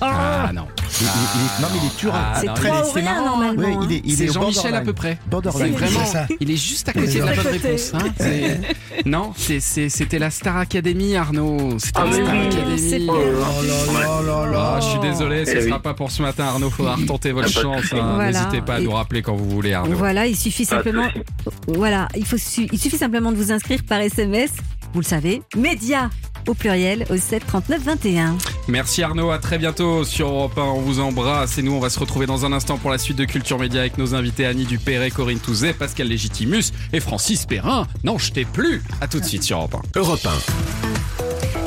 Ah 0.00 0.50
non. 0.54 0.66
Il- 1.02 1.08
il- 1.08 1.40
il- 1.58 1.62
non, 1.62 1.68
mais 1.72 1.78
il 1.82 1.86
est 1.86 2.00
dur. 2.00 2.14
hein. 2.14 2.22
Ah, 2.34 2.38
C'est 2.40 2.46
non, 2.46 2.54
trois 2.54 2.68
il 2.68 2.74
est- 2.80 2.84
c'est 2.92 3.00
rien, 3.00 3.14
marrant, 3.14 3.24
normalement, 3.38 3.62
Oui, 3.66 3.74
hein. 3.74 3.86
il 3.90 3.92
est, 3.96 4.02
il 4.04 4.16
C'est 4.16 4.24
est 4.24 4.30
au 4.30 4.32
Jean-Michel 4.34 4.60
à 4.60 4.62
borderline. 4.82 4.84
peu 4.86 4.92
près. 4.92 5.18
Borderline. 5.26 5.74
C'est 5.78 5.84
vraiment, 5.86 6.04
C'est 6.06 6.12
ça. 6.12 6.26
il 6.40 6.50
est 6.50 6.56
juste 6.56 6.88
à 6.88 6.92
C'est 6.92 7.00
côté 7.00 7.20
de 7.20 7.24
la 7.24 7.34
bonne 7.34 7.46
réponse. 7.46 7.92
hein. 7.94 7.98
C'est- 8.18 8.60
Non, 9.06 9.32
c'est- 9.36 9.60
c'est- 9.60 9.88
c'était 9.88 10.18
la 10.18 10.30
Star 10.30 10.56
Academy, 10.56 11.16
Arnaud. 11.16 11.78
C'était 11.78 11.92
Ah, 12.00 12.04
la 12.04 12.10
mais 12.10 12.16
Star 12.22 12.34
oui, 12.34 12.46
Academy. 12.46 13.06
Oh 13.08 13.16
là 13.16 13.24
là. 13.32 13.46
Oh 13.58 13.92
là 13.92 14.00
là 14.00 14.22
là 14.46 14.52
là. 14.52 14.72
Ah, 14.76 14.80
je 14.80 14.86
suis 14.86 15.00
désolé, 15.00 15.44
ce 15.44 15.50
Eh 15.50 15.62
sera 15.62 15.76
oui. 15.76 15.82
pas 15.82 15.94
pour 15.94 16.10
ce 16.10 16.22
matin, 16.22 16.44
Arnaud. 16.44 16.70
Faudra 16.70 16.94
retenter 16.96 17.32
votre 17.32 17.48
Ah, 17.50 17.52
pas 17.52 17.58
de 17.58 17.62
chance. 17.82 17.92
hein. 17.92 18.12
Voilà. 18.14 18.30
N'hésitez 18.38 18.60
pas 18.62 18.74
à 18.76 18.80
Et- 18.80 18.84
nous 18.84 18.92
rappeler 18.92 19.22
quand 19.22 19.34
vous 19.34 19.48
voulez, 19.50 19.72
Arnaud. 19.72 19.96
Voilà, 19.96 20.26
il 20.26 20.36
suffit 20.36 20.64
Pas 20.66 20.76
de 20.76 20.82
simplement. 20.84 21.08
souci. 21.08 21.24
Voilà, 21.68 22.08
il, 22.16 22.24
faut 22.26 22.38
su- 22.38 22.68
il 22.72 22.78
suffit 22.78 22.98
simplement 22.98 23.32
de 23.32 23.36
vous 23.36 23.50
inscrire 23.52 23.80
par 23.88 24.00
SMS. 24.00 24.50
Vous 24.94 25.00
le 25.00 25.06
savez, 25.06 25.42
média 25.56 26.10
au 26.48 26.54
pluriel 26.54 27.06
au 27.10 27.16
7 27.16 27.46
39 27.46 27.82
21. 27.82 28.36
Merci 28.68 29.02
Arnaud, 29.02 29.30
à 29.30 29.38
très 29.38 29.58
bientôt 29.58 30.04
sur 30.04 30.28
Europe 30.28 30.56
1. 30.56 30.62
On 30.62 30.80
vous 30.80 31.00
embrasse 31.00 31.58
et 31.58 31.62
nous 31.62 31.72
on 31.72 31.80
va 31.80 31.90
se 31.90 31.98
retrouver 31.98 32.26
dans 32.26 32.44
un 32.44 32.52
instant 32.52 32.78
pour 32.78 32.90
la 32.90 32.98
suite 32.98 33.18
de 33.18 33.24
Culture 33.24 33.58
Média 33.58 33.80
avec 33.80 33.98
nos 33.98 34.14
invités 34.14 34.46
Annie 34.46 34.66
Dupéret, 34.66 35.10
Corinne 35.10 35.40
Touzet, 35.40 35.74
Pascal 35.74 36.08
Légitimus 36.08 36.72
et 36.92 37.00
Francis 37.00 37.46
Perrin. 37.46 37.86
Non, 38.04 38.18
je 38.18 38.32
t'ai 38.32 38.44
plus. 38.44 38.82
À 39.00 39.08
tout 39.08 39.20
de 39.20 39.24
suite 39.24 39.42
sur 39.42 39.58
Europe 39.58 39.76
1. 39.94 39.98
Europe 39.98 40.26
1. 40.26 41.01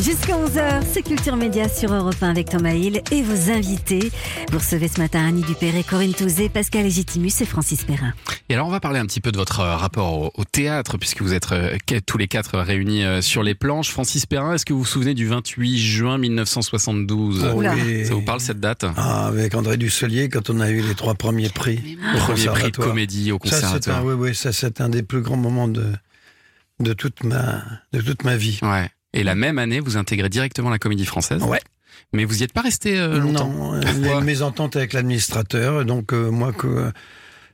Jusqu'à 0.05 0.37
11h, 0.37 0.83
c'est 0.93 1.01
Culture 1.01 1.35
Média 1.35 1.67
sur 1.67 1.91
Europe 1.91 2.21
1 2.21 2.29
avec 2.29 2.47
Thomas 2.47 2.73
Hill 2.73 3.01
et 3.11 3.23
vos 3.23 3.49
invités. 3.51 4.11
Vous 4.51 4.59
recevez 4.59 4.87
ce 4.87 4.99
matin 5.01 5.25
Annie 5.25 5.41
Dupéré, 5.41 5.83
Corinne 5.83 6.13
Touzé, 6.13 6.47
Pascal 6.47 6.83
Légitimus 6.83 7.31
et 7.41 7.45
Francis 7.45 7.83
Perrin. 7.83 8.13
Et 8.47 8.53
alors 8.53 8.67
on 8.67 8.69
va 8.69 8.79
parler 8.79 8.99
un 8.99 9.07
petit 9.07 9.19
peu 9.19 9.31
de 9.31 9.37
votre 9.37 9.61
euh, 9.61 9.75
rapport 9.75 10.13
au, 10.13 10.31
au 10.35 10.43
théâtre, 10.43 10.99
puisque 10.99 11.23
vous 11.23 11.33
êtes 11.33 11.51
euh, 11.53 11.75
tous 12.05 12.19
les 12.19 12.27
quatre 12.27 12.59
réunis 12.59 13.03
euh, 13.03 13.21
sur 13.23 13.41
les 13.41 13.55
planches. 13.55 13.89
Francis 13.89 14.27
Perrin, 14.27 14.53
est-ce 14.53 14.65
que 14.65 14.73
vous 14.73 14.79
vous 14.81 14.85
souvenez 14.85 15.15
du 15.15 15.25
28 15.25 15.79
juin 15.79 16.19
1972 16.19 17.43
Oh 17.55 17.63
oui. 17.63 18.05
Ça 18.05 18.13
vous 18.13 18.21
parle 18.21 18.41
cette 18.41 18.59
date? 18.59 18.85
Ah, 18.95 19.25
avec 19.25 19.55
André 19.55 19.77
Dusselier, 19.77 20.29
quand 20.29 20.51
on 20.51 20.59
a 20.59 20.69
eu 20.69 20.81
les 20.81 20.93
trois 20.93 21.15
premiers 21.15 21.49
prix. 21.49 21.97
au 22.13 22.19
Premier 22.19 22.45
prix 22.45 22.71
de 22.71 22.77
comédie 22.77 23.31
au 23.31 23.39
Ça, 23.43 23.55
conservatoire. 23.55 24.01
un, 24.01 24.03
oui, 24.03 24.13
oui, 24.13 24.35
ça, 24.35 24.53
c'est 24.53 24.81
un 24.81 24.89
des 24.89 25.01
plus 25.01 25.21
grands 25.21 25.35
moments 25.37 25.67
de, 25.67 25.87
de, 26.79 26.93
toute, 26.93 27.23
ma, 27.23 27.63
de 27.91 28.01
toute 28.01 28.23
ma 28.23 28.35
vie. 28.37 28.59
Ouais. 28.61 28.87
Et 29.15 29.23
la 29.23 29.33
même 29.35 29.57
année, 29.57 29.79
vous 29.79 29.97
intégrez 29.97 30.29
directement 30.29 30.69
la 30.69 30.77
comédie 30.77 31.05
française. 31.05 31.41
Ouais. 31.43 31.61
Mais 32.13 32.25
vous 32.25 32.35
n'y 32.35 32.43
êtes 32.43 32.53
pas 32.53 32.61
resté 32.61 32.99
euh, 32.99 33.17
longtemps. 33.19 33.49
Non, 33.49 33.81
il 33.81 34.05
y 34.05 34.09
a 34.09 34.13
une 34.19 34.23
mésentente 34.25 34.75
avec 34.75 34.93
l'administrateur. 34.93 35.85
Donc, 35.85 36.13
euh, 36.13 36.29
moi, 36.29 36.53
que 36.53 36.91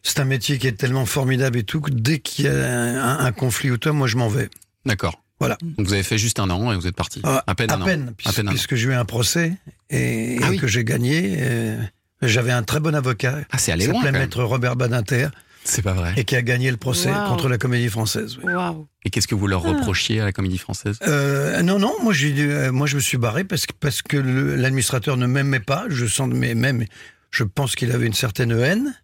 c'est 0.04 0.20
un 0.20 0.26
métier 0.26 0.58
qui 0.58 0.68
est 0.68 0.74
tellement 0.74 1.06
formidable 1.06 1.58
et 1.60 1.64
tout, 1.64 1.80
que 1.80 1.92
dès 1.92 2.20
qu'il 2.20 2.46
y 2.46 2.48
a 2.50 2.54
un, 2.54 3.20
un 3.26 3.32
conflit 3.32 3.72
ou 3.72 3.78
toi, 3.78 3.94
moi, 3.94 4.08
je 4.08 4.18
m'en 4.18 4.28
vais. 4.28 4.50
D'accord. 4.86 5.22
Voilà. 5.40 5.58
Donc 5.62 5.88
vous 5.88 5.94
avez 5.94 6.04
fait 6.04 6.20
juste 6.20 6.40
un 6.40 6.50
an 6.52 6.72
et 6.72 6.76
vous 6.76 6.86
êtes 6.86 6.96
parti. 6.96 7.20
Ah, 7.24 7.44
à 7.48 7.56
peine 7.56 7.72
à 7.72 7.76
un 7.76 7.80
peine, 7.84 8.10
an. 8.10 8.14
puisque, 8.16 8.30
à 8.30 8.44
peine 8.44 8.50
puisque 8.52 8.76
j'ai 8.76 8.90
eu 8.90 8.94
un 8.94 9.06
procès 9.06 9.54
et, 9.90 10.38
Ah 10.42 10.48
et 10.48 10.50
oui. 10.52 10.58
que 10.60 10.68
j'ai 10.68 10.84
gagné. 10.84 11.38
euh, 11.40 11.82
J'avais 12.22 12.52
un 12.52 12.62
très 12.62 12.80
bon 12.80 12.94
avocat. 12.94 13.40
Ah, 13.52 13.58
c'est 13.58 13.72
allé 13.72 13.88
loin. 13.88 14.04
Maître 14.12 14.44
Robert 14.44 14.76
Badinter. 14.76 15.30
C'est 15.64 15.82
pas 15.82 15.94
vrai. 15.94 16.14
Et 16.18 16.26
qui 16.26 16.36
a 16.36 16.42
gagné 16.42 16.72
le 16.72 16.78
procès 16.78 17.12
Wow. 17.12 17.28
contre 17.30 17.48
la 17.50 17.58
comédie 17.58 17.90
française. 17.90 18.38
oui. 18.44 18.52
Waouh. 18.54 18.88
Et 19.06 19.10
qu'est-ce 19.10 19.28
que 19.28 19.36
vous 19.36 19.48
leur 19.48 19.62
reprochiez 19.62 20.20
à 20.20 20.26
la 20.26 20.32
comédie 20.32 20.58
française? 20.58 20.98
Euh, 21.08 21.62
non, 21.62 21.78
non, 21.80 21.94
moi, 22.02 22.14
j'ai, 22.14 22.34
euh, 22.40 22.72
moi 22.72 22.88
je 22.88 22.96
me 22.96 23.02
suis 23.02 23.18
barré 23.18 23.44
parce 23.44 23.66
que, 23.68 23.74
parce 23.80 24.02
que 24.02 24.18
le- 24.18 24.56
l'administrateur 24.56 25.18
ne 25.18 25.26
m'aimait 25.28 25.60
pas. 25.60 25.86
Je 25.90 26.06
sens, 26.08 26.30
mais 26.34 26.56
même, 26.56 26.86
je 27.32 27.44
pense 27.44 27.76
qu'il 27.76 27.92
avait 27.92 28.08
une 28.08 28.14
certaine 28.14 28.52
haine 28.52 28.96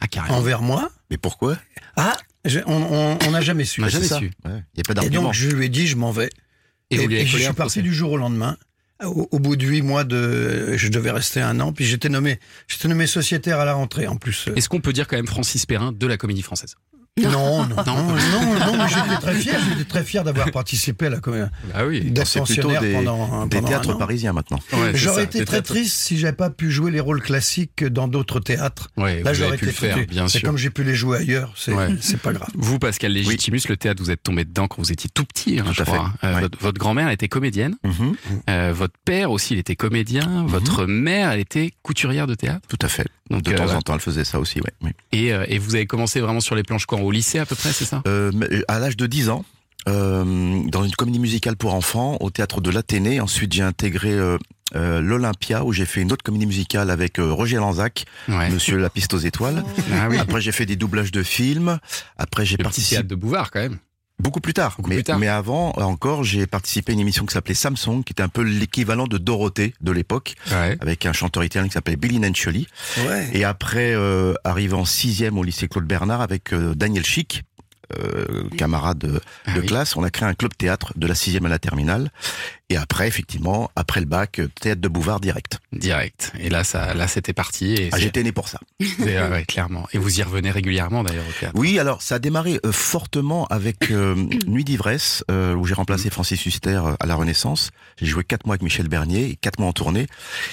Ah, 0.00 0.06
envers 0.32 0.62
moi. 0.62 0.90
Mais 1.10 1.16
pourquoi? 1.16 1.56
Ah, 1.96 2.16
je- 2.44 2.60
on 2.66 3.30
n'a 3.30 3.40
jamais 3.40 3.64
su. 3.64 3.80
On 3.80 3.84
n'a 3.84 3.90
jamais 3.90 4.06
ça. 4.06 4.18
su. 4.18 4.30
Il 4.44 4.50
n'y 4.50 4.56
a 4.56 4.62
pas 4.84 4.92
Et 4.92 4.94
d'argument. 4.94 5.22
donc, 5.24 5.34
je 5.34 5.48
lui 5.48 5.66
ai 5.66 5.68
dit, 5.68 5.86
je 5.86 5.96
m'en 5.96 6.10
vais. 6.12 6.28
Et 6.90 6.98
avez 7.04 7.24
je 7.24 7.38
suis 7.38 7.52
parti 7.54 7.80
du 7.82 7.94
jour 7.94 8.12
au 8.12 8.16
lendemain. 8.18 8.56
Au, 9.04 9.38
bout 9.38 9.56
de 9.56 9.66
huit 9.66 9.82
mois 9.82 10.04
de, 10.04 10.76
je 10.76 10.88
devais 10.88 11.10
rester 11.10 11.40
un 11.40 11.58
an, 11.60 11.72
puis 11.72 11.84
j'étais 11.84 12.08
nommé, 12.08 12.38
j'étais 12.68 12.88
nommé 12.88 13.06
sociétaire 13.06 13.58
à 13.58 13.64
la 13.64 13.74
rentrée 13.74 14.06
en 14.06 14.16
plus. 14.16 14.48
Est-ce 14.54 14.68
qu'on 14.68 14.80
peut 14.80 14.92
dire 14.92 15.08
quand 15.08 15.16
même 15.16 15.26
Francis 15.26 15.66
Perrin 15.66 15.92
de 15.92 16.06
la 16.06 16.16
comédie 16.16 16.42
française? 16.42 16.76
Non, 17.20 17.66
non, 17.66 17.76
Non. 17.76 17.84
non, 17.84 18.76
non, 18.78 18.86
j'étais 18.88 19.16
très 19.20 19.34
fier, 19.34 19.60
j'étais 19.68 19.84
très 19.84 20.02
fier 20.02 20.24
d'avoir 20.24 20.50
participé 20.50 21.06
à 21.06 21.10
la 21.10 21.18
comédie, 21.20 21.44
Ah 21.74 21.84
oui. 21.84 22.10
C'est 22.24 22.42
plutôt 22.42 22.70
des, 22.80 22.94
pendant, 22.94 23.44
des 23.46 23.56
pendant 23.56 23.68
théâtres 23.68 23.98
parisiens 23.98 24.32
maintenant. 24.32 24.58
Ouais, 24.72 24.92
c'est 24.92 24.96
J'aurais 24.96 25.24
été 25.24 25.40
des 25.40 25.44
très 25.44 25.56
théâtres. 25.56 25.74
triste 25.74 25.94
si 25.94 26.16
j'avais 26.18 26.32
pas 26.32 26.48
pu 26.48 26.70
jouer 26.70 26.90
les 26.90 27.00
rôles 27.00 27.20
classiques 27.20 27.84
dans 27.84 28.08
d'autres 28.08 28.40
théâtres. 28.40 28.88
Ouais, 28.96 29.22
Là, 29.22 29.34
j'aurais 29.34 29.56
été 29.56 29.66
le 29.66 29.72
faire, 29.72 29.94
très- 29.96 30.06
bien 30.06 30.26
sûr. 30.26 30.40
comme 30.40 30.56
j'ai 30.56 30.70
pu 30.70 30.84
les 30.84 30.94
jouer 30.94 31.18
ailleurs, 31.18 31.52
c'est 31.54 31.74
Ouais. 31.74 31.88
c'est 32.00 32.16
pas 32.18 32.32
grave. 32.32 32.48
Vous, 32.54 32.78
Pascal 32.78 33.12
Légitimus, 33.12 33.60
le 33.68 33.76
théâtre, 33.76 34.02
vous 34.02 34.10
êtes 34.10 34.22
tombé 34.22 34.46
dedans 34.46 34.66
quand 34.66 34.80
vous 34.80 34.90
étiez 34.90 35.10
tout 35.12 35.26
petit, 35.26 35.58
hein, 35.60 35.64
Tout 35.66 35.74
je 35.74 35.82
crois. 35.82 36.12
fait. 36.22 36.26
Euh, 36.26 36.34
Ouais. 36.36 36.40
votre, 36.40 36.58
votre 36.60 36.78
grand-mère, 36.78 37.08
elle 37.08 37.14
était 37.14 37.28
comédienne. 37.28 37.74
Mhm. 37.84 38.14
Euh, 38.48 38.72
votre 38.74 38.94
père 39.04 39.30
aussi, 39.32 39.52
il 39.52 39.58
était 39.58 39.76
comédien. 39.76 40.46
Votre 40.48 40.86
mère, 40.86 41.30
elle 41.32 41.40
était 41.40 41.72
couturière 41.82 42.26
de 42.26 42.34
théâtre. 42.34 42.66
Tout 42.68 42.78
à 42.80 42.88
fait. 42.88 43.04
Donc, 43.32 43.42
de 43.42 43.52
euh, 43.52 43.56
temps 43.56 43.74
en 43.74 43.80
temps, 43.82 43.94
elle 43.94 44.00
faisait 44.00 44.24
ça 44.24 44.38
aussi, 44.38 44.60
ouais. 44.60 44.70
oui. 44.82 44.90
Et, 45.12 45.32
euh, 45.32 45.44
et 45.48 45.58
vous 45.58 45.74
avez 45.74 45.86
commencé 45.86 46.20
vraiment 46.20 46.40
sur 46.40 46.54
les 46.54 46.62
planches 46.62 46.86
quand 46.86 47.00
Au 47.00 47.10
lycée 47.10 47.38
à 47.38 47.46
peu 47.46 47.54
près, 47.56 47.72
c'est 47.72 47.84
ça? 47.84 48.02
Euh, 48.06 48.30
mais 48.34 48.46
à 48.68 48.78
l'âge 48.78 48.96
de 48.96 49.06
10 49.06 49.30
ans, 49.30 49.44
euh, 49.88 50.62
dans 50.68 50.84
une 50.84 50.92
comédie 50.92 51.18
musicale 51.18 51.56
pour 51.56 51.74
enfants, 51.74 52.16
au 52.20 52.30
théâtre 52.30 52.60
de 52.60 52.70
l'Athénée. 52.70 53.20
Ensuite, 53.20 53.52
j'ai 53.52 53.62
intégré 53.62 54.12
euh, 54.12 54.38
euh, 54.76 55.00
l'Olympia, 55.00 55.64
où 55.64 55.72
j'ai 55.72 55.86
fait 55.86 56.00
une 56.00 56.12
autre 56.12 56.22
comédie 56.22 56.46
musicale 56.46 56.90
avec 56.90 57.18
euh, 57.18 57.32
Roger 57.32 57.56
Lanzac, 57.56 58.04
Ouais. 58.28 58.48
Monsieur 58.50 58.76
la 58.78 58.90
piste 58.90 59.12
aux 59.14 59.18
étoiles. 59.18 59.64
Ah 59.94 60.06
oui. 60.08 60.18
Après, 60.18 60.40
j'ai 60.40 60.52
fait 60.52 60.66
des 60.66 60.76
doublages 60.76 61.10
de 61.10 61.22
films. 61.22 61.78
Après, 62.16 62.44
j'ai 62.44 62.52
Le 62.52 62.58
petit 62.58 62.64
participé 62.64 62.96
théâtre 62.96 63.08
de 63.08 63.14
Bouvard 63.16 63.50
quand 63.50 63.60
même. 63.60 63.78
Beaucoup 64.22 64.40
plus 64.40 64.54
tard. 64.54 64.74
Beaucoup 64.78 64.88
mais, 64.90 64.96
plus 64.96 65.04
tard. 65.04 65.18
mais 65.18 65.28
avant, 65.28 65.70
encore, 65.76 66.24
j'ai 66.24 66.46
participé 66.46 66.92
à 66.92 66.94
une 66.94 67.00
émission 67.00 67.26
qui 67.26 67.34
s'appelait 67.34 67.54
Samsung, 67.54 68.02
qui 68.04 68.12
était 68.12 68.22
un 68.22 68.28
peu 68.28 68.42
l'équivalent 68.42 69.06
de 69.06 69.18
Dorothée 69.18 69.74
de 69.80 69.92
l'époque, 69.92 70.34
Ouais. 70.50 70.76
avec 70.80 71.04
un 71.06 71.12
chanteur 71.12 71.44
italien 71.44 71.66
qui 71.66 71.72
s'appelait 71.74 71.96
Billy 71.96 72.18
Nancioli. 72.18 72.66
Ouais. 73.06 73.28
Et 73.32 73.44
après, 73.44 73.92
euh, 73.94 74.34
arrivé 74.44 74.74
en 74.74 74.84
sixième 74.84 75.36
au 75.38 75.42
lycée 75.42 75.68
Claude 75.68 75.84
Bernard 75.86 76.20
avec 76.20 76.52
euh, 76.52 76.74
Daniel 76.74 77.04
Chic, 77.04 77.42
euh, 77.98 78.48
camarade 78.56 78.98
de, 78.98 79.20
Ah 79.46 79.54
de 79.54 79.60
oui. 79.60 79.66
classe, 79.66 79.96
on 79.96 80.02
a 80.04 80.10
créé 80.10 80.28
un 80.28 80.34
club 80.34 80.52
théâtre 80.56 80.92
de 80.96 81.06
la 81.06 81.14
sixième 81.14 81.46
à 81.46 81.48
la 81.48 81.58
terminale. 81.58 82.10
Et 82.70 82.76
après, 82.76 83.06
effectivement, 83.06 83.70
après 83.76 84.00
le 84.00 84.06
bac, 84.06 84.38
euh, 84.38 84.48
théâtre 84.60 84.80
de 84.80 84.88
Bouvard 84.88 85.20
direct. 85.20 85.58
Direct. 85.72 86.32
Et 86.40 86.48
là, 86.48 86.64
ça, 86.64 86.94
là, 86.94 87.06
c'était 87.06 87.34
parti. 87.34 87.74
Et 87.74 87.88
Ah, 87.92 87.98
J'étais 87.98 88.22
né 88.22 88.32
pour 88.32 88.48
ça. 88.48 88.60
c'est- 88.80 89.02
ouais, 89.04 89.28
ouais, 89.30 89.44
clairement. 89.44 89.86
Et 89.92 89.98
vous 89.98 90.20
y 90.20 90.22
revenez 90.22 90.50
régulièrement 90.50 91.04
d'ailleurs 91.04 91.24
au 91.28 91.32
théâtre. 91.38 91.54
Oui, 91.58 91.78
alors 91.78 92.00
ça 92.00 92.14
a 92.14 92.18
démarré 92.18 92.60
euh, 92.64 92.72
fortement 92.72 93.46
avec 93.48 93.90
euh, 93.90 94.14
Nuit 94.46 94.64
d'ivresse, 94.64 95.22
euh, 95.30 95.54
où 95.54 95.66
j'ai 95.66 95.74
remplacé 95.74 96.08
Francis 96.08 96.44
Huster 96.46 96.80
à 96.98 97.06
la 97.06 97.14
Renaissance. 97.14 97.70
J'ai 98.00 98.06
joué 98.06 98.24
quatre 98.24 98.46
mois 98.46 98.54
avec 98.54 98.62
Michel 98.62 98.88
Bernier, 98.88 99.28
et 99.30 99.36
quatre 99.36 99.58
mois 99.58 99.68
en 99.68 99.72
tournée. 99.74 100.06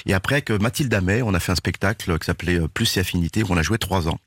Et 0.05 0.13
après, 0.13 0.35
avec 0.35 0.49
Mathilde 0.51 0.93
Amet, 0.93 1.21
on 1.21 1.33
a 1.33 1.39
fait 1.39 1.53
un 1.53 1.55
spectacle 1.55 2.17
qui 2.19 2.25
s'appelait 2.25 2.59
Plus 2.73 2.97
et 2.97 2.99
Affinité, 2.99 3.43
où 3.43 3.47
on 3.49 3.57
a 3.57 3.61
joué 3.63 3.77
trois 3.77 4.07
ans. 4.09 4.19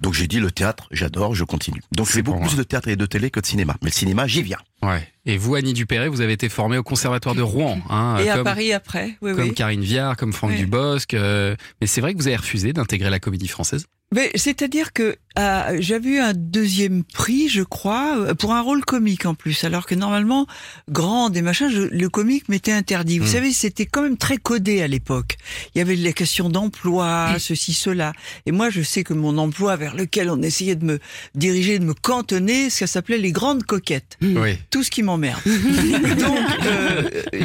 Donc 0.00 0.14
j'ai 0.14 0.26
dit 0.26 0.40
le 0.40 0.50
théâtre, 0.50 0.88
j'adore, 0.90 1.34
je 1.34 1.44
continue. 1.44 1.82
Donc 1.92 2.06
je 2.06 2.12
C'est 2.12 2.18
fais 2.18 2.22
beaucoup 2.22 2.40
plus 2.40 2.56
de 2.56 2.62
théâtre 2.62 2.88
et 2.88 2.96
de 2.96 3.06
télé 3.06 3.30
que 3.30 3.40
de 3.40 3.46
cinéma. 3.46 3.76
Mais 3.82 3.88
le 3.88 3.94
cinéma, 3.94 4.26
j'y 4.26 4.42
viens. 4.42 4.58
Ouais. 4.82 5.06
Et 5.24 5.36
vous, 5.36 5.54
Annie 5.54 5.72
Dupéré, 5.72 6.08
vous 6.08 6.20
avez 6.20 6.32
été 6.32 6.48
formée 6.48 6.76
au 6.78 6.82
Conservatoire 6.82 7.34
de 7.36 7.42
Rouen. 7.42 7.78
Hein, 7.88 8.18
Et 8.24 8.28
à 8.28 8.42
Paris 8.42 8.72
après, 8.72 9.16
oui, 9.22 9.32
Comme 9.34 9.48
oui. 9.48 9.54
Karine 9.54 9.82
Viard, 9.82 10.16
comme 10.16 10.32
Franck 10.32 10.50
Oui. 10.50 10.58
Dubosc. 10.58 11.14
euh, 11.14 11.54
mais 11.80 11.86
c'est 11.86 12.00
vrai 12.00 12.12
que 12.14 12.18
vous 12.18 12.26
avez 12.26 12.36
refusé 12.36 12.72
d'intégrer 12.72 13.10
la 13.10 13.20
comédie 13.20 13.48
française 13.48 13.86
c'est-à-dire 14.34 14.92
que 14.92 15.16
euh, 15.38 15.76
j'avais 15.80 16.10
eu 16.10 16.18
un 16.18 16.34
deuxième 16.34 17.02
prix, 17.02 17.48
je 17.48 17.62
crois, 17.62 18.18
euh, 18.18 18.34
pour 18.34 18.52
un 18.52 18.60
rôle 18.60 18.84
comique 18.84 19.24
en 19.24 19.32
plus, 19.34 19.64
alors 19.64 19.86
que 19.86 19.94
normalement, 19.94 20.46
grande 20.90 21.34
et 21.34 21.40
machin, 21.40 21.70
je- 21.70 21.80
le 21.90 22.08
comique 22.10 22.50
m'était 22.50 22.72
interdit. 22.72 23.18
Vous 23.18 23.24
Hmm. 23.24 23.32
savez, 23.32 23.52
c'était 23.54 23.86
quand 23.86 24.02
même 24.02 24.18
très 24.18 24.36
codé 24.36 24.82
à 24.82 24.86
l'époque. 24.86 25.38
Il 25.74 25.78
y 25.78 25.80
avait 25.80 25.96
les 25.96 26.12
questions 26.12 26.50
d'emploi, 26.50 27.36
ceci, 27.38 27.72
cela. 27.72 28.12
Et 28.44 28.52
moi, 28.52 28.68
je 28.68 28.82
sais 28.82 29.02
que 29.02 29.14
mon 29.14 29.38
emploi 29.38 29.76
vers 29.76 29.94
lequel 29.96 30.28
on 30.28 30.42
essayait 30.42 30.76
de 30.76 30.84
me 30.84 30.98
diriger, 31.34 31.78
de 31.78 31.86
me 31.86 31.94
cantonner, 31.94 32.68
ça 32.68 32.86
s'appelait 32.86 33.16
les 33.16 33.32
grandes 33.32 33.62
coquettes. 33.64 34.18
Oui. 34.20 34.58
Tout 34.72 34.82
ce 34.82 34.90
qui 34.90 35.02
m'emmerde. 35.04 35.38
Donc, 35.46 36.38
euh, 36.66 37.02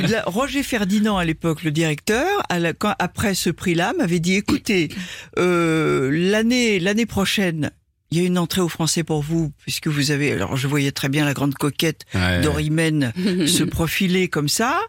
là, 0.09 0.23
Roger 0.25 0.63
Ferdinand, 0.63 1.17
à 1.17 1.25
l'époque, 1.25 1.63
le 1.63 1.71
directeur, 1.71 2.25
à 2.49 2.57
la- 2.57 2.73
quand, 2.73 2.95
après 2.99 3.35
ce 3.35 3.49
prix-là, 3.51 3.93
m'avait 3.97 4.19
dit, 4.21 4.33
écoutez, 4.35 4.89
euh, 5.37 6.09
l'année 6.11 6.79
l'année 6.79 7.05
prochaine, 7.05 7.69
il 8.11 8.17
y 8.19 8.21
a 8.23 8.25
une 8.25 8.37
entrée 8.37 8.61
au 8.61 8.69
français 8.69 9.03
pour 9.03 9.21
vous, 9.21 9.51
puisque 9.61 9.87
vous 9.87 10.11
avez... 10.11 10.31
Alors, 10.31 10.55
je 10.55 10.65
voyais 10.67 10.91
très 10.93 11.09
bien 11.09 11.25
la 11.25 11.33
grande 11.33 11.53
coquette 11.55 12.05
Ouais. 12.15 12.39
d'Orimène 12.39 13.11
se 13.45 13.63
profiler 13.65 14.29
comme 14.29 14.47
ça. 14.47 14.79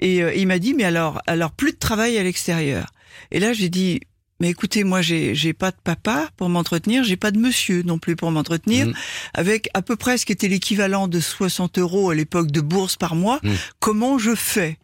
Et 0.00 0.20
euh, 0.22 0.34
il 0.34 0.48
m'a 0.48 0.58
dit, 0.58 0.74
mais 0.74 0.82
alors, 0.84 1.22
alors 1.28 1.52
plus 1.52 1.70
de 1.72 1.78
travail 1.78 2.18
à 2.18 2.24
l'extérieur. 2.24 2.86
Et 3.30 3.38
là, 3.38 3.52
j'ai 3.52 3.68
dit, 3.68 4.00
mais 4.40 4.50
écoutez, 4.50 4.84
moi, 4.84 5.00
j'ai 5.02 5.34
j'ai 5.34 5.52
pas 5.52 5.70
de 5.70 5.76
papa 5.82 6.28
pour 6.36 6.48
m'entretenir, 6.48 7.04
j'ai 7.04 7.16
pas 7.16 7.30
de 7.30 7.38
monsieur 7.38 7.82
non 7.82 7.98
plus 7.98 8.16
pour 8.16 8.30
m'entretenir, 8.30 8.86
Mhm. 8.88 8.94
avec 9.34 9.68
à 9.74 9.82
peu 9.82 9.96
près 9.96 10.18
ce 10.18 10.26
qui 10.26 10.32
était 10.32 10.48
l'équivalent 10.48 11.08
de 11.08 11.20
60 11.20 11.78
euros 11.78 12.10
à 12.10 12.14
l'époque 12.14 12.50
de 12.50 12.60
bourse 12.60 12.96
par 12.96 13.14
mois. 13.14 13.38
Mhm. 13.42 13.54
Comment 13.80 14.18
je 14.18 14.34
fais? 14.34 14.78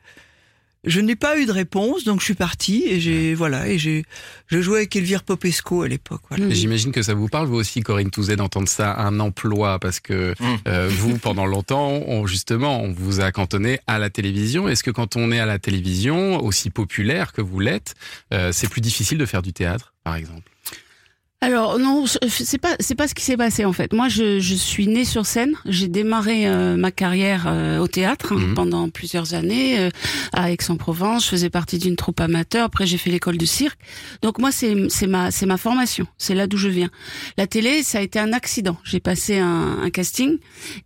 Je 0.85 1.01
n'ai 1.01 1.15
pas 1.17 1.39
eu 1.39 1.45
de 1.45 1.53
réponse, 1.53 2.05
donc 2.05 2.21
je 2.21 2.25
suis 2.25 2.35
parti 2.35 2.85
et 2.87 3.01
j'ai 3.01 3.35
voilà 3.35 3.69
et 3.69 3.79
j'ai 3.79 4.05
je 4.47 4.63
jouais 4.63 4.79
avec 4.79 4.97
Elvire 4.97 5.23
Popesco 5.23 5.83
à 5.83 5.89
l'époque. 5.89 6.23
Voilà. 6.31 6.49
J'imagine 6.51 6.91
que 6.91 7.03
ça 7.03 7.13
vous 7.13 7.29
parle, 7.29 7.47
vous 7.49 7.57
aussi, 7.57 7.83
Corinne 7.83 8.11
Touzet, 8.11 8.37
d'entendre 8.37 8.69
ça, 8.69 8.97
un 8.99 9.21
emploi, 9.21 9.79
parce 9.79 10.01
que 10.01 10.31
Mm. 10.41 10.45
euh, 10.69 10.89
vous, 10.91 11.19
pendant 11.19 11.45
longtemps, 11.45 11.91
on, 12.07 12.27
justement, 12.27 12.81
on 12.83 12.93
vous 12.93 13.21
a 13.21 13.31
cantonné 13.31 13.79
à 13.87 13.99
la 13.99 14.09
télévision. 14.09 14.69
Est-ce 14.69 14.83
que 14.83 14.91
quand 14.91 15.17
on 15.17 15.31
est 15.33 15.39
à 15.41 15.47
la 15.47 15.59
télévision, 15.59 16.43
aussi 16.43 16.71
populaire 16.71 17.33
que 17.33 17.43
vous 17.43 17.61
l'êtes, 17.61 17.95
euh, 18.33 18.51
c'est 18.53 18.69
plus 18.71 18.81
difficile 18.81 19.19
de 19.19 19.27
faire 19.27 19.43
du 19.43 19.53
théâtre, 19.53 19.93
par 20.03 20.17
exemple? 20.17 20.51
Alors 21.43 21.79
non, 21.79 22.05
c'est 22.29 22.59
pas 22.59 22.77
c'est 22.81 22.95
pas 22.95 23.09
ce 23.09 23.15
qui 23.15 23.25
s'est 23.25 23.39
passé 23.39 23.65
en 23.65 23.73
fait. 23.73 23.95
Moi, 23.95 24.09
je, 24.11 24.41
je 24.41 24.55
suis 24.55 24.87
née 24.89 25.07
sur 25.07 25.25
scène. 25.25 25.55
J'ai 25.65 25.89
démarré 25.89 26.47
euh, 26.47 26.77
ma 26.77 26.91
carrière 26.91 27.45
euh, 27.47 27.79
au 27.79 27.89
théâtre 27.89 28.35
hein, 28.35 28.39
Mhm. 28.39 28.55
pendant 28.55 28.89
plusieurs 28.91 29.33
années 29.33 29.79
euh, 29.81 29.89
à 30.35 30.51
Aix-en-Provence. 30.53 31.25
Je 31.25 31.31
faisais 31.31 31.49
partie 31.49 31.79
d'une 31.79 31.97
troupe 31.97 32.21
amateur. 32.21 32.65
Après, 32.65 32.85
j'ai 32.87 32.99
fait 32.99 33.09
l'école 33.09 33.39
de 33.39 33.47
cirque. 33.47 33.79
Donc 34.21 34.39
moi, 34.39 34.53
c'est 34.53 34.75
c'est 34.91 35.07
ma 35.07 35.31
c'est 35.31 35.47
ma 35.47 35.57
formation. 35.57 36.07
C'est 36.19 36.35
là 36.35 36.47
d'où 36.47 36.59
je 36.59 36.69
viens. 36.69 36.91
La 37.39 37.47
télé, 37.47 37.83
ça 37.85 37.99
a 37.99 38.03
été 38.03 38.19
un 38.19 38.35
accident. 38.35 38.77
J'ai 38.85 39.01
passé 39.01 39.39
un, 39.39 39.79
un 39.83 39.89
casting 39.91 40.37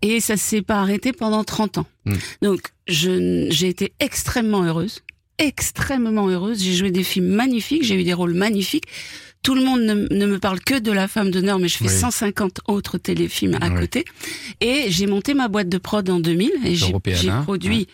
et 0.03 0.21
ça 0.21 0.37
s'est 0.37 0.63
pas 0.63 0.77
arrêté 0.77 1.13
pendant 1.13 1.43
30 1.43 1.79
ans. 1.79 1.87
Mhm. 2.05 2.19
Donc 2.43 2.61
je 2.87 3.49
j'ai 3.51 3.69
été 3.69 3.93
extrêmement 3.99 4.63
heureuse 4.63 5.01
extrêmement 5.39 6.29
heureuse. 6.29 6.63
J'ai 6.63 6.73
joué 6.75 6.91
des 6.91 7.03
films 7.05 7.27
magnifiques, 7.29 7.85
j'ai 7.85 8.01
eu 8.01 8.05
des 8.05 8.13
rôles 8.15 8.35
magnifiques. 8.35 8.85
Tout 9.43 9.55
le 9.55 9.63
monde 9.63 9.81
ne, 9.83 9.95
ne 9.95 10.27
me 10.27 10.39
parle 10.39 10.61
que 10.61 10.79
de 10.79 10.91
La 10.91 11.07
Femme 11.07 11.31
d'honneur, 11.31 11.59
mais 11.59 11.69
je 11.69 11.77
fais 11.77 11.85
Oui. 11.89 11.91
150 11.99 12.61
autres 12.67 12.97
téléfilms 12.99 13.59
à 13.61 13.69
Oui. 13.69 13.81
côté. 13.81 14.05
Et 14.61 14.87
j'ai 14.89 15.07
monté 15.07 15.35
ma 15.35 15.49
boîte 15.49 15.69
de 15.69 15.77
prod 15.79 16.09
en 16.09 16.19
2000 16.19 16.51
et 16.65 16.75
j'ai 16.75 16.95
j'ai 17.15 17.31
produit 17.43 17.87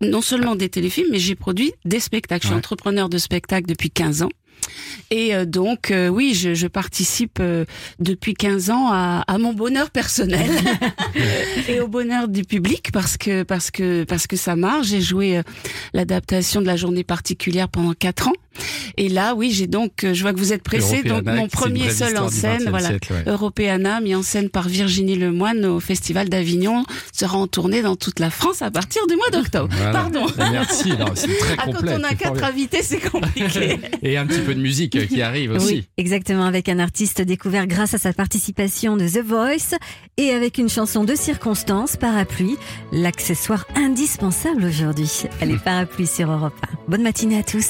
non 0.00 0.20
seulement 0.20 0.54
des 0.54 0.68
téléfilms, 0.68 1.08
mais 1.10 1.18
j'ai 1.18 1.34
produit 1.34 1.72
des 1.84 1.98
spectacles. 2.00 2.42
Je 2.42 2.46
suis 2.48 2.52
Ouais. 2.54 2.58
entrepreneur 2.58 3.08
de 3.08 3.18
spectacles 3.18 3.66
depuis 3.66 3.90
15 3.90 4.22
ans. 4.22 4.28
Et 5.10 5.34
euh, 5.34 5.44
donc, 5.44 5.90
euh, 5.90 6.08
oui, 6.08 6.34
je, 6.34 6.54
je 6.54 6.66
participe 6.66 7.38
euh, 7.40 7.64
depuis 8.00 8.34
15 8.34 8.70
ans 8.70 8.88
à, 8.90 9.24
à 9.26 9.38
mon 9.38 9.52
bonheur 9.52 9.90
personnel 9.90 10.50
et 11.68 11.80
au 11.80 11.88
bonheur 11.88 12.28
du 12.28 12.42
public 12.42 12.90
parce 12.92 13.16
que 13.16 13.42
parce 13.42 13.70
que 13.70 14.04
parce 14.04 14.26
que 14.26 14.36
ça 14.36 14.56
marche. 14.56 14.88
J'ai 14.88 15.00
joué 15.00 15.38
euh, 15.38 15.42
l'adaptation 15.92 16.60
de 16.60 16.66
la 16.66 16.76
journée 16.76 17.04
particulière 17.04 17.68
pendant 17.68 17.92
4 17.92 18.28
ans. 18.28 18.32
Et 18.96 19.08
là, 19.08 19.34
oui, 19.34 19.50
j'ai 19.52 19.66
donc, 19.66 20.04
euh, 20.04 20.14
je 20.14 20.22
vois 20.22 20.32
que 20.32 20.38
vous 20.38 20.52
êtes 20.52 20.62
pressé, 20.62 21.02
donc 21.02 21.24
mon 21.24 21.48
premier 21.48 21.90
seul 21.90 22.16
en 22.18 22.28
scène, 22.28 22.62
20e 22.64 22.70
voilà, 22.70 22.88
siècle, 22.88 23.12
ouais. 23.12 23.30
Europeana, 23.32 24.00
mis 24.00 24.14
en 24.14 24.22
scène 24.22 24.48
par 24.48 24.68
Virginie 24.68 25.16
Lemoine 25.16 25.64
au 25.66 25.80
Festival 25.80 26.28
d'Avignon, 26.28 26.84
sera 27.12 27.36
en 27.38 27.46
tournée 27.46 27.82
dans 27.82 27.96
toute 27.96 28.18
la 28.20 28.30
France 28.30 28.62
à 28.62 28.70
partir 28.70 29.06
du 29.06 29.16
mois 29.16 29.30
d'octobre. 29.30 29.68
Voilà. 29.76 29.92
Pardon. 29.92 30.26
Merci, 30.38 30.90
non, 30.90 31.06
c'est 31.14 31.36
très 31.38 31.54
Ah, 31.58 31.62
quand 31.66 31.72
complet. 31.74 31.96
on 31.98 32.04
a 32.04 32.14
quatre 32.14 32.42
invités, 32.44 32.82
c'est 32.82 33.00
compliqué. 33.00 33.78
Et 34.02 34.16
un 34.16 34.26
petit 34.26 34.40
peu 34.40 34.54
de 34.54 34.60
musique 34.60 34.96
euh, 34.96 35.06
qui 35.06 35.22
arrive 35.22 35.52
aussi. 35.52 35.66
Oui, 35.74 35.88
exactement, 35.96 36.44
avec 36.44 36.68
un 36.68 36.78
artiste 36.78 37.20
découvert 37.22 37.66
grâce 37.66 37.94
à 37.94 37.98
sa 37.98 38.12
participation 38.12 38.96
de 38.96 39.06
The 39.08 39.24
Voice 39.24 39.76
et 40.16 40.30
avec 40.30 40.58
une 40.58 40.68
chanson 40.68 41.04
de 41.04 41.14
circonstance, 41.14 41.96
Parapluie, 41.96 42.56
l'accessoire 42.92 43.66
indispensable 43.74 44.64
aujourd'hui. 44.64 45.10
Allez, 45.40 45.56
Parapluie 45.62 46.06
sur 46.06 46.30
Europe 46.30 46.54
1. 46.72 46.76
Bonne 46.88 47.02
matinée 47.02 47.38
à 47.38 47.42
tous. 47.42 47.66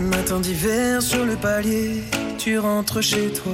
Matin 0.00 0.40
d'hiver 0.40 1.02
sur 1.02 1.26
le 1.26 1.36
palier, 1.36 2.02
tu 2.38 2.58
rentres 2.58 3.02
chez 3.02 3.32
toi. 3.32 3.52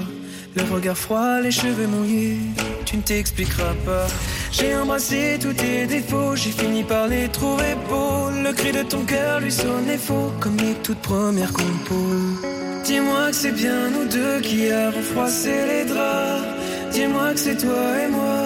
Le 0.55 0.63
regard 0.73 0.97
froid, 0.97 1.41
les 1.41 1.51
cheveux 1.51 1.89
mouillés, 1.89 2.39
tu 2.85 2.97
ne 2.97 3.03
t'expliqueras 3.03 3.75
pas. 3.85 4.07
J'ai 4.53 4.77
embrassé 4.77 5.39
tous 5.41 5.55
tes 5.55 5.87
défauts, 5.87 6.37
j'ai 6.37 6.51
fini 6.51 6.85
par 6.85 7.09
les 7.09 7.29
trouver 7.29 7.75
beaux. 7.89 8.31
Le 8.45 8.53
cri 8.53 8.71
de 8.71 8.85
ton 8.85 9.05
cœur 9.05 9.41
lui 9.41 9.51
sonnait 9.51 9.99
faux, 9.99 10.33
comme 10.39 10.57
les 10.59 10.75
toutes 10.85 11.03
premières 11.03 11.53
compos. 11.53 12.41
Dis-moi 12.85 13.31
que 13.31 13.37
c'est 13.37 13.53
bien 13.53 13.91
nous 13.91 14.07
deux 14.09 14.41
qui 14.41 14.71
avons 14.71 15.03
froissé 15.03 15.53
les 15.67 15.85
draps. 15.85 16.47
Dis-moi 16.93 17.33
que 17.35 17.41
c'est 17.41 17.57
toi 17.57 17.87
et 18.05 18.09
moi. 18.09 18.39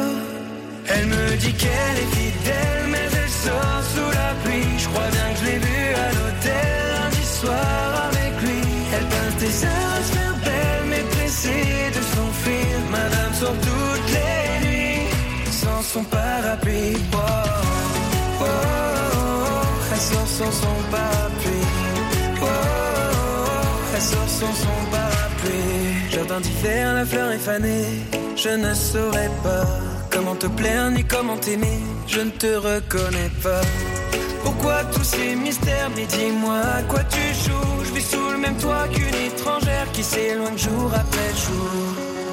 Elle 0.88 1.06
me 1.06 1.36
dit 1.36 1.52
qu'elle 1.52 1.98
est 2.02 2.14
fidèle, 2.16 2.84
mais 2.90 3.08
elle 3.12 3.28
sort 3.28 3.82
sous 3.94 4.10
la 4.10 4.32
pluie. 4.42 4.78
Je 4.78 4.88
crois 4.88 5.10
bien 5.12 5.34
que 5.34 5.40
je 5.40 5.44
l'ai 5.44 5.58
vue 5.58 5.94
à 5.94 6.08
l'hôtel 6.12 6.89
soir 7.40 7.90
avec 8.08 8.32
lui. 8.42 8.60
Elle 8.94 9.06
pince 9.14 9.36
des 9.44 9.64
heures 9.64 9.94
à 9.98 10.02
se 10.12 10.24
belle, 10.44 10.84
mais 10.90 11.04
pressée 11.14 11.90
de 11.96 12.02
s'enfuir. 12.12 12.74
Madame 12.90 13.32
sort 13.40 13.58
toutes 13.68 14.08
les 14.16 14.66
nuits 14.66 15.08
sans 15.62 15.82
son 15.92 16.04
parapluie. 16.04 16.96
Oh, 17.12 17.16
oh, 18.40 18.44
oh, 18.44 19.66
elle 19.92 20.04
sort 20.10 20.30
sans 20.38 20.52
son 20.62 20.76
parapluie. 20.90 21.68
Oh, 22.42 22.44
oh, 22.44 23.94
elle 23.94 24.06
sort 24.12 24.32
sans 24.40 24.54
son 24.64 24.78
parapluie. 24.94 26.10
Jardin 26.10 26.40
d'hiver, 26.40 26.94
la 26.94 27.04
fleur 27.04 27.30
est 27.32 27.44
fanée. 27.50 27.86
Je 28.36 28.50
ne 28.64 28.72
saurais 28.74 29.30
pas 29.42 29.66
comment 30.10 30.34
te 30.34 30.46
plaire 30.46 30.90
ni 30.90 31.04
comment 31.04 31.36
t'aimer. 31.36 31.80
Je 32.06 32.20
ne 32.20 32.30
te 32.30 32.52
reconnais 32.68 33.30
pas. 33.42 33.62
Pourquoi 34.42 34.84
tous 34.92 35.04
ces 35.04 35.34
mystères 35.34 35.90
Mais 35.96 36.06
dis-moi 36.06 36.60
à 36.78 36.82
quoi 36.82 37.00
tu 37.04 37.24
joues. 37.44 37.84
Je 37.84 37.92
vis 37.92 38.10
sous 38.10 38.30
le 38.30 38.38
même 38.38 38.56
toit 38.56 38.88
qu'une 38.88 39.14
étrangère 39.26 39.90
qui 39.92 40.02
s'éloigne 40.02 40.58
jour 40.58 40.90
après 40.94 41.30
jour. 41.44 41.70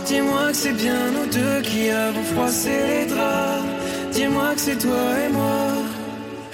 Dis-moi 0.06 0.48
que 0.52 0.58
c'est 0.58 0.74
bien 0.74 1.12
nous 1.16 1.28
deux 1.28 1.62
qui 1.62 1.90
avons 1.90 2.24
froissé 2.34 2.76
les 2.88 3.06
draps. 3.08 3.66
Dis-moi 4.12 4.54
que 4.56 4.62
c'est 4.62 4.78
toi 4.78 5.06
et 5.26 5.32
moi. 5.32 5.62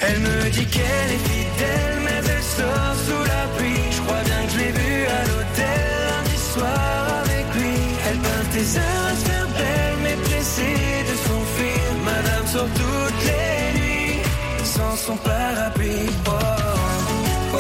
Elle 0.02 0.20
me 0.20 0.50
dit 0.50 0.66
qu'elle 0.66 1.12
est 1.18 1.26
fidèle, 1.32 1.98
mais 2.04 2.20
elle 2.34 2.44
sort 2.58 2.96
sous 3.06 3.24
la 3.34 3.44
pluie. 3.56 3.86
Je 3.92 4.02
crois 4.02 4.24
bien 4.26 4.42
que 4.46 4.52
je 4.54 4.58
l'ai 4.58 4.72
vue 4.72 5.06
à 5.20 5.22
l'hôtel 5.30 5.82
lundi 6.10 6.38
soir 6.54 7.06
avec 7.24 7.46
lui. 7.56 7.78
Elle 8.10 8.20
pince 8.26 8.50
des 8.58 8.78
heures 8.78 9.08
à 9.12 9.16
se 9.16 9.26
faire 9.30 9.48
belle, 9.60 9.98
mais 10.04 10.16
pressée 10.28 11.06
de 11.10 11.16
s'enfuir. 11.26 11.84
Madame 12.04 12.46
nuits 12.76 12.93
sans 14.96 15.14
son 15.14 15.18
parapluie. 15.18 16.10
Oh, 16.28 16.32
oh, 16.32 17.56
oh, 17.56 17.60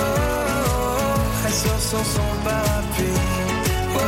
elle 1.45 1.53
sort 1.53 1.79
sans 1.79 2.03
son 2.03 2.29
parapluie. 2.43 3.21
Oh, 3.95 3.99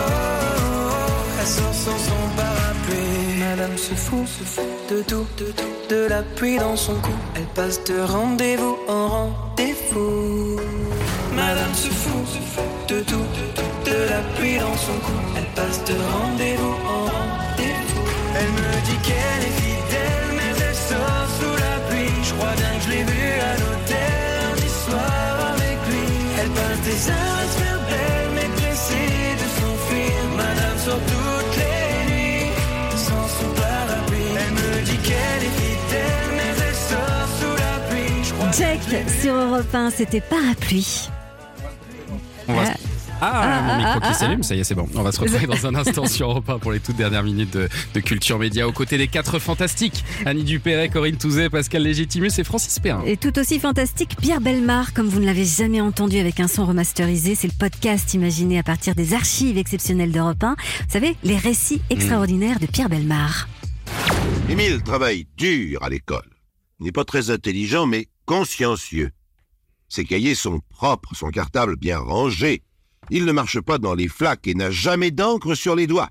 elle 1.39 1.47
sort 1.47 1.73
sans 1.73 1.97
son 2.09 2.21
parapluie. 2.37 3.39
Madame 3.39 3.77
se 3.77 3.95
fout, 3.95 4.27
se 4.27 4.43
fout 4.43 4.65
de 4.89 5.01
tout, 5.01 5.25
de 5.37 5.45
tout, 5.45 5.73
de 5.89 6.07
la 6.07 6.21
pluie 6.21 6.57
dans 6.57 6.75
son 6.75 6.95
cou. 6.95 7.15
Elle 7.35 7.47
passe 7.55 7.83
de 7.85 7.99
rendez-vous 7.99 8.77
en 8.87 9.07
rendez-vous. 9.07 10.59
Madame 11.35 11.73
se 11.73 11.89
fout, 11.89 12.27
se 12.27 12.39
fout 12.53 12.65
de 12.89 12.99
tout, 13.01 13.15
de 13.37 13.45
tout, 13.55 13.89
de 13.91 13.97
la 14.09 14.21
pluie 14.35 14.59
dans 14.59 14.77
son 14.77 14.97
cou. 15.05 15.17
Elle 15.37 15.49
passe 15.55 15.83
de 15.85 15.95
rendez-vous 16.13 16.75
en 16.95 17.03
rendez-vous. 17.15 18.01
Elle 18.37 18.51
me 18.59 18.71
dit 18.87 18.99
qu'elle 19.07 19.43
est 19.49 19.57
fidèle, 19.63 20.27
mais 20.37 20.51
elle 20.67 20.75
sort 20.75 21.27
sous 21.39 21.55
la 21.65 21.84
crois 22.37 22.55
bien 22.55 22.73
que 22.77 22.83
je 22.85 22.89
l'ai 22.89 23.03
vue 23.03 23.33
à 23.49 23.53
l'hôtel 23.61 24.25
lundi 24.43 24.69
soir 24.85 25.53
avec 25.53 25.77
lui. 25.89 26.05
Elle 26.39 26.49
passe 26.49 26.81
des 26.89 27.09
heures 27.11 27.37
à 27.41 27.47
se 27.51 27.57
faire 27.61 27.79
belle, 27.89 28.29
mais 28.35 28.49
pressée 28.57 29.35
de 29.41 29.47
s'enfuir. 29.57 30.17
Madame 30.37 30.77
sort 30.85 31.03
toutes 31.13 31.57
les 31.61 32.11
nuits 32.11 32.51
sans 32.95 33.27
son 33.37 33.49
parapluie. 33.61 34.31
Elle 34.41 34.53
me 34.53 34.85
dit 34.85 34.97
qu'elle 35.07 35.43
est 35.49 35.55
fidèle, 35.61 36.29
mais 36.37 36.51
elle 36.67 36.79
sort 36.91 37.29
sous 37.39 37.55
la 37.63 37.75
pluie. 37.89 38.51
Check 38.57 39.09
sur 39.21 39.33
Europe 39.33 39.73
1, 39.73 39.89
c'était 39.91 40.21
Parapluie. 40.21 41.09
On 43.31 43.31
va 43.31 43.41
se- 43.41 43.47
Ah, 43.47 43.55
Ah, 43.55 43.61
mon 43.61 43.77
micro 43.77 43.91
ah, 43.95 43.99
qui 44.01 44.07
ah, 44.09 44.13
s'allume, 44.13 44.43
ça 44.43 44.55
y 44.55 44.59
est, 44.59 44.63
c'est 44.63 44.75
bon. 44.75 44.87
On 44.95 45.01
va 45.03 45.11
se 45.11 45.19
retrouver 45.19 45.47
dans 45.47 45.65
un 45.67 45.75
instant 45.75 46.05
sur 46.07 46.29
Europe 46.29 46.49
1 46.49 46.59
pour 46.59 46.71
les 46.71 46.79
toutes 46.79 46.95
dernières 46.95 47.23
minutes 47.23 47.53
de, 47.53 47.69
de 47.93 47.99
Culture 47.99 48.37
Média 48.39 48.67
aux 48.67 48.71
côtés 48.71 48.97
des 48.97 49.07
quatre 49.07 49.39
fantastiques. 49.39 50.03
Annie 50.25 50.43
Dupéret, 50.43 50.89
Corinne 50.89 51.17
Touzet, 51.17 51.49
Pascal 51.49 51.83
Légitimus 51.83 52.31
et 52.37 52.43
Francis 52.43 52.79
Perrin. 52.79 53.03
Et 53.05 53.17
tout 53.17 53.37
aussi 53.39 53.59
fantastique, 53.59 54.15
Pierre 54.21 54.41
Belmar, 54.41 54.93
comme 54.93 55.07
vous 55.07 55.19
ne 55.19 55.25
l'avez 55.25 55.45
jamais 55.45 55.81
entendu 55.81 56.17
avec 56.19 56.39
un 56.39 56.47
son 56.47 56.65
remasterisé, 56.65 57.35
c'est 57.35 57.47
le 57.47 57.53
podcast 57.57 58.13
imaginé 58.13 58.59
à 58.59 58.63
partir 58.63 58.95
des 58.95 59.13
archives 59.13 59.57
exceptionnelles 59.57 60.11
d'Europe 60.11 60.43
1. 60.43 60.55
Vous 60.57 60.91
savez, 60.93 61.15
les 61.23 61.37
récits 61.37 61.81
extraordinaires 61.89 62.59
de 62.59 62.65
Pierre 62.67 62.89
Belmar. 62.89 63.47
Émile 64.49 64.81
travaille 64.83 65.27
dur 65.37 65.81
à 65.83 65.89
l'école. 65.89 66.29
Il 66.79 66.85
n'est 66.85 66.91
pas 66.91 67.05
très 67.05 67.29
intelligent, 67.29 67.85
mais 67.85 68.07
consciencieux. 68.25 69.11
Ses 69.87 70.03
cahiers 70.05 70.35
sont 70.35 70.59
propres, 70.69 71.15
son 71.15 71.29
cartable 71.29 71.75
bien 71.77 71.99
rangé. 71.99 72.63
Il 73.09 73.25
ne 73.25 73.31
marche 73.31 73.61
pas 73.61 73.77
dans 73.77 73.93
les 73.93 74.07
flaques 74.07 74.47
et 74.47 74.53
n'a 74.53 74.71
jamais 74.71 75.11
d'encre 75.11 75.55
sur 75.55 75.75
les 75.75 75.87
doigts. 75.87 76.09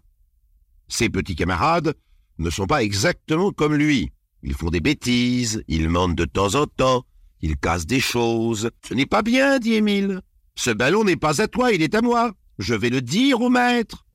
Ses 0.88 1.08
petits 1.08 1.36
camarades 1.36 1.94
ne 2.38 2.50
sont 2.50 2.66
pas 2.66 2.82
exactement 2.82 3.50
comme 3.50 3.74
lui. 3.74 4.10
Ils 4.42 4.54
font 4.54 4.70
des 4.70 4.80
bêtises, 4.80 5.64
ils 5.68 5.88
mentent 5.88 6.16
de 6.16 6.24
temps 6.24 6.54
en 6.54 6.66
temps, 6.66 7.04
ils 7.40 7.56
cassent 7.56 7.86
des 7.86 8.00
choses. 8.00 8.70
Ce 8.86 8.94
n'est 8.94 9.06
pas 9.06 9.22
bien, 9.22 9.58
dit 9.58 9.74
Émile. 9.74 10.20
Ce 10.54 10.70
ballon 10.70 11.04
n'est 11.04 11.16
pas 11.16 11.40
à 11.40 11.48
toi, 11.48 11.72
il 11.72 11.82
est 11.82 11.94
à 11.94 12.02
moi. 12.02 12.32
Je 12.58 12.74
vais 12.74 12.90
le 12.90 13.00
dire 13.00 13.40
au 13.40 13.50
maître. 13.50 14.06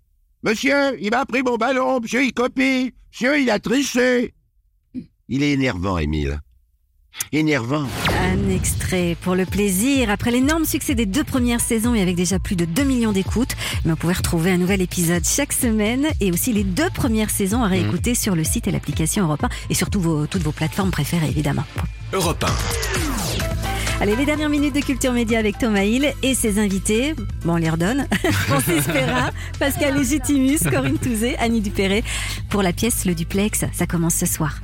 Monsieur, 0.44 0.98
il 1.02 1.10
m'a 1.10 1.26
pris 1.26 1.44
mon 1.44 1.58
ballon, 1.58 2.00
monsieur, 2.00 2.24
il 2.24 2.34
copie, 2.34 2.94
monsieur, 3.12 3.42
il 3.42 3.50
a 3.50 3.60
triché. 3.60 4.34
Il 5.28 5.44
est 5.44 5.52
énervant, 5.52 5.98
Émile. 5.98 6.40
Énervant. 7.32 7.86
Un 8.10 8.50
extrait 8.50 9.16
pour 9.22 9.36
le 9.36 9.46
plaisir. 9.46 10.10
Après 10.10 10.32
l'énorme 10.32 10.66
succès 10.66 10.96
des 10.96 11.06
deux 11.06 11.24
premières 11.24 11.62
saisons 11.62 11.94
et 11.94 12.02
avec 12.02 12.16
déjà 12.16 12.40
plus 12.40 12.56
de 12.56 12.66
2 12.66 12.84
millions 12.84 13.12
d'écoutes, 13.12 13.56
mais 13.86 13.92
vous 13.92 13.98
pouvez 13.98 14.14
retrouver 14.14 14.52
un 14.52 14.58
nouvel 14.58 14.82
épisode 14.82 15.24
chaque 15.26 15.54
semaine 15.54 16.08
et 16.20 16.32
aussi 16.32 16.54
les 16.54 16.64
deux 16.64 16.90
premières 16.90 17.30
saisons 17.30 17.64
à 17.64 17.68
réécouter 17.68 18.16
sur 18.16 18.36
le 18.36 18.44
site 18.44 18.68
et 18.68 18.72
l'application 18.72 19.26
Europe 19.26 19.44
1 19.44 19.50
et 19.70 19.74
surtout 19.74 20.02
vos, 20.02 20.28
toutes 20.28 20.44
vos 20.44 20.52
plateformes 20.52 20.92
préférées 20.92 21.30
évidemment. 21.30 21.66
Europe 22.14 22.44
1. 22.44 22.48
Allez, 24.02 24.16
les 24.16 24.26
dernières 24.26 24.50
minutes 24.50 24.74
de 24.74 24.80
Culture 24.80 25.12
Média 25.12 25.38
avec 25.38 25.58
Thomas 25.58 25.84
Hill 25.84 26.14
et 26.24 26.34
ses 26.34 26.58
invités. 26.58 27.16
Bon, 27.44 27.54
on 27.54 27.58
les 27.58 27.70
redonne. 27.70 28.08
Francis 28.32 28.86
Perrin, 28.86 29.32
Pascal 29.60 29.98
Légitimus, 29.98 30.60
Corinne 30.72 30.98
Touzé, 30.98 31.36
Annie 31.38 31.60
Dupéré. 31.60 32.04
Pour 32.50 32.64
la 32.64 32.72
pièce 32.72 33.04
Le 33.06 33.14
Duplex, 33.14 33.66
ça 33.74 33.86
commence 33.86 34.16
ce 34.16 34.26
soir. 34.26 34.62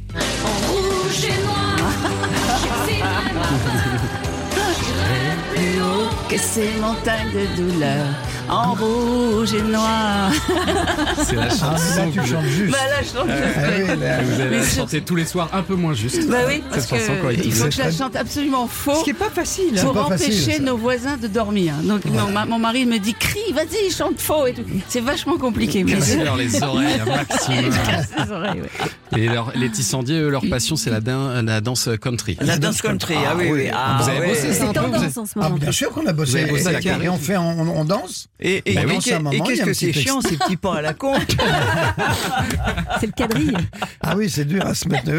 Que 6.36 6.42
ces 6.42 6.80
montagnes 6.82 7.32
de 7.32 7.46
douleur 7.56 8.06
en 8.50 8.74
rouge 8.74 9.54
et 9.54 9.62
noir. 9.62 10.32
C'est 11.24 11.36
la 11.36 11.50
chanson. 11.50 11.66
Ah, 11.98 12.06
là, 12.06 12.06
tu 12.14 12.30
chantes 12.30 12.46
juste. 12.46 12.72
Bah 12.72 12.78
là, 12.90 13.02
je 13.02 13.18
chante 13.18 13.30
juste, 13.30 13.56
Ah 13.58 13.68
oui, 13.78 14.00
là, 14.00 14.22
Vous 14.24 14.42
allez 14.42 14.64
chanter 14.66 15.02
tous 15.02 15.16
les 15.16 15.26
soirs 15.26 15.50
un 15.54 15.62
peu 15.64 15.76
moins 15.76 15.94
juste. 15.94 16.28
Bah 16.30 16.38
oui, 16.48 16.62
parce 16.70 16.86
que 16.88 16.96
il 17.44 17.52
faut 17.54 17.66
que 17.66 17.72
je 17.72 17.80
la 17.80 17.92
chante 17.92 18.16
absolument 18.16 18.68
faux 18.68 18.96
Ce 19.00 19.04
qui 19.04 19.10
est 19.12 19.14
pas 19.14 19.30
facile. 19.30 19.74
pour 19.82 19.94
pas 19.94 20.04
empêcher 20.04 20.60
nos 20.60 20.78
voisins 20.78 21.18
de 21.18 21.28
dormir. 21.28 21.74
Donc 21.84 22.06
mon, 22.06 22.32
ma- 22.32 22.46
mon 22.46 22.60
mari 22.60 22.86
me 22.86 22.98
dit 23.00 23.14
crie, 23.14 23.54
vas-y, 23.54 23.92
chante 23.92 24.20
faux 24.20 24.48
et 24.48 24.54
tout. 24.54 24.64
C'est 24.88 25.02
vachement 25.02 25.38
compliqué. 25.38 25.84
Mais 25.84 25.94
Cassez-leur 25.94 26.38
les 26.38 26.62
oreilles 26.64 27.02
maximum. 27.06 27.70
casse 27.86 28.10
les 28.26 28.32
oreilles. 28.32 28.62
ouais. 28.62 29.20
Et 29.22 29.28
leur, 29.28 29.52
les 29.56 29.70
Tissandiers, 29.70 30.20
eux, 30.20 30.30
leur 30.30 30.42
passion, 30.50 30.76
c'est 30.76 30.90
la, 30.90 31.00
din- 31.00 31.42
la 31.42 31.62
danse 31.62 31.90
country. 32.02 32.38
La 32.42 32.58
dance 32.58 32.82
country, 32.82 33.16
ah 33.28 33.34
oui, 33.38 33.48
oui. 33.52 33.68
Ah, 33.74 34.00
Vous 34.02 34.10
avez 34.10 34.28
bossé 34.28 34.54
ça 34.54 34.66
un 34.70 34.74
peu 34.74 34.80
vous 34.98 35.20
en 35.20 35.26
ce 35.26 35.32
Ah, 35.36 35.44
moment. 35.44 35.56
bien 35.58 35.72
sûr 35.72 35.90
qu'on 35.92 36.06
a 36.06 36.14
bossé. 36.14 36.32
Vous 36.32 36.38
avez 36.38 36.52
bossé 36.52 36.70
et, 36.70 36.74
la 36.74 36.82
carrière. 36.82 37.04
et 37.04 37.10
on 37.10 37.18
fait, 37.18 37.38
on, 37.38 37.60
on 37.80 37.86
danse. 37.86 38.28
Et, 38.40 38.62
qu'est-ce 38.64 39.64
que 39.64 39.74
c'est 39.74 39.94
chiant 39.94 40.20
ces 40.20 40.36
petits 40.38 40.58
pas 40.58 40.76
à 40.78 40.82
la 40.82 40.94
con 40.94 41.14
C'est 43.00 43.06
le 43.08 43.12
quadrille. 43.14 43.56
Ah 44.02 44.16
oui, 44.18 44.30
c'est 44.30 44.44
dur 44.46 44.66
à 44.66 44.74
se 44.76 44.88
mettre. 44.90 45.10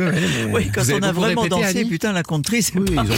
Oui, 0.52 0.70
quand 0.74 0.82
on 0.92 1.02
a 1.02 1.12
vraiment 1.12 1.46
dansé, 1.46 1.84
putain, 1.86 2.12
la 2.12 2.22
country, 2.22 2.62
c'est 2.62 2.76
Oui, 2.78 2.84
ils 2.90 2.98
ont 2.98 3.04
beaucoup, 3.04 3.16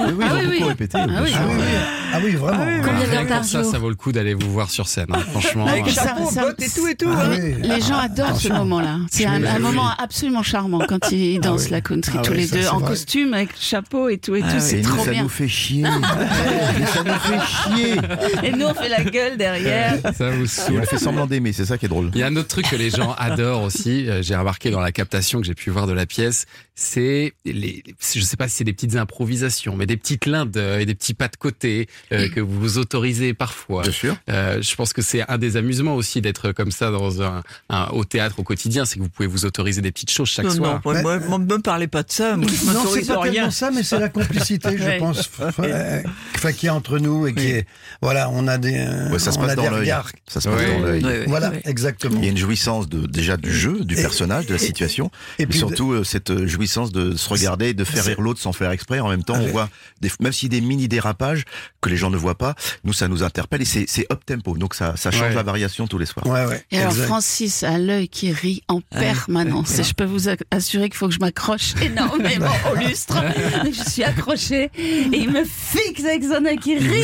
oui, 0.00 0.12
oui, 0.12 0.14
ils 0.20 0.26
Ah 0.28 0.34
ont 0.34 0.38
oui, 0.38 0.44
beaucoup 0.44 0.62
oui. 0.62 0.68
répété. 0.68 0.98
Ah 1.00 1.06
oui. 1.22 1.30
sûr. 1.30 1.38
Ah 1.40 1.46
oui, 1.48 1.54
oui. 1.58 1.64
Ah 2.12 2.18
oui, 2.24 2.30
vraiment. 2.36 2.64
Combien 2.84 3.24
pour 3.24 3.44
ça, 3.44 3.64
ça 3.64 3.78
vaut 3.78 3.88
le 3.88 3.94
coup 3.94 4.12
d'aller 4.12 4.34
vous 4.34 4.50
voir 4.52 4.70
sur 4.70 4.86
scène. 4.86 5.06
hein. 5.12 5.18
Franchement. 5.30 5.66
Avec 5.66 5.86
euh, 5.88 5.90
chapeau, 5.90 6.30
ça- 6.30 6.42
bottes 6.42 6.62
et 6.62 6.68
tout 6.68 6.86
et 6.86 6.94
tout. 6.94 7.08
Ah 7.10 7.24
hein. 7.24 7.30
oui. 7.38 7.54
Les 7.62 7.80
gens 7.80 7.96
adorent 7.98 8.38
ce 8.40 8.48
moment-là. 8.52 8.98
C'est 9.10 9.24
un, 9.26 9.58
moment 9.58 9.90
absolument 9.98 10.42
charmant 10.42 10.80
quand 10.86 11.10
ils 11.10 11.40
dansent 11.40 11.70
la 11.70 11.80
country 11.80 12.18
Ah 12.18 12.22
tous 12.22 12.32
les 12.34 12.46
ça, 12.46 12.56
deux 12.56 12.68
en 12.68 12.80
costume 12.80 13.32
avec 13.34 13.50
chapeau 13.58 14.08
et 14.10 14.18
tout 14.18 14.34
et 14.36 14.42
Ah 14.44 14.52
tout. 14.52 14.60
C'est 14.60 14.82
trop 14.82 15.04
ça 15.04 15.10
bien. 15.10 15.22
nous 15.22 15.28
fait 15.30 15.48
chier. 15.48 15.84
Ça 16.94 17.02
nous 17.04 17.12
fait 17.14 17.40
chier. 17.46 17.94
Et 18.42 18.52
nous 18.52 18.66
on 18.66 18.74
fait 18.74 18.88
la 18.88 19.02
gueule 19.04 19.36
derrière. 19.38 19.94
Ça 20.16 20.30
vous 20.30 20.44
Et 20.44 20.48
saoule. 20.48 20.80
on 20.82 20.86
fait 20.86 20.98
semblant 20.98 21.26
d'aimer, 21.26 21.52
c'est 21.54 21.64
ça 21.64 21.78
qui 21.78 21.86
est 21.86 21.88
drôle. 21.88 22.10
Il 22.14 22.20
y 22.20 22.22
a 22.22 22.26
un 22.26 22.36
autre 22.36 22.48
truc 22.48 22.68
que 22.68 22.76
les 22.76 22.90
gens 22.90 23.14
adorent 23.18 23.62
aussi, 23.62 24.08
euh, 24.08 24.20
j'ai 24.22 24.36
remarqué 24.36 24.70
dans 24.70 24.80
la 24.80 24.92
captation 24.92 25.40
que 25.40 25.46
j'ai 25.46 25.54
pu 25.54 25.70
voir 25.70 25.86
de 25.86 25.92
la 25.92 26.04
pièce, 26.04 26.44
c'est 26.74 27.32
les, 27.44 27.82
je 28.14 28.20
sais 28.20 28.36
pas 28.36 28.46
si 28.48 28.56
c'est 28.56 28.64
des 28.64 28.72
petites 28.72 28.94
improvisations, 28.96 29.74
mais 29.76 29.86
des 29.86 29.96
petits 29.96 30.18
clins 30.18 30.46
d'œil, 30.46 30.86
des 30.86 30.94
petits 30.94 31.14
pas 31.14 31.26
de 31.28 31.36
côté 31.36 31.88
euh, 32.12 32.28
que 32.28 32.40
vous 32.40 32.60
vous 32.60 32.78
autorisez 32.78 33.34
parfois. 33.34 33.82
Bien 33.82 33.92
sûr. 33.92 34.16
Euh, 34.30 34.62
je 34.62 34.74
pense 34.76 34.92
que 34.92 35.02
c'est 35.02 35.28
un 35.28 35.38
des 35.38 35.56
amusements 35.56 35.94
aussi 35.96 36.20
d'être 36.20 36.52
comme 36.52 36.70
ça 36.70 36.90
dans 36.90 37.22
un, 37.22 37.42
un- 37.70 37.88
au 37.92 38.04
théâtre 38.04 38.38
au 38.38 38.42
quotidien, 38.44 38.84
c'est 38.84 38.96
que 38.96 39.02
vous 39.02 39.08
pouvez 39.08 39.26
vous 39.28 39.44
autoriser 39.44 39.80
des 39.80 39.90
petites 39.90 40.10
choses 40.10 40.28
chaque 40.28 40.44
Non, 40.46 40.50
soir. 40.54 40.80
non, 40.84 40.92
moi, 41.02 41.18
moi, 41.18 41.38
me 41.38 41.58
parlez 41.58 41.86
pas 41.88 42.02
de 42.04 42.12
ça. 42.12 42.36
Moi, 42.36 42.46
je 42.48 42.72
Non, 42.72 42.84
c'est 42.92 43.06
pas 43.06 43.20
rien. 43.20 43.32
tellement 43.32 43.50
ça, 43.50 43.70
mais 43.72 43.82
c'est 43.82 43.98
la 43.98 44.08
complicité, 44.08 44.76
je 44.78 44.98
pense, 44.98 45.30
euh, 45.60 46.02
enfin, 46.36 46.52
qui 46.52 46.66
est 46.66 46.70
entre 46.70 46.98
nous 46.98 47.26
et 47.26 47.34
qui 47.34 47.46
est, 47.48 47.66
voilà, 48.00 48.30
on 48.30 48.46
a 48.46 48.56
des, 48.58 48.76
euh, 48.78 49.10
Ouais, 49.10 49.18
ça 49.30 49.32
se 49.32 49.38
on 49.38 49.46
passe 49.46 49.56
dans 49.56 49.70
l'œil. 49.70 49.80
regards. 49.80 50.10
Ça 50.26 50.40
se 50.40 50.48
passe 50.48 50.58
Ouais. 50.58 50.72
dans 50.78 50.86
l'œil. 50.86 51.04
Ouais, 51.04 51.10
ouais. 51.20 51.24
Voilà, 51.26 51.52
exactement. 51.64 52.18
Il 52.18 52.24
y 52.24 52.28
a 52.28 52.30
une 52.30 52.36
jouissance 52.36 52.88
de, 52.88 53.06
déjà 53.06 53.36
du 53.36 53.52
jeu, 53.52 53.84
du 53.84 53.96
Et- 53.98 54.02
personnage, 54.02 54.46
de 54.46 54.52
la 54.52 54.58
situation, 54.58 55.10
et 55.38 55.42
et 55.42 55.46
puis 55.46 55.58
surtout 55.58 55.92
euh, 55.92 56.04
cette 56.04 56.30
euh, 56.30 56.46
jouissance 56.46 56.92
de 56.92 57.16
se 57.16 57.28
regarder, 57.28 57.74
de 57.74 57.84
faire 57.84 58.04
rire 58.04 58.20
l'autre 58.20 58.40
sans 58.40 58.52
faire 58.52 58.70
exprès. 58.70 59.00
En 59.00 59.08
même 59.08 59.22
temps, 59.24 59.34
Ah, 59.36 59.42
on 59.42 59.46
voit, 59.46 59.68
des, 60.00 60.10
même 60.20 60.32
s'il 60.32 60.52
y 60.52 60.56
a 60.56 60.60
des 60.60 60.66
mini 60.66 60.88
dérapages 60.88 61.44
que 61.80 61.88
les 61.88 61.96
gens 61.96 62.10
ne 62.10 62.16
voient 62.16 62.36
pas, 62.38 62.54
nous 62.84 62.92
ça 62.92 63.08
nous 63.08 63.22
interpelle 63.22 63.62
et 63.62 63.64
c'est 63.64 64.06
up 64.12 64.20
tempo, 64.26 64.56
donc 64.56 64.74
ça, 64.74 64.94
ça 64.96 65.10
change 65.10 65.30
Ouais. 65.30 65.34
la 65.34 65.42
variation 65.42 65.86
tous 65.86 65.98
les 65.98 66.06
soirs. 66.06 66.26
Ouais, 66.26 66.44
ouais. 66.46 66.64
Et 66.70 66.78
alors. 66.78 66.92
Francis 66.94 67.62
a 67.62 67.78
l'œil 67.78 68.08
qui 68.08 68.32
rit 68.32 68.62
en 68.68 68.80
permanence. 68.80 69.78
Et 69.78 69.82
je 69.84 69.94
peux 69.94 70.04
vous 70.04 70.28
assurer 70.50 70.88
qu'il 70.88 70.96
faut 70.98 71.08
que 71.08 71.14
je 71.14 71.18
m'accroche 71.20 71.74
énormément 71.82 72.50
au 72.72 72.76
lustre. 72.76 73.22
Je 73.64 73.90
suis 73.90 74.02
accrochée 74.04 74.70
et 74.76 75.08
il 75.12 75.30
me 75.30 75.44
fixe 75.44 76.04
avec 76.04 76.24
son 76.24 76.44
œil 76.44 76.56
qui 76.58 76.76
rit 76.78 77.02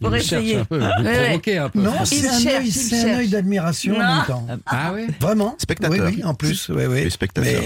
pour 0.00 0.14
essayer. 0.14 0.58
Un 1.14 1.68
peu. 1.68 1.80
Non, 1.80 2.04
c'est 2.04 2.28
un 2.28 2.38
cherche, 2.38 2.60
œil, 2.60 2.66
il 2.66 2.72
c'est 2.72 2.96
un 2.96 3.02
cherche. 3.02 3.18
œil 3.18 3.28
d'admiration 3.28 3.94
en 3.94 3.98
même 3.98 4.24
temps. 4.26 4.46
Ah 4.66 4.92
ouais 4.92 5.06
Vraiment. 5.20 5.54
Spectateur. 5.58 6.06
Oui, 6.06 6.14
oui, 6.16 6.24
en 6.24 6.34
plus, 6.34 6.68
oui, 6.68 6.84
oui. 6.86 7.10
Spectateur. 7.10 7.62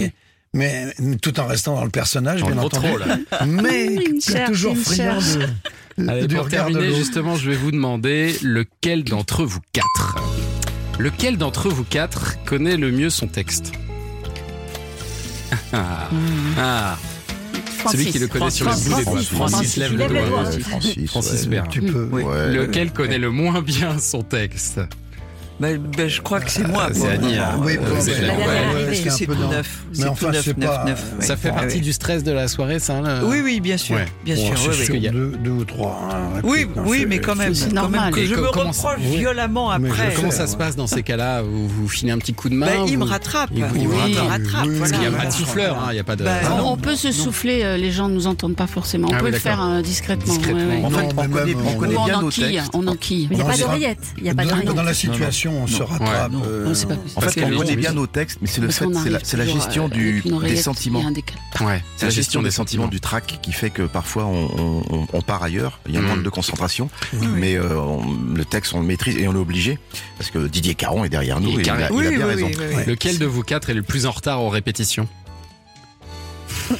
Mais, 0.53 0.93
mais 0.99 1.17
tout 1.17 1.39
en 1.39 1.47
restant 1.47 1.75
dans 1.75 1.85
le 1.85 1.91
personnage, 1.91 2.41
Dans 2.41 2.49
bien 2.49 2.59
entendu. 2.59 2.87
rôle. 2.89 3.05
Mais 3.47 3.99
cherche, 4.21 4.49
toujours 4.49 4.77
friand 4.77 5.19
de, 5.99 6.09
Allez, 6.09 6.29
pour 6.29 6.49
terminer, 6.49 6.95
justement, 6.95 7.37
je 7.37 7.51
vais 7.51 7.57
vous 7.57 7.71
demander 7.73 8.35
lequel 8.43 9.05
d'entre 9.05 9.45
vous 9.45 9.61
quatre, 9.73 10.17
lequel 10.99 11.37
d'entre 11.37 11.69
vous 11.69 11.85
quatre 11.85 12.43
connaît 12.45 12.77
le 12.77 12.91
mieux 12.91 13.11
son 13.11 13.27
texte 13.27 13.73
ah. 15.73 16.09
Ah. 16.59 16.97
Celui 17.93 18.07
qui 18.07 18.18
le 18.18 18.28
connaît 18.28 18.51
sur 18.51 18.66
le 18.66 18.72
bout 18.72 18.78
des 18.78 18.89
doigts. 18.89 19.03
Francis, 19.03 19.28
Francis, 19.28 19.57
Francis, 19.57 19.76
lève 19.76 19.93
le 19.93 20.07
doigt. 20.07 20.43
Ouais, 20.43 20.61
Francis, 20.61 21.11
Francis 21.11 21.43
ouais. 21.43 21.49
Bern. 21.49 21.68
Tu 21.70 21.82
peux. 21.82 22.09
Oui. 22.12 22.22
Ouais. 22.22 22.53
Lequel 22.53 22.93
connaît 22.93 23.18
le 23.18 23.30
moins 23.30 23.62
bien 23.62 23.99
son 23.99 24.22
texte 24.22 24.80
Ben, 25.59 25.79
ben, 25.79 26.07
je 26.09 26.21
crois 26.21 26.41
que 26.41 26.51
c'est 26.51 26.67
moi. 26.69 26.89
C'est. 26.93 27.09
Annie. 27.09 27.39
hein. 27.39 27.59
Oui, 27.63 27.77
Euh, 27.77 27.89
bon, 27.89 27.97
c'est 28.01 28.11
ouais. 28.13 28.87
Parce 28.87 29.01
que 29.01 29.11
C'est 29.11 29.27
peu 29.27 29.35
tout 29.35 29.49
neuf? 29.49 29.79
Mais 29.91 29.97
C'est 29.97 30.09
enfin, 30.09 30.27
tout 30.27 30.33
neuf, 30.33 30.45
c'est 30.45 30.59
neuf, 30.59 30.69
pas- 30.71 30.85
neuf. 30.85 31.05
ouais. 31.19 31.25
Ça 31.25 31.37
fait 31.37 31.49
Ah 31.51 31.61
partie 31.61 31.77
oui. 31.77 31.81
du 31.81 31.93
stress 31.95 32.23
de 32.23 32.33
la 32.33 32.47
soirée, 32.49 32.79
ça 32.79 33.01
là 33.01 33.21
Oui, 33.25 33.39
oui, 33.43 33.61
bien 33.61 33.79
sûr. 33.79 33.97
Ouais. 33.97 34.05
Bien 34.25 34.35
Bon, 34.35 34.55
sûr, 34.55 34.71
oui, 34.71 34.85
sur 34.85 34.95
oui. 34.95 35.01
y 35.01 35.09
a- 35.09 35.13
deux, 35.13 35.33
deux 35.43 35.51
ou 35.51 35.65
trois. 35.65 35.99
hein, 36.13 36.41
Oui, 36.45 36.67
non, 36.77 36.83
oui, 36.87 37.07
mais 37.09 37.21
quand 37.21 37.37
même, 37.37 37.55
c'est 37.55 37.69
quand 37.75 37.89
même 37.89 37.93
normal. 37.93 38.13
que 38.13 38.21
Et 38.21 38.27
je 38.27 38.35
me 38.35 38.47
reproche 38.49 38.77
oui. 39.01 39.17
violemment 39.19 39.71
après. 39.71 40.13
Comment 40.15 40.31
ça 40.31 40.43
ouais. 40.43 40.47
se 40.51 40.57
passe 40.57 40.77
dans 40.77 40.87
ces 40.87 41.03
cas-là? 41.03 41.41
Vous 41.41 41.69
vous 41.69 41.89
filez 41.89 42.11
un 42.13 42.19
petit 42.19 42.35
coup 42.35 42.51
de 42.51 42.55
main 42.55 42.67
Ben, 42.67 42.85
il 42.87 42.99
me 42.99 43.05
rattrape. 43.05 43.49
Il 43.55 43.65
Oui, 43.65 43.87
me 43.87 43.95
rattrape. 44.21 44.67
Oui, 44.67 44.73
oui, 44.75 44.79
Parce 44.79 44.91
qu'il 44.93 45.01
n'y 45.01 45.07
a 45.07 45.11
pas 45.13 45.27
de 45.27 45.33
souffleur, 45.33 45.79
hein, 45.79 45.87
il 45.91 45.95
n'y 45.95 46.01
a 46.01 46.05
pas 46.05 46.17
de. 46.17 46.25
On, 46.65 46.77
peut 46.77 46.97
se 46.97 47.13
souffler, 47.13 47.63
euh, 47.65 47.77
les 47.79 47.91
gens 47.93 48.09
ne 48.09 48.15
nous 48.15 48.27
entendent 48.27 48.57
pas 48.57 48.67
forcément. 48.67 49.09
On 49.11 49.15
Ah 49.15 49.19
peut 49.21 49.27
oui, 49.27 49.31
le 49.33 49.39
faire 49.39 49.63
euh, 49.65 49.81
discrètement. 49.81 50.35
Ouais, 50.35 50.53
ouais. 50.53 50.83
En 50.85 50.91
fait, 50.91 51.09
on 51.17 51.29
connaît, 51.75 51.95
bien 52.05 52.21
nos 52.21 52.27
enquille, 52.27 52.45
textes. 52.57 52.71
on 52.75 52.87
enquille. 52.87 53.29
Il 53.31 53.37
n'y 53.39 53.43
a 53.43 53.47
pas 53.47 53.57
d'oreillette. 53.57 53.99
Il 54.19 54.25
n'y 54.25 54.29
a 54.31 54.35
pas 54.35 54.45
d'oreillette. 54.45 54.75
dans 54.75 54.83
la 54.83 54.93
situation, 54.95 55.46
on 55.49 55.67
se 55.67 55.83
rattrape. 55.83 56.33
Non, 56.33 56.43
euh, 56.47 56.65
non, 56.73 56.89
pas. 56.89 56.95
En 57.17 57.21
fait, 57.23 57.43
on 57.45 57.57
connaît 57.57 57.77
bien 57.77 57.93
nos 57.93 58.07
textes, 58.07 58.39
mais 58.41 58.49
c'est 58.49 58.61
le 58.61 58.71
fait, 58.71 58.85
c'est 59.23 59.37
la, 59.37 59.45
gestion 59.47 59.89
du, 59.89 60.23
des 60.43 60.57
sentiments. 60.57 61.03
Ouais, 61.61 61.83
C'est 61.97 62.07
la 62.07 62.11
gestion 62.11 62.43
des 62.43 62.51
sentiments 62.51 62.89
du 62.89 63.01
track 63.01 63.39
qui 63.43 63.53
fait 63.53 63.71
que 63.71 63.83
parfois 63.83 64.25
on, 64.25 64.45
on- 64.59 64.83
on- 64.91 65.07
on 65.13 65.23
part 65.23 65.43
ailleurs, 65.43 65.81
il 65.89 65.95
y 65.95 65.97
a 65.97 66.01
un 66.01 66.03
Mm. 66.03 66.07
manque 66.09 66.23
de 66.23 66.29
concentration, 66.31 66.89
mais 67.37 67.55
euh, 67.57 67.77
on- 67.79 68.35
le 68.35 68.45
texte 68.45 68.75
on 68.75 68.81
le 68.81 68.87
maîtrise 68.87 69.17
et 69.17 69.27
on 69.29 69.33
est 69.33 69.39
obligé 69.39 69.79
parce 70.19 70.31
que 70.31 70.47
Didier 70.47 70.75
Caron 70.75 71.05
est 71.05 71.09
derrière 71.09 71.41
nous 71.41 71.59
et 71.59 71.63
il 71.63 71.71
a, 71.71 71.75
il 71.75 71.77
bien 71.77 71.89
oui, 71.91 72.23
raison. 72.23 72.51
Lequel 72.87 73.19
de 73.19 73.27
vous 73.27 73.43
quatre 73.43 73.71
est 73.71 73.75
le 73.75 73.83
plus 73.83 74.07
en 74.07 74.11
retard 74.13 74.43
aux 74.43 74.49
répétitions? 74.49 75.09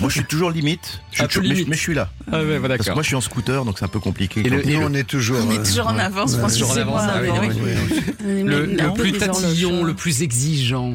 Moi 0.01 0.09
je 0.09 0.15
suis 0.15 0.25
toujours 0.25 0.51
limite, 0.51 1.01
je 1.13 1.19
suis 1.19 1.27
toujours- 1.29 1.43
mais, 1.45 1.49
limite. 1.51 1.69
mais 1.69 1.77
je 1.77 1.81
suis 1.81 1.95
là. 1.95 2.09
Ah 2.33 2.43
ouais, 2.43 2.59
bah, 2.59 2.69
Parce 2.77 2.89
que 2.89 2.95
moi 2.95 3.03
je 3.03 3.09
suis 3.09 3.17
en 3.17 3.21
scooter 3.21 3.65
donc 3.65 3.79
c'est 3.79 3.85
un 3.85 3.89
peu 3.89 4.01
compliqué. 4.01 4.41
Et 4.41 4.49
le- 4.49 4.63
on 4.83 4.95
est 4.95 5.05
toujours. 5.05 5.39
On 5.47 5.51
est 5.51 5.59
euh, 5.59 5.65
toujours 5.65 5.87
en 5.89 5.99
avance, 5.99 6.35
Ouais. 6.35 6.49
Toujours 6.49 6.71
en 6.73 6.77
avance, 6.77 7.03
ah 7.05 7.19
oui, 7.23 7.29
avant. 7.29 7.41
oui, 7.41 7.49
oui, 7.63 7.71
oui. 7.91 8.01
Mais 8.25 8.43
Le, 8.43 8.67
le 8.67 8.93
plus 8.95 9.13
tatillon, 9.13 9.85
le 9.85 9.95
plus 9.95 10.23
exigeant. 10.23 10.95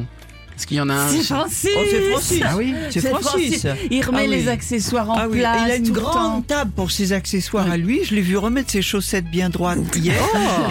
Est-ce 0.62 0.68
qu'il 0.68 0.76
y 0.76 0.80
en 0.80 0.90
a 0.90 0.94
un 0.94 1.08
C'est 1.08 1.24
Francis. 1.24 1.70
Oh, 1.76 1.80
c'est 1.90 2.10
Francis. 2.12 2.40
Ah 2.44 2.56
oui 2.56 2.72
C'est 2.90 3.00
Francis. 3.08 3.66
Il 3.90 4.04
remet 4.04 4.18
Ah 4.20 4.24
oui. 4.28 4.30
les 4.30 4.48
accessoires 4.48 5.10
en 5.10 5.14
Ah 5.18 5.26
oui, 5.28 5.40
place. 5.40 5.58
il 5.66 5.70
a 5.72 5.74
une 5.74 5.90
grande 5.90 6.46
table 6.46 6.70
pour 6.70 6.92
ses 6.92 7.12
accessoires 7.12 7.68
à 7.68 7.76
lui. 7.76 8.02
Je 8.04 8.14
l'ai 8.14 8.20
vu 8.20 8.36
remettre 8.36 8.70
ses 8.70 8.80
chaussettes 8.80 9.24
bien 9.28 9.48
droites 9.50 9.80
hier. 9.96 10.14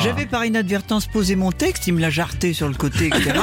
J'avais 0.01 0.25
par 0.27 0.45
inadvertance 0.45 1.07
posé 1.07 1.35
mon 1.35 1.51
texte, 1.51 1.87
il 1.87 1.95
me 1.95 1.99
l'a 1.99 2.09
jarté 2.09 2.53
sur 2.53 2.69
le 2.69 2.73
côté, 2.73 3.07
etc. 3.07 3.33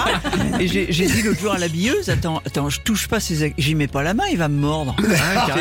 Et 0.59 0.68
j'ai 0.68 0.86
dit 1.07 1.20
l'autre 1.20 1.38
jour 1.38 1.53
à 1.53 1.59
la 1.59 1.68
billeuse, 1.68 2.09
attends, 2.09 2.40
attends, 2.46 2.70
je 2.70 2.80
touche 2.80 3.09
pas 3.09 3.20
ses, 3.20 3.53
j'y 3.59 3.74
mets 3.74 3.86
pas 3.86 4.03
la 4.03 4.14
main, 4.14 4.24
il 4.32 4.38
va 4.38 4.49
me 4.49 4.59
mordre. 4.59 4.96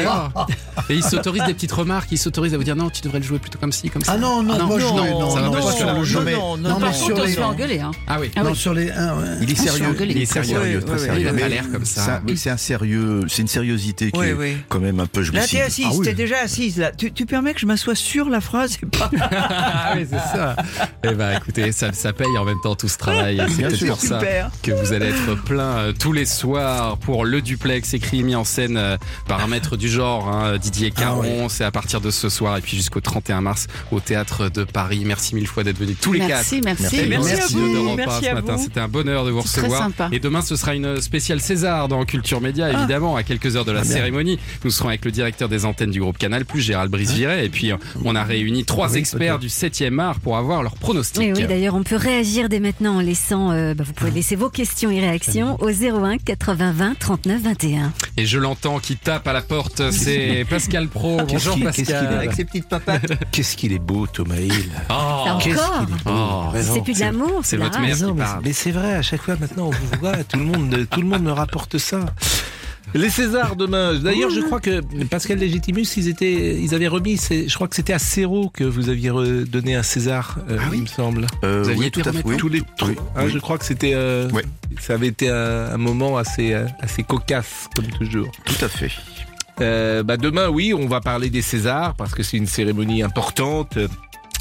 Ah. 0.07 0.45
Et 0.89 0.93
il 0.95 1.03
s'autorise 1.03 1.43
des 1.43 1.53
petites 1.53 1.73
remarques, 1.73 2.07
il 2.13 2.17
s'autorise 2.17 2.53
à 2.53 2.57
vous 2.57 2.63
dire 2.63 2.77
non, 2.77 2.89
tu 2.89 3.01
devrais 3.01 3.19
le 3.19 3.25
jouer 3.25 3.39
plutôt 3.39 3.59
comme 3.59 3.73
ci, 3.73 3.89
comme 3.89 4.03
ça. 4.03 4.13
Ah 4.15 4.17
non, 4.17 4.41
non, 4.41 4.53
Ah 4.55 4.59
non, 4.59 4.67
moi 4.67 4.79
je 4.79 4.85
non, 4.85 5.19
non, 5.19 5.29
ça 5.31 5.41
va 5.41 5.47
non, 5.47 5.51
pas 5.51 5.59
pas 5.59 5.65
jusque-là. 5.71 5.88
sur 5.91 5.99
le 5.99 6.03
jeu. 6.05 6.19
non, 6.19 6.25
mais- 6.25 6.31
non, 6.33 6.57
non, 6.57 6.69
non, 6.69 6.69
Par 6.69 6.79
mais 6.79 6.85
contre, 6.95 7.05
sur 7.05 7.17
on 7.17 7.23
les. 7.23 7.31
se 7.31 7.35
fait 7.35 7.43
engueuler. 7.43 7.79
Hein. 7.81 7.91
Ah 8.07 8.17
oui. 8.21 8.31
Ah 8.38 8.43
Non, 8.43 8.51
oui. 8.51 8.55
sur 8.55 8.73
les. 8.73 8.91
un, 8.91 9.17
ouais. 9.17 9.25
Il 9.41 9.49
est 9.49 9.53
Ah, 9.57 9.61
je 9.61 9.61
suis 9.61 9.69
sérieux, 9.69 9.85
engueulée. 9.88 10.13
il 10.15 10.21
est 10.21 10.25
très 10.29 10.39
Ouais, 10.39 10.45
sérieux, 10.45 10.59
ouais, 10.59 10.65
très 10.67 10.75
ouais, 10.75 10.76
sérieux. 10.97 11.21
il 11.21 11.28
a 11.28 11.34
pas 11.34 11.47
l'air 11.47 11.71
comme 11.71 11.86
ça. 11.86 12.21
c'est 12.36 12.49
un 12.49 12.57
sérieux, 12.57 13.21
c'est 13.28 13.41
une 13.41 13.47
sériosité 13.47 14.11
qui 14.11 14.19
Oui, 14.19 14.28
est 14.28 14.34
oui. 14.34 14.57
quand 14.69 14.80
même 14.80 14.99
un 14.99 15.05
peu 15.07 15.21
Là, 15.21 15.25
jouissive. 15.25 15.49
t'es 15.59 15.61
assise, 15.61 15.86
Ah 15.89 15.93
oui. 15.95 16.05
t'es 16.05 16.13
déjà 16.13 16.36
assise 16.43 16.78
là. 16.78 16.91
Tu, 16.91 17.11
tu 17.11 17.25
permets 17.25 17.53
que 17.53 17.59
je 17.59 17.65
m'assoie 17.65 17.95
sur 17.95 18.30
la 18.30 18.41
phrase 18.41 18.78
et 18.82 18.86
pas. 18.86 19.09
Ah 19.19 19.93
oui, 19.95 20.05
c'est 20.09 20.17
ça. 20.38 20.55
Eh 21.03 21.13
ben, 21.13 21.38
écoutez, 21.38 21.71
ça, 21.71 21.91
ça 21.93 22.13
paye 22.13 22.38
en 22.38 22.45
même 22.45 22.59
temps 22.61 22.75
tout 22.75 22.88
ce 22.88 22.97
travail. 22.97 23.41
C'est 23.49 23.88
pour 23.88 23.99
ça 24.01 24.19
que 24.63 24.71
vous 24.71 24.93
allez 24.93 25.07
être 25.07 25.36
plein 25.43 25.78
euh, 25.78 25.93
tous 25.97 26.11
les 26.13 26.25
soirs 26.25 26.97
pour 26.97 27.25
le 27.25 27.41
duplex 27.41 27.93
écrit 27.93 28.19
et 28.19 28.23
mis 28.23 28.36
en 28.36 28.43
scène 28.43 28.78
euh, 28.78 28.97
par 29.28 29.43
un 29.43 29.47
maître 29.47 29.78
du 29.78 29.88
genre, 29.89 30.28
hein, 30.30 30.57
Didier 30.57 30.91
Caron. 30.91 31.49
C'est 31.49 31.63
à 31.63 31.71
partir 31.71 32.01
de 32.01 32.11
ce 32.11 32.30
soir 32.30 32.57
et 32.57 32.61
puis 32.61 32.75
jusqu'au 32.78 32.99
31 33.01 33.41
mars 33.41 33.67
au 33.91 33.99
théâtre 33.99 34.49
de 34.49 34.63
Paris. 34.63 35.03
Merci 35.05 35.36
mille 35.36 35.47
fois 35.47 35.63
d'être 35.63 35.78
venus 35.78 35.97
tous 36.01 36.13
les 36.13 36.19
quatre. 36.19 36.30
Merci, 36.30 36.61
merci. 36.63 36.84
Merci 37.07 37.32
à 37.32 37.36
Merci 37.38 37.53
vous, 37.55 37.73
d'Europe 37.73 37.91
un 37.93 37.95
merci 38.05 38.23
ce 38.25 38.30
à 38.30 38.34
matin. 38.34 38.55
vous. 38.55 38.63
C'était 38.63 38.80
un 38.80 38.88
bonheur 38.88 39.25
de 39.25 39.32
vous 39.32 39.41
très 39.41 39.61
recevoir. 39.61 39.84
sympa. 39.84 40.09
Et 40.11 40.19
demain, 40.19 40.41
ce 40.41 40.55
sera 40.55 40.66
une 40.74 40.99
spéciale 41.01 41.39
César 41.41 41.88
dans 41.88 42.03
Culture 42.05 42.41
Média, 42.41 42.72
évidemment, 42.72 43.15
à 43.15 43.24
quelques 43.24 43.55
heures 43.55 43.65
de 43.65 43.72
la 43.72 43.82
Ah, 43.82 43.84
cérémonie. 43.84 44.39
Nous 44.63 44.72
serons 44.72 44.89
avec 44.89 45.05
le 45.05 45.11
directeur 45.11 45.49
des 45.49 45.65
antennes 45.65 45.91
du 45.91 45.99
groupe 45.99 46.18
Canal+, 46.18 46.43
Gérald 46.55 46.91
Brice-Viret, 46.91 47.45
et 47.45 47.49
puis 47.49 47.72
euh, 47.72 47.78
on 48.05 48.15
a 48.15 48.24
réuni 48.24 48.65
trois 48.65 48.91
Oui, 48.91 48.99
experts 48.99 49.39
du 49.39 49.47
7e 49.47 49.99
art 49.99 50.20
pour 50.20 50.38
avoir 50.38 50.63
leurs 50.63 50.76
pronostics. 50.76 51.22
Et 51.24 51.34
oui, 51.34 51.45
d'ailleurs, 51.47 51.76
on 51.76 51.84
peut 51.84 51.95
réagir 51.95 52.49
dès 52.49 52.59
maintenant 52.59 52.95
en 52.97 53.01
laissant, 53.01 53.51
euh, 53.51 53.74
bah, 53.74 53.84
vous 53.86 53.93
pouvez 53.93 54.11
laisser 54.11 54.36
vos 54.36 54.49
questions 54.49 54.89
et 54.91 54.99
réactions 54.99 55.57
au 55.61 55.70
01 55.70 56.18
80 56.18 56.72
20 56.72 56.99
39 56.99 57.41
21. 57.41 57.91
Et 58.18 58.26
je 58.26 58.38
l'entends 58.39 58.80
qui 58.80 58.95
tape 58.97 59.28
à 59.28 59.34
la 59.34 59.41
porte, 59.41 59.91
c'est 59.91 60.45
Pascal 60.49 60.88
Pro. 60.88 61.18
Bonjour 61.28 61.53
qu'il- 61.55 61.63
qu'est-ce 61.65 61.76
qu'il 61.78 61.86
Pascal. 61.86 62.13
est 62.13 62.18
avec 62.18 62.34
ses 62.34 62.45
petites 62.45 62.68
papates. 62.70 63.11
Qu'est-ce 63.32 63.55
qu'il 63.55 63.74
est 63.74 63.80
beau, 63.80 64.07
Thomas 64.07 64.36
Hill. 64.36 64.51
Oh, 64.89 64.93
Ça 65.26 65.38
qu'est-ce 65.41 65.59
encore 65.59 65.86
qu'il 65.86 65.93
est 65.95 66.03
beau. 66.03 66.11
Oh, 66.11 66.49
Vraiment. 66.51 66.74
C'est 66.74 66.82
plus 66.82 66.93
de 66.93 66.99
l'amour, 66.99 67.39
c'est 67.43 67.55
de 67.57 67.61
la 67.61 67.68
votre 67.68 67.80
mère. 67.82 67.95
Qui 67.95 68.03
parle. 68.13 68.41
mais 68.43 68.53
c'est 68.53 68.72
vrai, 68.72 68.95
à 68.95 69.01
chaque 69.01 69.22
fois 69.22 69.36
maintenant 69.39 69.68
on 69.68 69.72
vous 69.72 69.99
voit, 69.99 70.24
tout 70.24 70.38
le 70.39 70.45
monde, 70.45 70.47
tout 70.89 71.02
le 71.02 71.08
monde 71.08 71.24
me 71.24 71.32
rapporte 71.32 71.78
ça. 71.78 72.06
Les 72.93 73.10
Césars 73.10 73.56
demain. 73.58 73.95
D'ailleurs, 74.00 74.30
je 74.30 74.39
crois 74.39 74.62
que 74.62 74.82
Pascal 75.06 75.39
Légitimus, 75.39 75.86
ils 75.98 76.08
étaient, 76.08 76.58
ils 76.60 76.74
avaient 76.74 76.88
remis. 76.88 77.18
Je 77.30 77.54
crois 77.54 77.68
que 77.68 77.76
c'était 77.76 77.93
à 77.93 78.00
Céro 78.00 78.50
que 78.50 78.64
vous 78.64 78.89
aviez 78.89 79.12
donné 79.45 79.76
un 79.76 79.84
César, 79.84 80.38
euh, 80.50 80.58
il 80.74 80.84
me 80.84 80.86
semble. 80.88 81.28
Euh, 81.43 81.64
Vous 81.64 81.70
aviez 81.70 81.86
oui, 81.86 81.91
tout 81.91 82.02
à 82.06 82.14
fait. 82.14 82.22
Oui. 82.24 82.38
Tous 82.38 82.48
les 82.48 82.62
Hein, 82.80 82.93
oui. 83.26 83.30
Je 83.30 83.39
crois 83.39 83.58
que 83.58 83.66
c'était, 83.66 83.93
euh, 83.93 84.30
ça 84.80 84.93
avait 84.93 85.08
été 85.08 85.30
un, 85.30 85.74
un 85.74 85.78
moment 85.78 86.18
assez, 86.18 86.54
assez 86.80 87.04
cocasse 87.04 87.68
comme 87.76 87.88
toujours. 87.88 88.32
Tout 88.45 88.66
à 88.66 88.70
fait. 88.70 88.91
Bah 89.60 90.16
demain, 90.18 90.48
oui, 90.50 90.74
on 90.74 90.88
va 90.88 91.02
parler 91.02 91.30
des 91.30 91.41
Césars 91.41 91.93
parce 91.95 92.14
que 92.16 92.24
c'est 92.24 92.38
une 92.38 92.48
cérémonie 92.48 93.04
importante. 93.04 93.78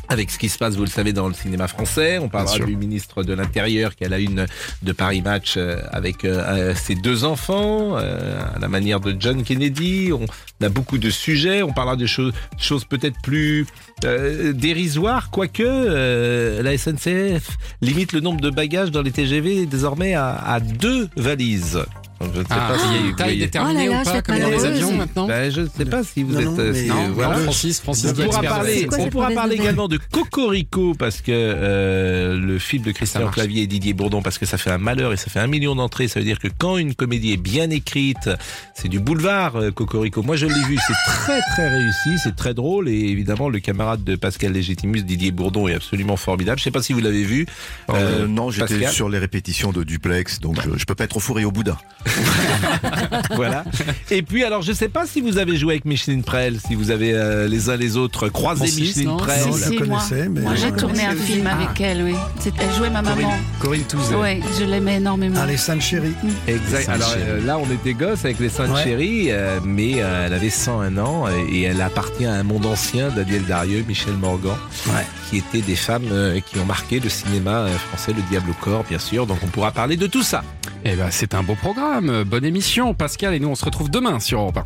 Avec 0.08 0.30
ce 0.30 0.38
qui 0.38 0.48
se 0.48 0.56
passe, 0.58 0.76
vous 0.76 0.84
le 0.84 0.90
savez, 0.90 1.12
dans 1.12 1.26
le 1.26 1.34
cinéma 1.34 1.66
français, 1.66 2.18
on 2.18 2.28
parlera 2.28 2.58
du 2.58 2.76
ministre 2.76 3.24
de 3.24 3.32
l'Intérieur 3.32 3.96
qui 3.96 4.04
a 4.04 4.08
la 4.08 4.18
une 4.20 4.46
de 4.82 4.92
Paris 4.92 5.20
Match 5.20 5.54
euh, 5.56 5.80
avec 5.90 6.24
euh, 6.24 6.42
euh, 6.46 6.74
ses 6.76 6.94
deux 6.94 7.24
enfants, 7.24 7.96
euh, 7.96 8.38
à 8.54 8.58
la 8.58 8.68
manière 8.68 9.00
de 9.00 9.16
John 9.18 9.42
Kennedy. 9.42 10.10
On 10.12 10.26
a 10.64 10.68
beaucoup 10.68 10.98
de 10.98 11.10
sujets. 11.10 11.62
On 11.62 11.72
parlera 11.72 11.96
de 11.96 12.06
choses, 12.06 12.32
choses 12.58 12.84
peut-être 12.84 13.20
plus 13.22 13.66
euh, 14.04 14.52
dérisoires, 14.52 15.30
quoique 15.30 15.62
euh, 15.64 16.62
la 16.62 16.78
SNCF 16.78 17.56
limite 17.82 18.12
le 18.12 18.20
nombre 18.20 18.40
de 18.40 18.50
bagages 18.50 18.90
dans 18.92 19.02
les 19.02 19.10
TGV 19.12 19.66
désormais 19.66 20.14
à, 20.14 20.34
à 20.36 20.60
deux 20.60 21.08
valises. 21.16 21.80
Donc, 22.20 22.30
je 22.34 22.38
ne 22.40 22.44
sais 22.44 22.50
Ah, 22.50 22.72
pas 22.72 22.78
si 22.78 22.84
il 22.88 22.92
y 22.94 22.96
a 23.04 23.08
une 23.10 23.16
taille 23.16 23.38
déterminée 23.38 23.88
Oh 23.88 23.92
là 23.92 23.96
là, 23.96 24.00
ou 24.00 24.04
je 24.06 24.10
pas, 24.10 24.22
comme 24.22 24.34
pas 24.36 24.40
dans 24.42 24.48
les 24.48 24.56
malheureuse. 24.56 24.64
avions 24.82 24.92
maintenant 24.96 25.26
Ben, 25.26 25.52
je 25.52 25.60
ne 25.60 25.68
sais 25.68 25.84
pas 25.84 26.02
si 26.02 26.22
vous 26.22 26.32
Non, 26.32 26.38
êtes. 26.40 26.46
non, 26.46 26.58
euh, 26.58 26.72
mais- 26.72 26.82
si- 26.82 26.88
Non, 26.88 27.08
voilà. 27.12 27.36
non, 27.36 27.42
Francis, 27.44 27.80
Francis 27.80 28.04
On 28.10 28.14
pourra 28.14 28.24
expert 28.26 28.40
de 28.40 28.44
la 28.46 28.50
parler, 28.54 28.74
C'est 28.80 28.86
quoi 28.86 28.98
on 28.98 29.02
cette 29.02 29.12
pourra 29.12 29.24
mauvaise 29.24 29.36
parler 29.36 29.56
nouvelle 29.56 29.66
également 29.66 29.88
de 29.88 29.98
Cocorico 30.12 30.94
parce 30.98 31.20
que 31.20 31.30
euh, 31.32 32.38
le 32.38 32.58
film 32.58 32.84
de 32.84 32.92
Christian 32.92 33.20
marche. 33.22 33.34
Clavier 33.34 33.62
et 33.62 33.66
Didier 33.66 33.92
Bourdon 33.92 34.22
parce 34.22 34.38
que 34.38 34.46
ça 34.46 34.56
fait 34.58 34.70
un 34.70 34.78
malheur 34.78 35.12
et 35.12 35.16
ça 35.16 35.26
fait 35.30 35.40
un 35.40 35.46
million 35.46 35.74
d'entrées. 35.74 36.08
Ça 36.08 36.20
veut 36.20 36.24
dire 36.24 36.38
que 36.38 36.48
quand 36.48 36.78
une 36.78 36.94
comédie 36.94 37.32
est 37.32 37.36
bien 37.36 37.68
écrite, 37.70 38.30
c'est 38.74 38.88
du 38.88 38.98
boulevard 38.98 39.56
euh, 39.56 39.70
Cocorico. 39.70 40.22
Moi 40.22 40.36
je 40.36 40.46
l'ai 40.46 40.64
vu, 40.64 40.78
c'est 40.86 41.12
très 41.12 41.40
très 41.52 41.68
réussi, 41.68 42.18
c'est 42.22 42.34
très 42.34 42.54
drôle 42.54 42.88
et 42.88 42.94
évidemment 42.98 43.48
le 43.50 43.60
camarade 43.60 44.04
de 44.04 44.16
Pascal 44.16 44.52
Légitimus, 44.52 45.02
Didier 45.02 45.32
Bourdon, 45.32 45.68
est 45.68 45.74
absolument 45.74 46.16
formidable. 46.16 46.58
Je 46.58 46.64
sais 46.64 46.70
pas 46.70 46.82
si 46.82 46.92
vous 46.94 47.00
l'avez 47.00 47.24
vu. 47.24 47.46
Euh, 47.90 47.94
Euh, 48.06 48.26
non, 48.26 48.50
j'étais 48.50 48.74
Pascal 48.74 48.92
sur 48.92 49.08
les 49.08 49.18
répétitions 49.18 49.72
de 49.72 49.82
Duplex, 49.84 50.40
donc 50.40 50.56
je, 50.62 50.78
je 50.78 50.84
peux 50.86 50.94
pas 50.94 51.04
être 51.04 51.16
au 51.16 51.20
four 51.20 51.40
et 51.40 51.44
au 51.44 51.50
boudin. 51.50 51.76
voilà. 53.34 53.64
Et 54.10 54.22
puis 54.22 54.44
alors 54.44 54.62
je 54.62 54.72
sais 54.72 54.88
pas 54.88 55.06
si 55.06 55.20
vous 55.20 55.38
avez 55.38 55.56
joué 55.56 55.74
avec 55.74 55.84
Micheline 55.84 56.22
Prel, 56.22 56.58
si 56.66 56.74
vous 56.74 56.90
avez 56.90 57.12
euh, 57.14 57.48
les 57.48 57.70
uns 57.70 57.76
les 57.76 57.96
autres 57.96 58.28
croisé 58.28 58.66
Francis, 58.66 58.80
Micheline 58.96 59.08
non 59.08 59.16
Prel. 59.16 59.52
Si, 59.52 59.62
si, 59.62 59.78
moi. 59.84 60.02
mais- 60.30 60.40
Moi, 60.40 60.54
j'ai 60.54 60.72
tourné 60.72 61.04
un 61.04 61.14
film 61.14 61.46
avec 61.46 61.80
elle, 61.80 62.02
oui. 62.02 62.14
Elle 62.58 62.74
jouait 62.76 62.90
ma 62.90 63.02
maman. 63.02 63.32
Corinne 63.60 63.82
Touzet. 63.84 64.14
Oui, 64.14 64.40
je 64.58 64.64
l'aimais 64.64 64.96
énormément. 64.96 65.38
Ah, 65.42 65.46
les 65.46 65.56
Saintes 65.56 65.80
Chéries. 65.82 66.14
Exact. 66.46 66.84
Sainte 66.86 66.94
Alors 66.96 67.14
euh, 67.18 67.44
là, 67.44 67.58
on 67.58 67.70
était 67.72 67.94
gosses 67.94 68.24
avec 68.24 68.38
les 68.38 68.48
Saintes 68.48 68.70
Ouais. 68.70 68.82
Chéries, 68.84 69.26
euh, 69.30 69.60
mais 69.64 69.94
euh, 69.98 70.26
elle 70.26 70.32
avait 70.34 70.50
101 70.50 70.96
ans 70.98 71.24
et, 71.28 71.56
et 71.58 71.62
elle 71.62 71.80
appartient 71.80 72.26
à 72.26 72.32
un 72.34 72.42
monde 72.42 72.66
ancien, 72.66 73.08
Daniel 73.10 73.44
Darieux, 73.44 73.84
Michel 73.86 74.14
Morgan, 74.14 74.56
Ouais. 74.88 75.04
qui 75.30 75.38
étaient 75.38 75.60
des 75.62 75.76
femmes 75.76 76.04
euh, 76.10 76.40
qui 76.40 76.58
ont 76.58 76.64
marqué 76.64 77.00
le 77.00 77.08
cinéma 77.08 77.66
français, 77.88 78.12
le 78.14 78.22
Diable 78.30 78.50
au 78.50 78.64
corps, 78.64 78.84
bien 78.88 78.98
sûr. 78.98 79.26
Donc 79.26 79.38
on 79.42 79.46
pourra 79.46 79.70
parler 79.72 79.96
de 79.96 80.06
tout 80.06 80.22
ça. 80.22 80.42
Eh 80.84 80.94
ben, 80.94 81.08
c'est 81.10 81.34
un 81.34 81.42
beau 81.42 81.54
Bonne 82.00 82.44
émission, 82.44 82.92
Pascal, 82.94 83.34
et 83.34 83.40
nous, 83.40 83.48
on 83.48 83.54
se 83.54 83.64
retrouve 83.64 83.90
demain 83.90 84.20
sur 84.20 84.40
Europe 84.40 84.58
1. 84.58 84.64